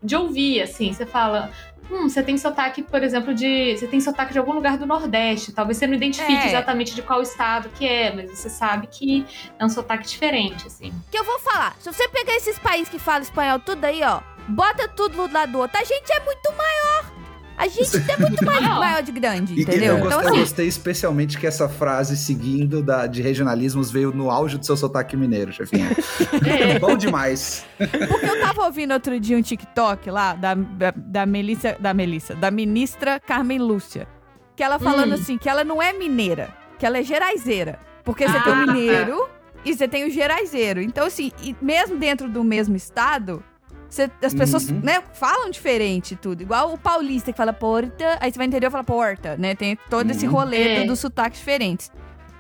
[0.03, 1.51] de ouvir, assim, você fala,
[1.91, 3.77] Hum, você tem sotaque, por exemplo, de.
[3.77, 5.53] Você tem sotaque de algum lugar do Nordeste.
[5.53, 6.47] Talvez você não identifique É.
[6.47, 9.27] exatamente de qual estado que é, mas você sabe que
[9.59, 10.93] é um sotaque diferente, assim.
[11.11, 14.21] Que eu vou falar, se você pegar esses países que falam espanhol tudo aí, ó,
[14.49, 17.20] bota tudo do lado do outro, a gente é muito maior.
[17.63, 19.99] A gente é muito mais maior de grande, E- e entendeu?
[19.99, 24.13] eu, Então, gostei, eu assim, gostei especialmente que essa frase seguindo da, de regionalismos veio
[24.13, 25.91] no auge do seu sotaque mineiro, chefinha.
[26.47, 26.79] É.
[26.79, 27.65] Bom demais.
[27.77, 32.35] porque eu tava ouvindo outro dia um TikTok lá da, da, da Melissa, da Melissa,
[32.35, 34.09] da ministra Carmen Lúcia,
[34.57, 35.15] que ela falando Hum.
[35.15, 37.79] assim, que ela não é mineira, que ela é geraizeira.
[38.05, 38.43] Porque você Ah.
[38.43, 39.29] tem o mineiro
[39.65, 40.81] e você tem o geraizeiro.
[40.81, 43.43] Então, assim, e mesmo dentro do mesmo estado,
[43.91, 44.81] você- as pessoas, Uhum.
[44.83, 46.43] né, falam diferente tudo.
[46.43, 49.55] Igual o paulista que fala porta, aí você vai no interior e fala porta, né?
[49.55, 50.33] Tem todo esse Uhum.
[50.33, 50.85] rolê É.
[50.87, 51.91] dos sotaques diferentes.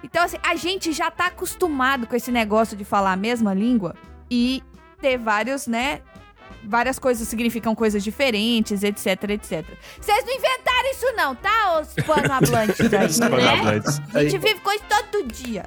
[0.02, 3.94] Então, assim, a gente já tá acostumado com esse negócio de falar a mesma língua
[4.30, 4.62] e
[5.00, 6.00] ter vários, né,
[6.64, 9.64] várias coisas significam coisas diferentes, etc, etc.
[10.00, 13.06] Vocês não inventaram isso não, tá, os aí?
[13.10, 14.00] Hispanohablantes.
[14.14, 15.64] A gente vive com isso todo dia.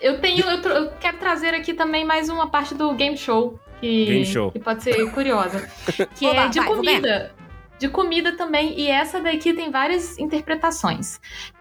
[0.00, 0.44] Eu tenho.
[0.48, 3.58] Eu, eu quero trazer aqui também mais uma parte do game show.
[3.82, 4.22] Que,
[4.52, 5.68] que pode ser curiosa.
[6.14, 7.34] Que Oba, é de vai, comida.
[7.78, 8.78] De comida também.
[8.78, 11.20] E essa daqui tem várias interpretações.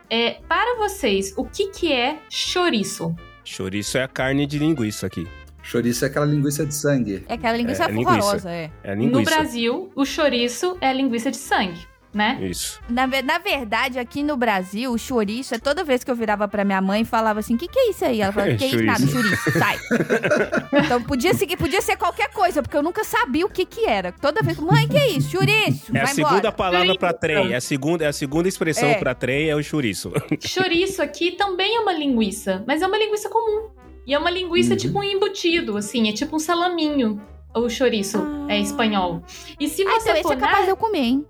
[0.09, 3.15] É, para vocês, o que, que é chouriço?
[3.43, 5.27] Chouriço é a carne de linguiça aqui.
[5.63, 7.23] Chouriço é aquela linguiça de sangue.
[7.27, 8.11] É aquela linguiça É, é linguiça.
[8.17, 8.71] horrorosa, é.
[8.83, 9.31] É a No linguiça.
[9.35, 11.79] Brasil, o chouriço é a linguiça de sangue,
[12.13, 12.37] né?
[12.41, 12.79] Isso.
[12.89, 16.65] Na, na verdade, aqui no Brasil, o chouriço é toda vez que eu virava pra
[16.65, 18.21] minha mãe e falava assim: o que, que é isso aí?
[18.21, 18.83] Ela falava: que é isso?
[18.83, 19.77] Nada, chouriço, sai.
[20.85, 24.11] então podia, seguir, podia ser qualquer coisa, porque eu nunca sabia o que que era.
[24.11, 25.31] Toda vez, mãe, que é isso?
[25.31, 26.51] Chouriço, É a segunda embora.
[26.51, 27.53] palavra pra trem.
[27.53, 28.95] É a segunda, é a segunda expressão É.
[28.95, 30.11] pra trem, é o chouriço.
[30.45, 33.69] Chouriço aqui também é uma linguiça, mas é uma linguiça comum.
[34.05, 34.77] E é uma linguiça Uhum.
[34.77, 37.21] tipo um embutido, assim, é tipo um salaminho.
[37.55, 38.53] O chouriço Ah.
[38.53, 39.23] é espanhol.
[39.59, 41.25] E se Ah, você então esse for é capaz de eu comer, hein?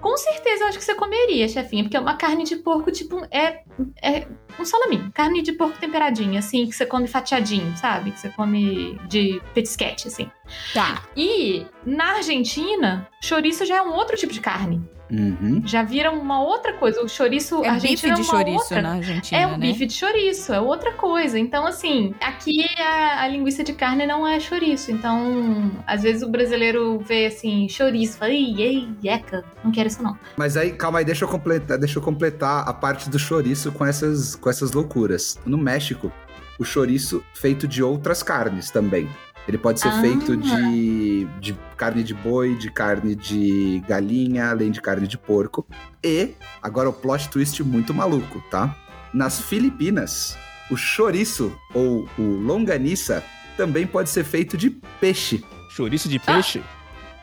[0.00, 3.24] Com certeza eu acho que você comeria, chefinha, porque é uma carne de porco, tipo,
[3.30, 3.62] é,
[4.02, 4.26] é
[4.58, 5.10] um salaminho.
[5.12, 8.10] Carne de porco temperadinha, assim, que você come fatiadinho, sabe?
[8.12, 10.30] Que você come de petisquete, assim.
[10.74, 11.02] Tá.
[11.16, 14.82] E na Argentina, chouriço já é um outro tipo de carne.
[15.10, 15.60] Uhum.
[15.66, 17.02] Já vira uma outra coisa.
[17.02, 18.82] O chouriço É bife argentino de é uma chouriço outra.
[18.82, 19.54] na Argentina, É né?
[19.54, 21.38] o bife de chouriço, é outra coisa.
[21.38, 24.90] Então, assim, aqui a, a linguiça de carne não é chouriço.
[24.90, 30.02] Então, às vezes o brasileiro vê assim, chouriço, fala, ei, ei, eca, não quero isso
[30.02, 30.16] não.
[30.34, 33.84] Mas aí, calma aí, deixa eu completar, deixa eu completar a parte do chouriço com
[33.84, 35.38] essas, com essas loucuras.
[35.44, 36.10] No México,
[36.58, 39.06] o chouriço feito de outras carnes também.
[39.48, 40.00] Ele pode ser Ah.
[40.00, 45.66] feito de, de carne de boi, de carne de galinha, além de carne de porco.
[46.04, 46.30] E,
[46.62, 48.76] agora o plot twist muito maluco, tá?
[49.12, 50.36] Nas Filipinas,
[50.70, 53.22] o chouriço ou o longaniça
[53.56, 54.70] também pode ser feito de
[55.00, 55.44] peixe.
[55.70, 56.34] Chouriço de Ah.
[56.34, 56.62] peixe?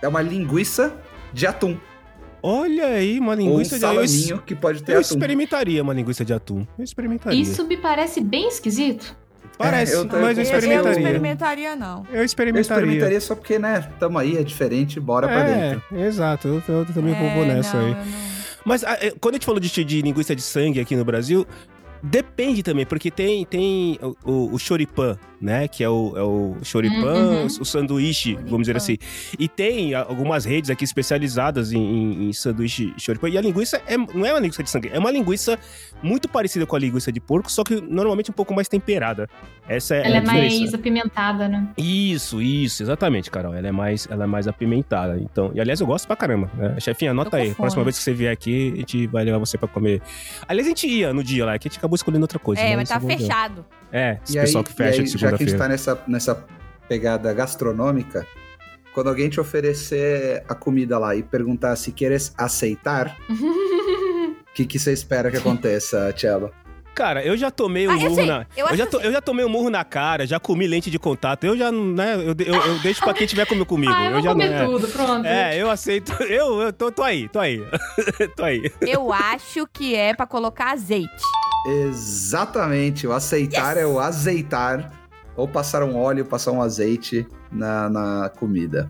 [0.02, 0.96] É uma linguiça
[1.34, 1.78] de atum.
[2.42, 5.08] Olha aí, uma ou um linguiça de eu, salaminho que pode ter eu atum.
[5.16, 6.66] experimentaria uma linguiça de atum.
[6.78, 7.40] Eu experimentaria.
[7.42, 9.14] Isso me parece bem esquisito.
[9.60, 10.92] Parece, É, eu mas eu eu- Eu não experimentaria.
[11.02, 12.06] experimentaria, não.
[12.10, 12.62] Eu Eu experimentaria.
[12.82, 15.98] experimentaria só porque, né, tamo aí, é diferente, bora pra É, dentro.
[16.00, 16.48] exato.
[16.48, 17.92] Eu, também vou- vou É, nessa não, aí.
[17.94, 18.04] não-
[18.66, 21.46] Mas ah, é, quando a gente falou de, de linguiça de sangue aqui no Brasil,
[22.02, 25.68] depende também, porque tem, tem o, o, o choripan, né?
[25.68, 27.46] Que é o, é o choripan, Uhum.
[27.46, 28.98] o sanduíche, vamos dizer assim.
[29.38, 33.30] E tem algumas redes aqui especializadas em, em, em sanduíche choripan.
[33.30, 35.58] E a linguiça é, não é uma linguiça de sangue, é uma linguiça
[36.02, 39.30] muito parecida com a linguiça de porco, só que normalmente um pouco mais temperada.
[39.68, 41.68] Essa é, Ela é mais apimentada, né?
[41.78, 43.54] Isso, isso, exatamente, Carol.
[43.54, 45.20] Ela é mais, ela é mais apimentada.
[45.20, 46.50] Então, e aliás, eu gosto pra caramba.
[46.56, 46.80] Né?
[46.80, 47.54] Chefinha, anota aí.
[47.54, 47.84] Próxima fome.
[47.86, 50.02] vez que você vier aqui, a gente vai levar você pra comer.
[50.48, 52.62] Aliás, a gente ia no dia lá, que a gente acabou escolhendo outra coisa.
[52.62, 52.76] É, né?
[52.78, 53.64] mas tá fechado.
[53.92, 55.58] É, esse E pessoal aí, que fecha aí, de já que a gente segunda-feira.
[55.58, 56.46] tá nessa, nessa
[56.88, 58.26] pegada gastronômica,
[58.94, 64.78] quando alguém te oferecer a comida lá e perguntar se queres aceitar, o que, que
[64.80, 66.52] você espera que aconteça, Tchelo?
[66.96, 68.26] Cara, eu já tomei um Ah, murro sei.
[68.26, 68.46] na.
[68.58, 71.00] Eu Eu, já to- eu já tomei um murro na cara, já comi lente de
[71.00, 71.46] contato.
[71.46, 72.16] Eu já, né?
[72.16, 73.66] Eu, eu, eu deixo pra quem tiver comigo.
[73.66, 73.94] comigo.
[73.94, 74.56] ah, eu eu já comer não.
[74.58, 75.26] É, tudo, pronto.
[75.26, 76.12] é, eu aceito.
[76.24, 77.64] Eu, eu tô, tô aí, tô aí.
[78.36, 78.70] tô aí.
[78.82, 81.08] Eu acho que é pra colocar azeite.
[81.66, 84.92] Exatamente, o aceitar é o azeitar,
[85.36, 88.90] ou passar um óleo, passar um azeite na, na comida.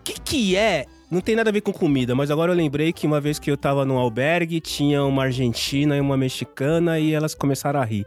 [0.00, 0.86] O que, que é?
[1.10, 3.50] Não tem nada a ver com comida, mas agora eu lembrei que uma vez que
[3.50, 8.06] eu tava num albergue, tinha uma argentina e uma mexicana e elas começaram a rir.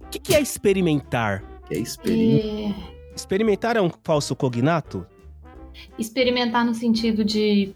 [0.00, 1.42] O que, que é experimentar?
[1.66, 2.48] Que é experiência.
[2.48, 5.04] E Experimentar é um falso cognato?
[5.98, 7.74] experimentar no sentido de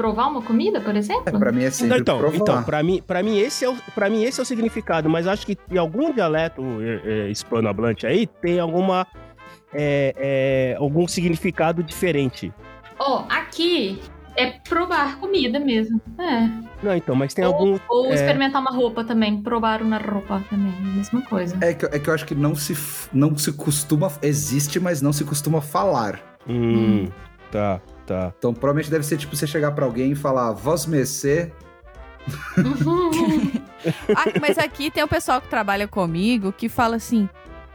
[0.00, 1.24] provar uma comida, por exemplo?
[1.26, 2.36] É, pra mim é sempre então, provar.
[2.36, 5.26] então para mim, para mim esse é o, para mim esse é o significado, mas
[5.26, 9.06] acho que em algum dialeto é, é, hispanohablante aí tem alguma
[9.74, 12.50] é, é, algum significado diferente.
[12.98, 14.00] Ó, aqui
[14.36, 16.00] é provar comida mesmo.
[16.18, 16.48] É.
[16.82, 18.14] Não, então, mas tem ou algum ou é.
[18.14, 19.42] experimentar uma roupa também.
[19.42, 20.72] Provar uma roupa também.
[20.72, 21.58] A mesma coisa.
[21.60, 22.74] É que, é que eu acho que não se,
[23.12, 24.10] não se costuma.
[24.22, 26.20] Existe, mas não se costuma falar.
[26.48, 27.06] Hum,
[27.52, 28.34] tá, tá.
[28.36, 31.52] Então provavelmente deve ser tipo você chegar pra alguém e falar, vós mercê.
[32.58, 33.60] Uhum.
[34.14, 37.30] Ah, mas aqui tem o pessoal que trabalha comigo que fala assim.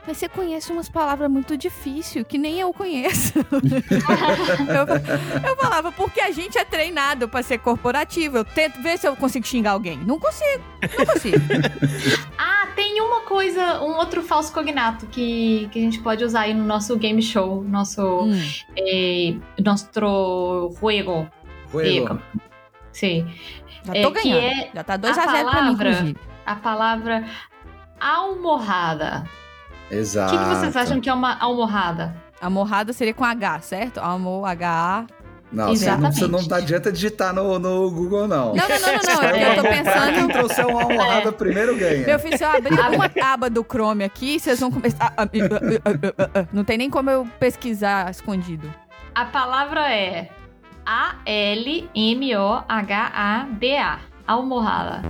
[0.08, 3.40] Mas você conhece umas palavras muito difíceis que nem eu conheço.
[3.40, 8.38] eu, eu falava, porque a gente é treinado pra ser corporativo.
[8.38, 9.98] Eu tento ver se eu consigo xingar alguém.
[9.98, 10.64] Não consigo.
[10.98, 11.38] Não consigo.
[12.38, 16.54] ah, tem uma coisa, um outro falso cognato que, que a gente pode usar aí
[16.54, 18.40] no nosso game show, nosso, Hum.
[18.78, 19.90] eh, nosso
[20.80, 21.28] juego.
[21.72, 22.22] Ruelo.
[22.92, 23.28] Sim.
[23.84, 24.44] Já É, tô que ganhando.
[24.46, 26.20] é Já tá 2 a a 0 pra mim, palavra- inclusive.
[26.46, 27.26] A palavra
[28.00, 29.24] almorrada.
[29.90, 30.32] O Exato.
[30.32, 32.16] que, que vocês acham que é uma almorrada?
[32.42, 34.00] A morrada seria com H, certo?
[34.00, 35.06] Amor, H-A.
[35.52, 36.20] Não, você não, Exatamente.
[36.20, 38.54] você não adianta digitar no, no Google, não.
[38.56, 39.30] Não, não, não, não, não.
[39.30, 40.28] É eu tô Quem pensando.
[40.34, 42.06] trouxer uma honrada primeiro ganha.
[42.06, 45.14] Meu filho, se eu abrir uma aba do Chrome aqui, vocês vão começar.
[45.16, 45.30] Ah, ah, ah,
[45.86, 46.48] ah, ah, ah, ah.
[46.52, 48.70] Não tem nem como eu pesquisar escondido.
[49.14, 50.30] A palavra é
[52.68, 54.00] A-L-M-O-H-A-D-A.
[54.28, 55.02] Almorrada.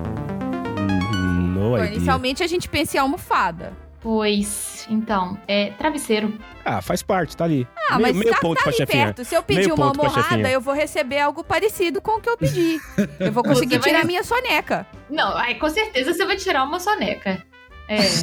[0.77, 1.93] Hum, Bom, idea.
[1.93, 3.71] inicialmente a gente pensa em almofada.
[4.05, 6.31] Pois, então, é travesseiro.
[6.63, 7.67] Ah, faz parte, tá ali.
[7.89, 9.05] Ah, meio, mas meio tá, ponto tá pra ali chefinha.
[9.05, 9.25] perto.
[9.25, 12.37] Se eu pedir Meio uma almofada, eu vou receber algo parecido com o que eu
[12.37, 12.79] pedi.
[13.19, 14.85] Eu vou conseguir vai- tirar minha soneca.
[15.09, 17.43] Não, aí com certeza você vai tirar uma soneca.
[17.87, 17.97] É.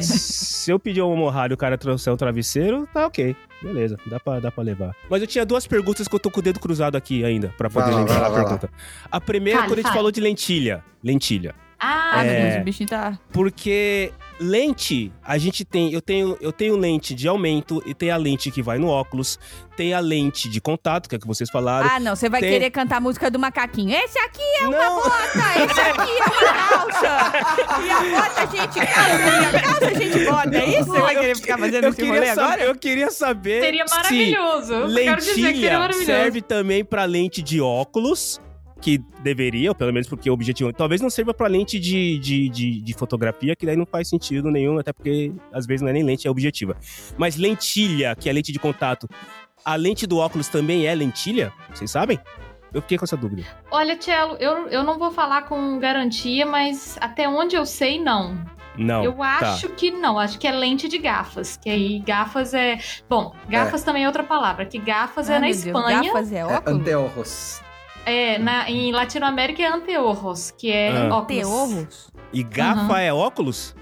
[0.63, 3.35] Se eu pedir uma morrada e o cara trouxer um travesseiro, tá ok.
[3.61, 4.95] Beleza, dá pra, dá pra levar.
[5.09, 7.69] Mas eu tinha duas perguntas que eu tô com o dedo cruzado aqui ainda, pra
[7.69, 8.39] poder Vai lembrar lá, a lá.
[8.41, 8.69] pergunta.
[9.11, 9.97] A primeira, Fale, quando a gente fale.
[9.97, 10.81] falou de lentilha.
[11.03, 11.53] Lentilha.
[11.85, 12.49] Ah, meu É.
[12.51, 13.19] Deus, o bichinho tá.
[13.31, 18.15] Porque lente, a gente tem, eu tenho, eu tenho lente de aumento e tem a
[18.17, 19.37] lente que vai no óculos,
[19.75, 21.89] tem a lente de contato, que é o que vocês falaram.
[21.89, 23.93] Ah, não, você vai Tem- querer cantar a música do macaquinho.
[23.95, 24.95] Esse aqui é uma Não.
[24.95, 27.33] bota, esse aqui é uma calça.
[27.83, 30.57] E a bota a gente calça, e a calça a gente bota.
[30.57, 30.85] É isso?
[30.85, 32.47] Você vai querer ficar fazendo eu esse rolê queria agora?
[32.51, 34.73] saber, eu queria saber seria se maravilhoso.
[34.73, 36.05] Eu quero dizer que seria lentilha maravilhoso.
[36.05, 38.39] serve também pra lente de óculos,
[38.83, 40.73] que deveria, ou pelo menos porque o objetivo.
[40.73, 44.51] Talvez não sirva pra lente de, de, de, de fotografia, que daí não faz sentido
[44.51, 46.75] nenhum, até porque às vezes não é nem lente, é objetiva.
[47.17, 49.07] Mas lentilha, que é lente de contato,
[49.63, 51.53] a lente do óculos também é lentilha?
[51.73, 52.19] Vocês sabem?
[52.73, 53.43] Eu fiquei com essa dúvida.
[53.71, 58.37] Olha, Tchelo, eu, eu não vou falar com garantia, mas até onde eu sei, não.
[58.77, 59.03] Não.
[59.03, 59.53] eu tá.
[59.53, 60.19] acho que não.
[60.19, 61.55] Acho que é lente de gafas.
[61.55, 62.79] Que aí gafas é.
[63.07, 64.65] Bom, gafas também é outra palavra.
[64.65, 66.03] Que gafas é Ai, na meu Deus, Espanha.
[66.03, 66.79] Gafas é É óculos?
[66.79, 67.62] anteojos.
[68.05, 71.15] É, na, em Latinoamérica é anteojos, que é Ah.
[71.15, 71.27] óculos.
[71.27, 72.11] Teorros?
[72.33, 73.75] E gafa é óculos?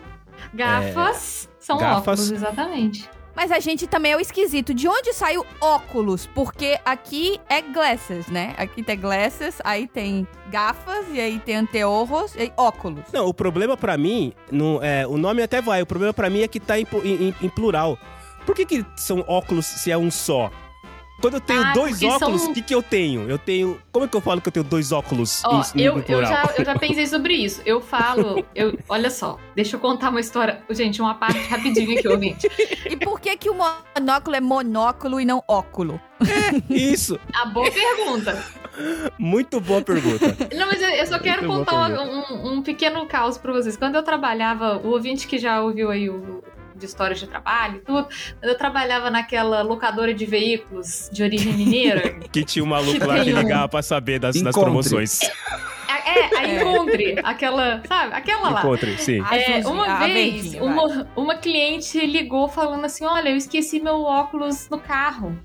[0.53, 2.19] Gafas são Gafas.
[2.19, 3.10] óculos, exatamente.
[3.34, 4.73] Mas a gente também é o esquisito.
[4.73, 6.27] De onde saiu óculos?
[6.27, 8.53] Porque aqui é glasses, né?
[8.57, 13.06] Aqui tem glasses, aí tem gafas, e aí tem anteorros e óculos.
[13.14, 16.41] Não, o problema pra mim, não, é, o nome até vai, o problema pra mim
[16.41, 17.98] é que tá em, em- em plural.
[18.45, 20.52] Por que, que são óculos se é um só?
[21.22, 23.30] Quando eu tenho Ah, dois óculos, o são- que, que eu tenho?
[23.30, 23.80] Eu tenho.
[23.91, 26.26] Como é que eu falo que eu tenho dois óculos Ó, em, em eu, eu,
[26.26, 27.61] já, eu já pensei sobre isso.
[27.65, 30.61] Eu falo, eu, olha só, deixa eu contar uma história.
[30.72, 32.49] Gente, uma parte rapidinho aqui, ouvinte.
[32.89, 36.02] E por que que o monóculo é monóculo e não óculo?
[36.69, 37.19] Isso!
[37.34, 38.43] A boa pergunta.
[39.19, 40.38] Muito boa pergunta.
[40.56, 43.76] Não, mas eu, eu só quero Muito contar um, um pequeno caos pra vocês.
[43.76, 46.41] Quando eu trabalhava, o ouvinte que já ouviu aí o
[46.81, 48.07] de histórias de trabalho e tudo,
[48.39, 53.23] quando eu trabalhava naquela locadora de veículos de origem mineira, que tinha um maluco lá
[53.23, 55.19] que um- ligava pra saber das, das promoções.
[55.87, 58.59] a- é, a Encontre, aquela, sabe, aquela lá.
[58.59, 59.23] Encontre, sim.
[59.31, 64.79] É, uma vez, uma, uma cliente ligou falando assim: Olha, eu esqueci meu óculos no
[64.79, 65.37] carro.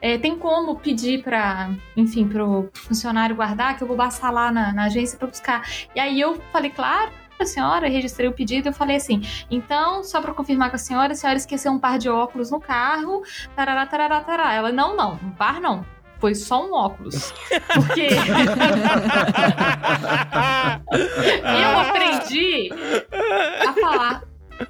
[0.00, 4.70] É, tem como pedir pra, enfim, pro funcionário guardar, que eu vou passar lá na,
[4.72, 5.66] na agência pra buscar.
[5.94, 7.10] E aí eu falei, claro,
[7.42, 9.20] a senhora, registrei o pedido, eu falei assim,
[9.50, 12.60] então, só pra confirmar com a senhora, a senhora esqueceu um par de óculos no
[12.60, 13.22] carro,
[13.56, 14.52] tarará, tarará, tarará.
[14.54, 15.84] Ela, não, não, um par não.
[16.20, 17.34] Foi só um óculos.
[17.74, 18.08] Porque
[21.44, 22.70] eu aprendi
[23.66, 24.22] a falar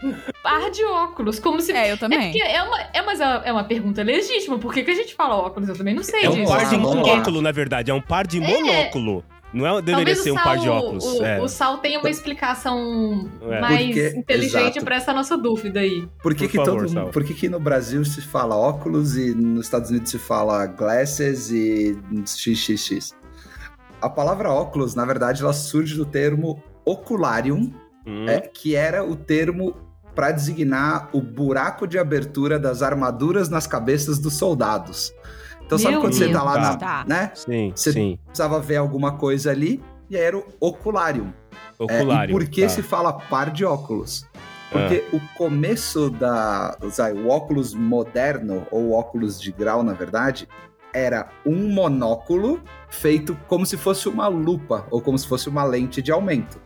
[0.03, 1.71] um par de óculos, como se.
[1.73, 2.33] É, eu É, também.
[2.33, 4.59] porque é uma, é, mas é é uma pergunta legítima.
[4.59, 5.69] Por que, que a gente fala óculos?
[5.69, 6.53] Eu também não sei É um disso.
[6.53, 6.81] par de lá.
[6.83, 7.91] monóculo, na verdade.
[7.91, 9.23] É um par de monóculo.
[9.55, 11.05] Não é, deveria Talvez ser o um par de Sal- óculos.
[11.05, 11.41] O, é.
[11.41, 13.61] o Sal tenha uma explicação É.
[13.61, 16.09] mais Porque- inteligente pra essa nossa dúvida aí.
[16.23, 17.09] Por que, Por que, favor, todo, Sal.
[17.11, 21.51] por que, que no Brasil se fala óculos e nos Estados Unidos se fala glasses
[21.53, 23.15] e xxx?
[24.03, 27.73] A palavra óculos, na verdade, ela surge do termo ocularium,
[28.07, 28.29] Hum.
[28.29, 29.75] é, que era o termo
[30.15, 35.13] para designar o buraco de abertura das armaduras nas cabeças dos soldados.
[35.67, 36.33] Então, sabe Meu quando você Deus.
[36.33, 36.77] tá lá na.
[36.77, 37.05] Tá.
[37.07, 37.31] né?
[37.35, 38.19] Sim, Você sim.
[38.27, 41.33] precisava ver alguma coisa ali, e aí era o ocularium.
[41.89, 42.31] É, Oculário.
[42.31, 42.69] e por que tá.
[42.69, 44.27] se fala par de óculos?
[44.71, 46.77] Porque o começo da.
[46.91, 50.49] sabe, o óculos moderno, ou óculos de grau, na verdade,
[50.93, 56.03] era um monóculo feito como se fosse uma lupa, ou como se fosse uma lente
[56.03, 56.61] de aumento.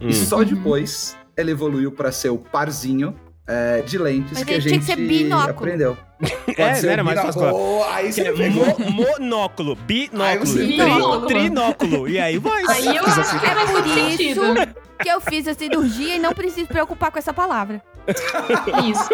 [0.00, 0.08] Hum.
[0.08, 0.44] E só Uhum.
[0.44, 3.14] depois ele evoluiu para ser o parzinho
[3.46, 5.50] é, de lentes Mas que a ele tinha gente que ser binóculo.
[5.50, 5.96] aprendeu.
[6.56, 7.52] É, ser não era mais fácil falar.
[7.52, 8.64] Oh, aí você é pegou.
[8.78, 8.90] mo-
[9.20, 12.08] monóculo, binóculo, Aí você tri- trinóculo.
[12.08, 12.64] E aí vai.
[12.68, 14.40] Aí eu acho que faz por isso.
[14.96, 17.82] Que eu fiz a cirurgia e não preciso preocupar com essa palavra.
[18.88, 19.08] Isso.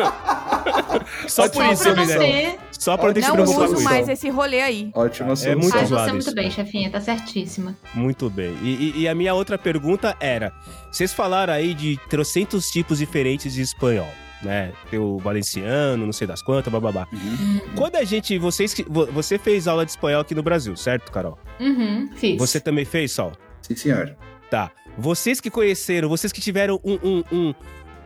[1.28, 2.58] Só por Ótima isso, Só pra não ter.
[2.72, 4.90] Só pra ter Não uso mais esse rolê aí.
[4.94, 5.58] Ótima É solução.
[5.58, 6.34] muito Faz zoado você muito isso.
[6.34, 6.90] bem, chefinha.
[6.90, 7.76] Tá certíssima.
[7.94, 8.56] Muito bem.
[8.62, 10.52] E, e- e a minha outra pergunta era:
[10.90, 14.08] vocês falaram aí de trocentos tipos diferentes de espanhol.
[14.42, 14.72] né?
[14.90, 17.06] Tem o valenciano, não sei das quantas, bababá.
[17.12, 17.60] Uhum.
[17.76, 18.74] Quando a gente, vocês,
[19.12, 21.38] você fez aula de espanhol aqui no Brasil, certo, Carol?
[21.60, 22.38] Uhum, fiz.
[22.38, 23.30] Você também fez, Sol?
[23.62, 24.16] Sim, senhor.
[24.50, 24.72] Tá.
[24.96, 27.54] Vocês que conheceram, vocês que tiveram um, um, um,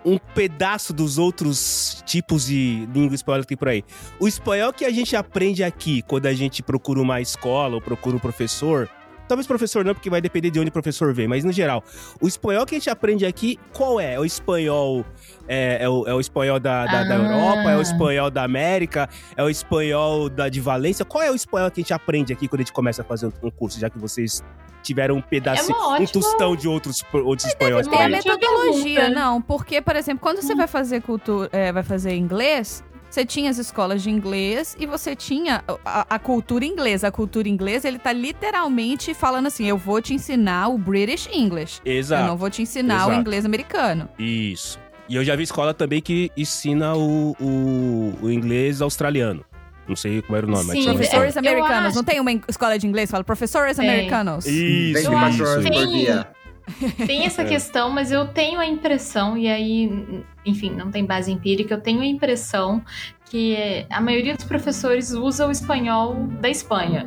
[0.04, 3.84] um pedaço dos outros tipos de língua espanhola que tem por aí.
[4.20, 8.16] O espanhol que a gente aprende aqui, quando a gente procura uma escola ou procura
[8.16, 8.88] um professor.
[9.26, 11.82] Talvez professor não, porque vai depender de onde o professor vem, mas no geral,
[12.20, 14.14] o espanhol que a gente aprende aqui, qual é?
[14.14, 15.04] É o espanhol.
[15.48, 17.18] É, é o, é o espanhol da, da, da Ah.
[17.18, 17.70] Europa?
[17.72, 19.08] É o espanhol da América?
[19.36, 21.04] É o espanhol da, de Valência?
[21.04, 23.26] Qual é o espanhol que a gente aprende aqui quando a gente começa a fazer
[23.42, 24.44] um curso, já que vocês
[24.86, 29.08] tiveram um pedacinho, uma um ótima- tostão de outros, outros espanhóis por Tem a metodologia,
[29.10, 29.42] não.
[29.42, 33.58] Porque, por exemplo, quando você vai fazer cultura, é, vai fazer inglês, você tinha as
[33.58, 37.08] escolas de inglês e você tinha a, a cultura inglesa.
[37.08, 41.80] A cultura inglesa, ele tá literalmente falando assim: eu vou te ensinar o British English.
[41.84, 42.26] Eu Exato.
[42.26, 43.20] não vou te ensinar o Exato.
[43.20, 44.08] inglês americano.
[44.18, 44.78] Isso.
[45.08, 49.44] E eu já vi escola também que ensina o, o, o inglês australiano.
[49.88, 50.96] Não sei como era o nome, mas Sim, escola.
[50.98, 51.86] Professores americanos.
[51.86, 53.88] acho- Não tem uma escola de inglês que fala professores Tem.
[53.88, 54.44] americanos?
[54.46, 56.26] Isso, 24 isso, Tem-.
[57.06, 57.44] Tem essa É.
[57.44, 62.00] questão, mas eu tenho a impressão, e aí, enfim, não tem base empírica, eu tenho
[62.00, 62.82] a impressão
[63.30, 67.06] que a maioria dos professores usa o espanhol da Espanha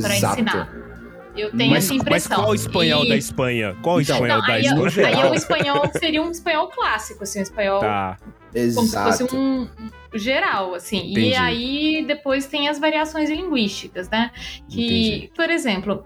[0.00, 0.70] para ensinar.
[1.36, 2.36] Eu tenho Mas, essa mas impressão.
[2.38, 3.76] qual o espanhol E- da Espanha?
[3.82, 5.06] Qual o Então, espanhol Não, da aí, Espanha?
[5.24, 8.16] Aí o espanhol seria um espanhol clássico, assim, um espanhol Tá.
[8.52, 9.36] como se fosse Exato.
[9.36, 9.68] um
[10.14, 10.98] geral, assim.
[11.12, 11.28] Entendi.
[11.28, 14.30] E aí depois tem as variações linguísticas, né?
[14.68, 15.30] Que, Entendi.
[15.36, 16.04] por exemplo,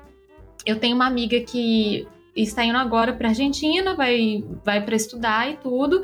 [0.67, 2.07] eu tenho uma amiga que
[2.37, 6.03] está indo agora para Argentina, vai vai para estudar e tudo,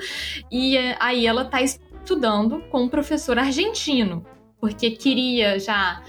[0.50, 4.24] e eh, aí ela tá estudando com um professor argentino,
[4.60, 6.02] porque queria já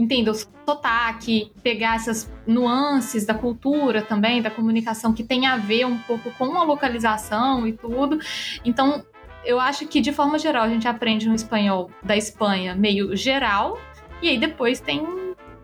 [0.00, 5.84] entender o sotaque, pegar essas nuances da cultura também, da comunicação que tem a ver
[5.84, 8.18] um pouco com a localização e tudo.
[8.64, 9.04] Então,
[9.44, 13.78] eu acho que de forma geral a gente aprende um espanhol da Espanha meio geral,
[14.22, 15.02] e aí depois tem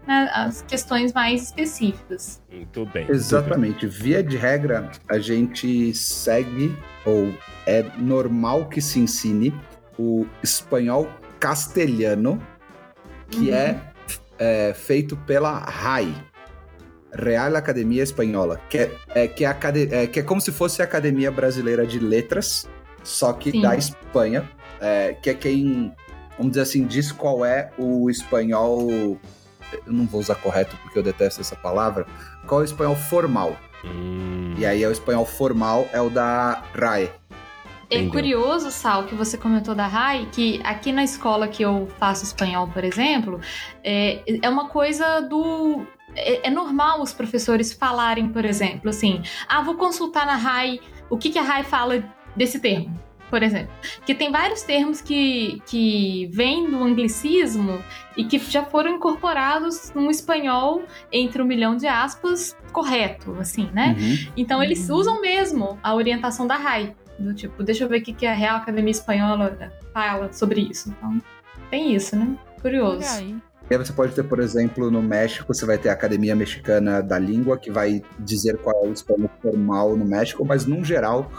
[0.07, 2.43] né, as questões mais específicas.
[2.51, 3.05] Muito bem.
[3.05, 3.87] muito Exatamente.
[3.87, 7.35] Via de regra, a gente segue, ou
[7.67, 9.55] é normal que se ensine,
[9.99, 11.09] o espanhol
[11.41, 12.41] castelhano,
[13.31, 13.55] que Uhum.
[13.55, 13.81] é,
[14.39, 16.15] é, feito pela RAI.
[17.13, 19.57] Real Academia Espanhola, que é, é, que, é
[19.91, 22.69] é, que é como se fosse a Academia Brasileira de Letras,
[23.03, 23.63] só que Sim.
[23.63, 24.49] da Espanha,
[24.81, 25.95] é, que é quem,
[26.37, 28.91] vamos dizer assim, diz qual é o espanhol.
[29.87, 32.07] Eu não vou usar correto porque eu detesto essa palavra.
[32.47, 33.57] Qual é o espanhol formal?
[33.85, 37.11] Hum, E aí, o espanhol formal é o da RAE.
[37.89, 38.13] É Entendeu.
[38.13, 42.67] curioso, Sal, que você comentou da RAI, que aqui na escola que eu faço espanhol,
[42.69, 43.41] por exemplo,
[43.83, 45.87] é, é uma coisa do.
[46.15, 51.17] É, é normal os professores falarem, por exemplo, assim, ah, vou consultar na RAI o
[51.17, 52.03] que, que a RAI fala
[52.35, 52.99] desse termo,
[53.31, 53.73] por exemplo.
[54.05, 57.81] Que tem vários termos que, que vêm do anglicismo
[58.17, 60.83] e que já foram incorporados no espanhol
[61.13, 63.95] entre um milhão de aspas correto, assim, né?
[63.97, 64.33] Uhum.
[64.37, 66.97] Então eles usam mesmo a orientação da RAI.
[67.18, 69.56] Do tipo, deixa eu ver o que que a Real Academia Espanhola
[69.93, 70.90] fala sobre isso.
[70.90, 71.20] Então,
[71.70, 72.36] tem isso, né?
[72.60, 73.01] Curioso.
[73.68, 77.02] E aí você pode ter, por exemplo, no México, você vai ter a Academia Mexicana
[77.02, 81.30] da Língua, que vai dizer qual é o espanhol formal no México, mas, num geral,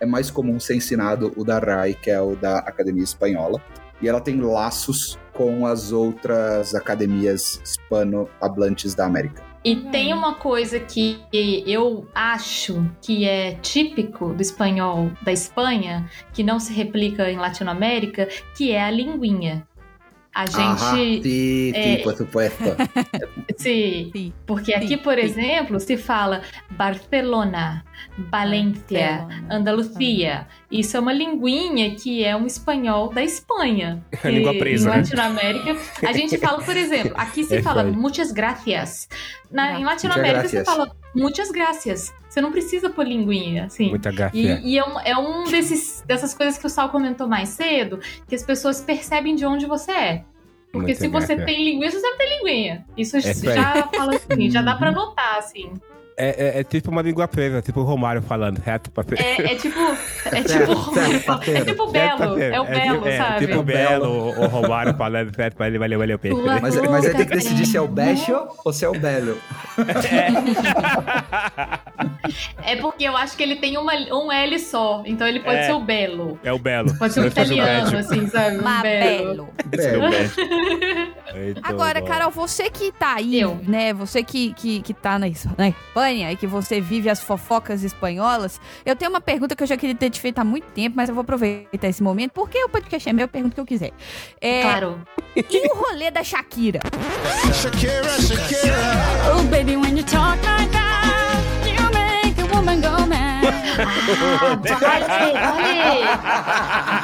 [0.00, 3.62] é mais comum ser ensinado o da RAI, que é o da Academia Espanhola.
[4.02, 9.42] E ela tem laços com as outras academias hispano-hablantes da América.
[9.66, 11.18] E tem uma coisa que
[11.66, 18.28] eu acho que é típico do espanhol da Espanha, que não se replica em Latinoamérica,
[18.56, 19.66] que é a linguinha.
[20.32, 21.22] A Ahá, gente.
[21.22, 22.62] sim, é- sim, por supuesto.
[23.56, 24.34] Sim.
[24.44, 25.20] porque aqui, por sim.
[25.20, 27.82] exemplo, se fala Barcelona,
[28.30, 29.46] Valência, Barcelona.
[29.50, 30.46] Andalucia.
[30.70, 34.04] Isso é uma linguinha que é um espanhol da Espanha.
[34.22, 34.96] A língua presa, Em né?
[34.98, 35.76] Latinoamérica,
[36.06, 39.08] a gente fala, por exemplo, aqui se É fala muitas gracias.
[39.56, 40.76] Na, em Muchas Latinoamérica você gracias.
[40.76, 42.14] fala muitas gracias.
[42.28, 43.88] Você não precisa pôr linguinha, assim.
[43.88, 44.38] Muita gafe.
[44.38, 47.98] E, e é um, é um desses, dessas coisas que o Sal comentou mais cedo,
[48.28, 50.24] que as pessoas percebem de onde você é.
[50.70, 51.46] Porque Muita se você gafe.
[51.46, 52.86] tem linguinha, você não tem linguinha.
[52.98, 53.22] Isso aí.
[53.22, 55.72] já fala assim, já dá pra notar, assim.
[56.18, 59.22] É, é- é tipo uma língua presa, tipo o Romário falando, reto pra frente.
[59.22, 59.78] É, é tipo.
[60.32, 61.50] É tipo.
[61.50, 62.40] É tipo belo.
[62.40, 63.46] É o belo, é, sabe?
[63.46, 66.40] Tipo belo, o, Romário falando reto pra ele, valeu, valeu, peixe.
[66.40, 69.36] Mas, mas aí tem que decidir se é o Becho ou se é o Belo.
[72.64, 75.02] É porque eu acho que ele tem uma, um L só.
[75.06, 75.66] Então ele pode É.
[75.66, 76.38] ser o belo.
[76.42, 76.92] É o belo.
[76.98, 78.56] Pode ser um italiano, assim, sabe?
[78.58, 79.48] Um belo.
[79.72, 80.06] É Belo.
[81.62, 82.06] Agora, bom.
[82.06, 83.60] Carol, você que tá aí, Eu.
[83.66, 83.92] né?
[83.92, 87.20] Você que, que, que tá na, Es- na Espanha, Espanha e que você vive as
[87.20, 90.66] fofocas espanholas, eu tenho uma pergunta que eu já queria ter te feito há muito
[90.66, 93.54] tempo, mas eu vou aproveitar esse momento, porque o podcast é meu, eu pergunto o
[93.56, 93.92] que eu quiser.
[94.40, 95.00] É, Claro.
[95.34, 96.80] E o rolê da Shakira?
[99.34, 103.05] Oh, baby, when you talk like that, you make a woman go.
[103.78, 106.04] Ah, vale, vale.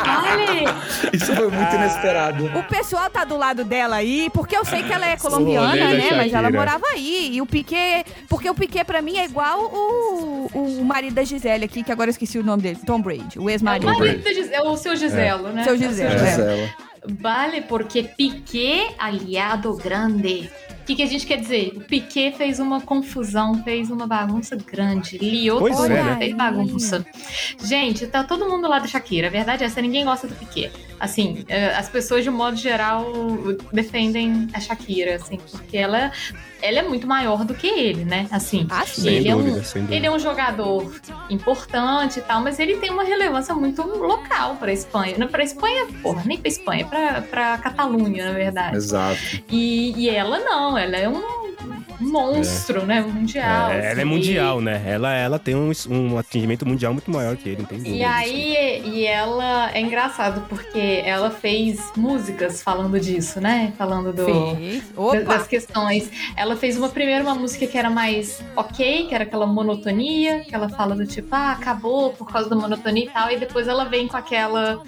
[0.05, 0.65] Vale.
[1.13, 2.47] Isso foi muito inesperado.
[2.59, 6.11] O pessoal tá do lado dela aí, porque eu sei que ela é colombiana, né?
[6.17, 7.31] Mas ela morava aí.
[7.35, 8.05] E o Piquet.
[8.29, 12.09] Porque o Piquet, pra mim, é igual o, o marido da Gisele aqui, que agora
[12.09, 12.79] eu esqueci o nome dele.
[12.87, 13.87] Tom Brady, o É o ex-marido.
[13.99, 15.65] marido da Gis- é o seu Giselo, né?
[15.65, 16.31] Seu É o Giselo, seu é.
[16.31, 16.71] Gisela.
[17.21, 20.51] Vale, porque Piquet, aliado grande.
[20.83, 21.75] O que, que a gente quer dizer?
[21.77, 25.17] O Piquet fez uma confusão, fez uma bagunça grande.
[25.17, 26.17] Liou Pois tudo, é, né?
[26.19, 27.07] fez bagunça.
[27.63, 29.29] Gente, tá todo mundo lá do Shakira.
[29.29, 30.73] A verdade é essa, ninguém gosta do Piquet.
[31.03, 33.05] Assim, eh, as pessoas, de um modo geral,
[33.73, 36.13] defendem a Shakira, assim, porque ela,
[36.63, 38.29] ela é muito maior do que ele, né?
[38.31, 39.97] Assim, Ah, ele é um- dúvida, sem dúvida.
[39.97, 40.95] ele é um jogador
[41.29, 45.17] importante e tal, mas ele tem uma relevância muito local para Espanha.
[45.19, 48.77] Não para Espanha, porra, nem para Espanha, para para Catalunha, na verdade.
[48.77, 49.19] Exato.
[49.51, 51.42] E, e ela não, ela é um
[52.03, 53.71] monstro, né, mundial.
[53.71, 54.83] É, ela assim, é mundial, né?
[54.87, 57.97] Ela, ela tem um, um atingimento mundial muito maior que ele, não tem dúvida.
[57.97, 63.73] E aí, e ela é engraçado porque ela fez músicas falando disso, né?
[63.79, 64.89] Falando do Fez.
[64.95, 65.21] da- Opa!
[65.23, 66.11] das questões.
[66.37, 70.55] Ela fez uma primeira uma música que era mais ok, que era aquela monotonia, que
[70.55, 73.85] ela fala do tipo, ah, acabou por causa da monotonia e tal, e depois ela
[73.85, 74.83] vem com aquela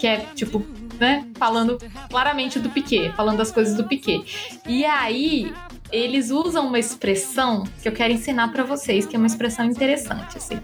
[0.00, 0.64] que é tipo,
[0.98, 1.78] né, falando
[2.08, 4.22] claramente do Piquet, falando das coisas do Piquet.
[4.66, 5.52] E aí
[5.90, 10.36] eles usam uma expressão que eu quero ensinar pra vocês, que é uma expressão interessante
[10.36, 10.60] assim.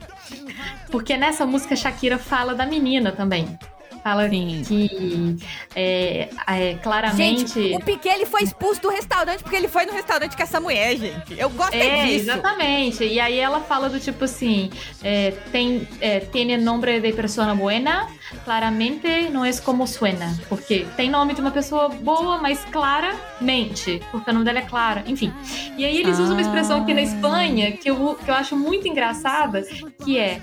[0.91, 3.59] Porque nessa música Shakira fala da menina também.
[4.05, 4.63] Fala Sim.
[4.67, 5.37] que
[5.75, 9.95] é, é, claramente Gente, o Piquet ele foi expulso do restaurante porque ele foi no
[9.95, 11.35] restaurante com essa mulher, gente.
[11.39, 12.31] Eu gostei É, disso.
[12.31, 13.03] exatamente.
[13.03, 14.69] E aí ela fala do tipo assim,
[15.03, 18.07] é, tem, é, tiene nombre de persona buena,
[18.45, 20.39] claramente não é como suena.
[20.51, 25.03] Porque tem nome de uma pessoa boa, mas claramente, porque o nome dela é Clara.
[25.07, 25.33] Enfim.
[25.79, 28.87] E aí eles usam uma expressão aqui na Espanha que eu, que eu acho muito
[28.87, 29.63] engraçada,
[30.05, 30.43] que é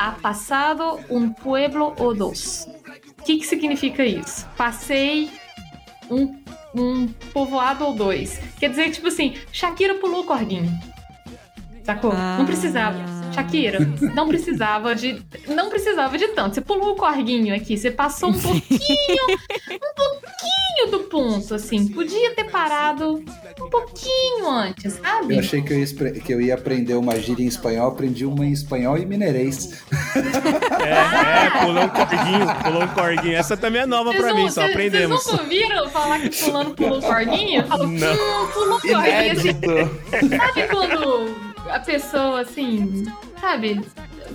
[0.00, 2.66] ha passado un pueblo o dos.
[3.20, 4.48] O que, que significa isso?
[4.56, 5.30] Passei
[6.10, 6.36] um,
[6.74, 8.40] um povoado ou dois.
[8.58, 10.70] Quer dizer, tipo assim, Shakira pulou o corguinho.
[11.84, 12.12] Sacou?
[12.12, 12.36] Ah.
[12.38, 13.19] Não precisava.
[13.32, 13.78] Shakira,
[14.14, 15.22] não precisava de.
[15.48, 16.54] Não precisava de tanto.
[16.54, 19.24] Você pulou o corguinho aqui, você passou um pouquinho.
[19.70, 21.88] um pouquinho do ponto, assim.
[21.88, 23.22] Podia ter parado
[23.60, 25.34] um pouquinho antes, sabe?
[25.34, 25.86] Eu achei que eu, ia,
[26.20, 29.82] que eu ia aprender uma gíria em espanhol, aprendi uma em espanhol e mineirês.
[30.80, 33.36] É, é, pulou um corguinho, pulou um corguinho.
[33.36, 35.22] Essa também é nova pra Vocês mim, não- só vocês- aprendemos.
[35.22, 37.66] Vocês nunca ouviram falar que fulano pulou o corguinho?
[37.66, 38.12] Falou, Não.
[38.12, 39.32] hum, pulou o corguinho.
[39.32, 40.36] assim.
[40.36, 43.04] Sabe quando a pessoa, assim,
[43.40, 43.80] sabe?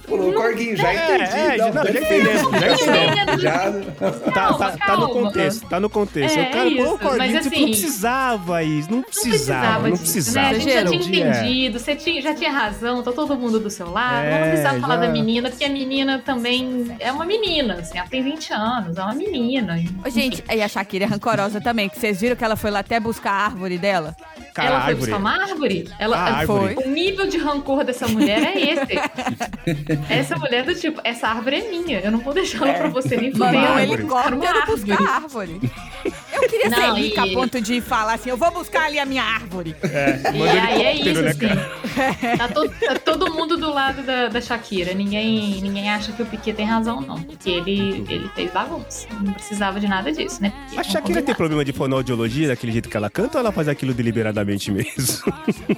[0.08, 1.24] Pulou o corguinho, já É, entendi.
[1.34, 3.42] é, não, não, já entendemos, já entendemos.
[3.42, 3.72] Já,
[4.02, 6.38] Tá, Calma, tá, tá no contexto, tá no contexto.
[6.38, 8.98] É, o cara é pulou o isso, corguinho, mas tipo, assim, não precisava isso, não
[8.98, 10.50] Não precisava, precisava não precisava.
[10.50, 10.56] né?
[10.56, 11.30] A gente já tinha Exagero.
[11.46, 14.26] entendido, você tinha, já tinha razão, tá todo mundo do seu lado.
[14.26, 15.02] É, não precisava falar já.
[15.02, 19.02] da menina, porque a menina também é uma menina, assim, ela tem 20 anos, é
[19.02, 19.82] uma menina.
[20.06, 22.80] Ô, gente, e a Shakira é rancorosa também, que vocês viram que ela foi lá
[22.80, 24.14] até buscar a árvore dela?
[24.54, 25.12] Cara, ela foi árvore.
[25.12, 25.90] buscar uma árvore?
[26.00, 26.76] Ela, A árvore.
[26.86, 28.95] O nível de rancor dessa mulher é esse.
[30.10, 33.16] Essa mulher do tipo, essa árvore é minha, eu não vou deixar ela pra você
[33.18, 33.68] nem Mandou um fudendo.
[33.68, 33.94] árvore.
[33.94, 35.62] helicóptero buscar a árvore.
[36.42, 39.00] Eu queria ser Não, rica e- a ponto de falar assim, eu vou buscar ali
[39.00, 39.76] a minha árvore.
[39.84, 42.20] É, E aí é helicóptero, isso, né, assim.
[42.20, 42.38] cara?
[42.38, 44.94] Tá, to- tá todo mundo do lado da, da Shakira.
[44.94, 47.22] Ninguém, ninguém acha que o Piquet tem razão, não.
[47.22, 49.08] Porque ele, ele fez bagunça.
[49.22, 50.52] Não precisava de nada disso, né?
[50.70, 50.80] Piquet?
[50.80, 53.94] A Shakira tem problema de fonoaudiologia daquele jeito que ela canta ou ela faz aquilo
[53.94, 54.86] deliberadamente mesmo?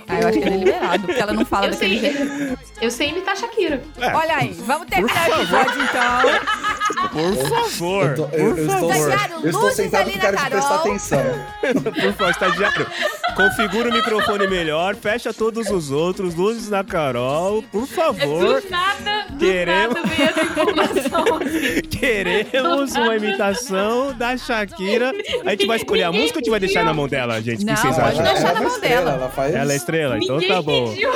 [0.07, 2.59] Ah, eu acho que é deliberado, porque ela não fala Eu daquele sei, jeito.
[2.81, 3.81] eu sei imitar a Shakira.
[3.99, 7.09] É, Olha aí, vamos terminar o episódio então.
[7.09, 8.95] por favor, Eu, tô, eu, por eu estou, favor.
[8.95, 11.23] Estagiário, eu estou luzes sentado ali na cara de prestar atenção.
[11.83, 12.87] Por favor, estagiário.
[13.35, 18.61] Configura o microfone melhor, fecha todos os outros, luzes na Carol, por favor.
[18.61, 21.25] Do nada, do Queremos- nada veio essa informação.
[21.91, 25.11] Queremos uma imitação da Shakira.
[25.45, 27.63] A gente vai escolher a música ou a gente vai deixar na mão dela, gente?
[27.63, 28.23] O Não, que vocês acham?
[28.23, 29.17] deixar ela na é mão estrela, dela.
[29.17, 29.55] Ela faz...
[29.55, 30.89] Ela é estrela, então Ninguém tá bom.
[30.89, 31.11] pediu.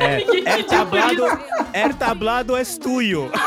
[0.00, 1.24] É, é pediu tablado,
[1.72, 3.30] é tablado é tuyo.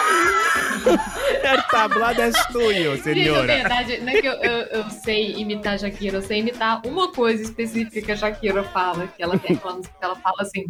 [1.44, 3.48] É tablado é tuyo, Gente, senhora.
[3.48, 7.12] verdade não é que eu, eu, eu sei imitar a Shakira, eu sei imitar uma
[7.12, 10.66] coisa específica que a Shakira fala, que ela tem aquela música que ela fala assim.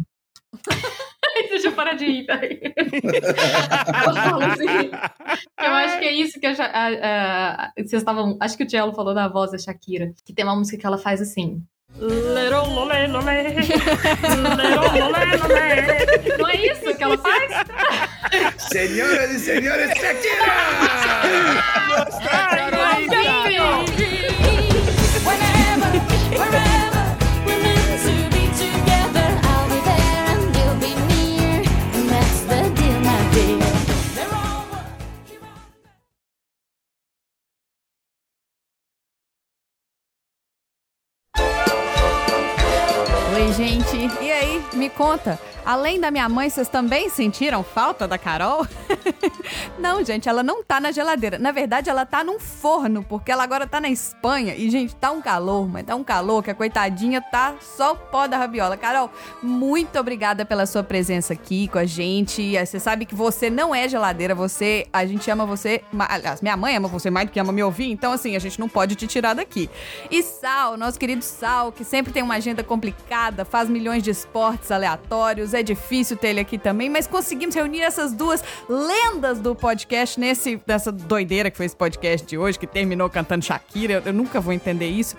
[1.50, 2.60] Deixa eu parar de rir, peraí.
[4.04, 4.90] Ela fala assim.
[5.60, 8.36] Eu acho que é isso que a, a- a- vocês estavam.
[8.40, 10.98] Acho que o Tielo falou da voz da Shakira, que tem uma música que ela
[10.98, 11.60] faz assim.
[11.96, 13.54] Little lole, lole.
[13.54, 13.78] Little
[14.74, 16.38] lole, lole.
[16.38, 17.52] Não é isso que ela faz?
[18.58, 20.44] Senhoras e senhores, Shakira!
[25.24, 26.00] Whenever,
[26.36, 26.73] wherever
[43.54, 43.96] gente.
[44.20, 45.38] E aí, me conta.
[45.64, 48.66] Além da minha mãe, vocês também sentiram falta da Carol?
[49.78, 51.38] não, gente, ela não tá na geladeira.
[51.38, 54.54] Na verdade, ela tá num forno, porque ela agora tá na Espanha.
[54.54, 57.96] E, gente, tá um calor, mas tá um calor que a coitadinha tá só o
[57.96, 58.76] pó da rabiola.
[58.76, 59.10] Carol,
[59.42, 62.54] muito obrigada pela sua presença aqui com a gente.
[62.58, 64.86] Você sabe que você não é geladeira, você.
[64.92, 65.82] A gente ama você.
[65.98, 68.60] Aliás, minha mãe ama você mais do que ama me ouvir, então, assim, a gente
[68.60, 69.70] não pode te tirar daqui.
[70.10, 74.70] E Sal, nosso querido Sal, que sempre tem uma agenda complicada, faz milhões de esportes
[74.70, 80.18] aleatórios, é difícil ter ele aqui também, mas conseguimos reunir essas duas lendas do podcast
[80.18, 83.94] nesse nessa doideira que foi esse podcast de hoje, que terminou cantando Shakira.
[83.94, 85.16] Eu, eu nunca vou entender isso.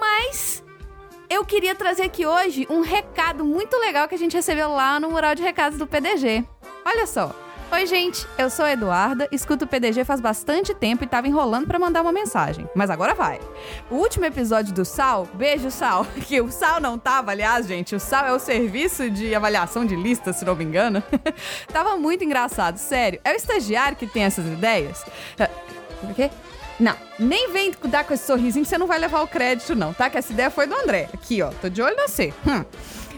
[0.00, 0.62] Mas
[1.28, 5.10] eu queria trazer aqui hoje um recado muito legal que a gente recebeu lá no
[5.10, 6.44] mural de recados do PDG.
[6.84, 7.41] Olha só.
[7.74, 11.66] Oi, gente, eu sou a Eduarda, escuto o PDG faz bastante tempo e tava enrolando
[11.66, 12.68] pra mandar uma mensagem.
[12.74, 13.40] Mas agora vai.
[13.90, 17.98] O último episódio do Sal, beijo Sal, que o Sal não tava, aliás, gente, o
[17.98, 21.02] Sal é o serviço de avaliação de lista, se não me engano.
[21.72, 23.18] tava muito engraçado, sério.
[23.24, 25.02] É o estagiário que tem essas ideias?
[25.40, 25.48] Ah,
[26.02, 26.30] O quê?
[26.78, 29.94] Não, nem vem dar com esse sorrisinho que você não vai levar o crédito, não,
[29.94, 30.10] tá?
[30.10, 31.08] Que essa ideia foi do André.
[31.14, 32.34] Aqui, ó, tô de olho na você.
[32.46, 32.64] Hum.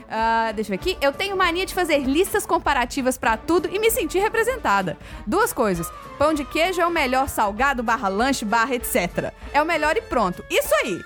[0.08, 0.98] Ah, deixa eu ver aqui.
[1.00, 4.96] Eu tenho mania de fazer listas comparativas pra tudo e me sentir representada.
[5.26, 5.90] Duas coisas.
[6.18, 9.32] Pão de queijo é o melhor salgado, barra lanche, barra etc.
[9.52, 10.44] É o melhor e pronto.
[10.50, 11.00] Isso aí.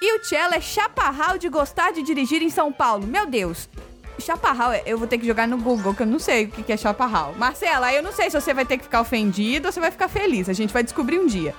[0.00, 3.06] E o Cello é chaparral de gostar de dirigir em São Paulo.
[3.06, 3.68] Meu Deus.
[4.18, 6.72] Chaparral, eu vou ter que jogar no Google, que eu não sei o que que
[6.72, 7.34] é chaparral.
[7.36, 10.08] Marcela, eu não sei se você vai ter que ficar ofendido ou se vai ficar
[10.08, 10.48] feliz.
[10.48, 11.54] A gente vai descobrir um dia.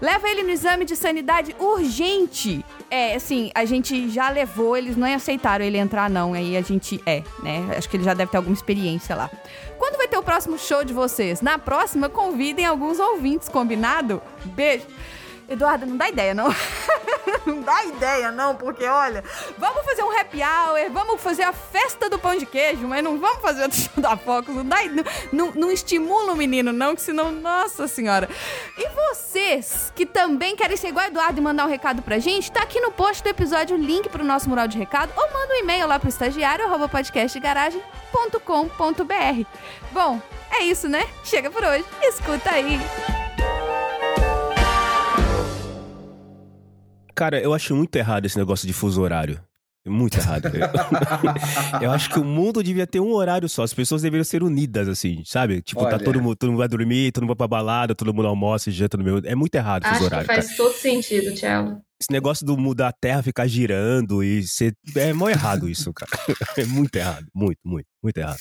[0.00, 2.64] Leva ele no exame de sanidade urgente.
[2.90, 6.34] É, assim, a gente já levou, eles não aceitaram ele entrar, não.
[6.34, 7.74] Aí a gente é, né?
[7.76, 9.30] Acho que ele já deve ter alguma experiência lá.
[9.78, 11.40] Quando vai ter o próximo show de vocês?
[11.40, 14.22] Na próxima, convidem alguns ouvintes, combinado?
[14.44, 14.86] Beijo.
[15.48, 16.48] Eduardo, não dá ideia, não.
[17.46, 19.22] não dá ideia, não, porque olha,
[19.58, 23.18] vamos fazer um happy hour, vamos fazer a festa do pão de queijo, mas não
[23.18, 24.54] vamos fazer outro show da Focus.
[24.54, 24.78] Não, dá,
[25.32, 28.28] não, não, estimula o menino, não, que senão, nossa senhora.
[28.76, 32.62] E vocês que também querem ser igual Eduardo e mandar um recado pra gente, tá
[32.62, 35.58] aqui no post do episódio o link pro nosso mural de recado ou manda um
[35.58, 39.46] e-mail lá pro estagiário podcastgaragem.com.br.
[39.92, 41.06] Bom, é isso, né?
[41.24, 41.84] Chega por hoje.
[42.02, 42.80] Escuta aí.
[47.14, 49.40] Cara, eu acho muito errado esse negócio de fuso horário.
[49.86, 50.48] Muito errado.
[51.82, 53.62] Eu, acho que o mundo devia ter um horário só.
[53.62, 55.60] As pessoas deveriam ser unidas, assim, sabe?
[55.60, 55.98] Tipo, tá Olha.
[55.98, 58.96] todo mundo, todo mundo vai dormir, todo mundo vai pra balada, todo mundo almoça, janta
[58.96, 59.20] no meu.
[59.24, 60.26] É muito errado que horário.
[60.26, 60.42] cara.
[60.42, 61.82] faz todo sentido, Tchelo.
[62.00, 64.74] Esse negócio do mudar a terra, ficar girando e ser.
[64.96, 66.10] É mó errado isso, cara.
[66.56, 67.26] É muito errado.
[67.34, 68.40] Muito, muito, muito errado.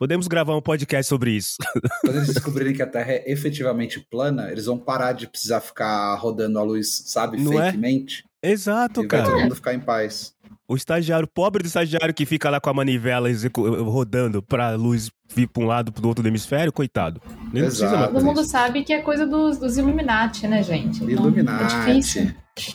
[0.00, 1.58] Podemos gravar um podcast sobre isso.
[2.00, 6.14] Quando eles descobrirem que a Terra é efetivamente plana, eles vão parar de precisar ficar
[6.14, 8.24] rodando a luz, sabe, Não fakemente.
[8.42, 8.50] É?
[8.50, 9.24] Exato, e cara.
[9.24, 10.34] Vai todo mundo ficar em paz.
[10.66, 13.28] O estagiário, pobre do estagiário que fica lá com a manivela
[13.84, 17.20] rodando pra luz vir pra um lado pro outro do hemisfério, coitado.
[17.52, 17.90] Nem Exato.
[17.90, 21.04] precisa Todo mundo sabe que é coisa dos, dos Illuminati, né, gente?
[21.04, 21.74] Então, Illuminati.
[21.74, 22.22] É difícil.
[22.22, 22.72] Aqui,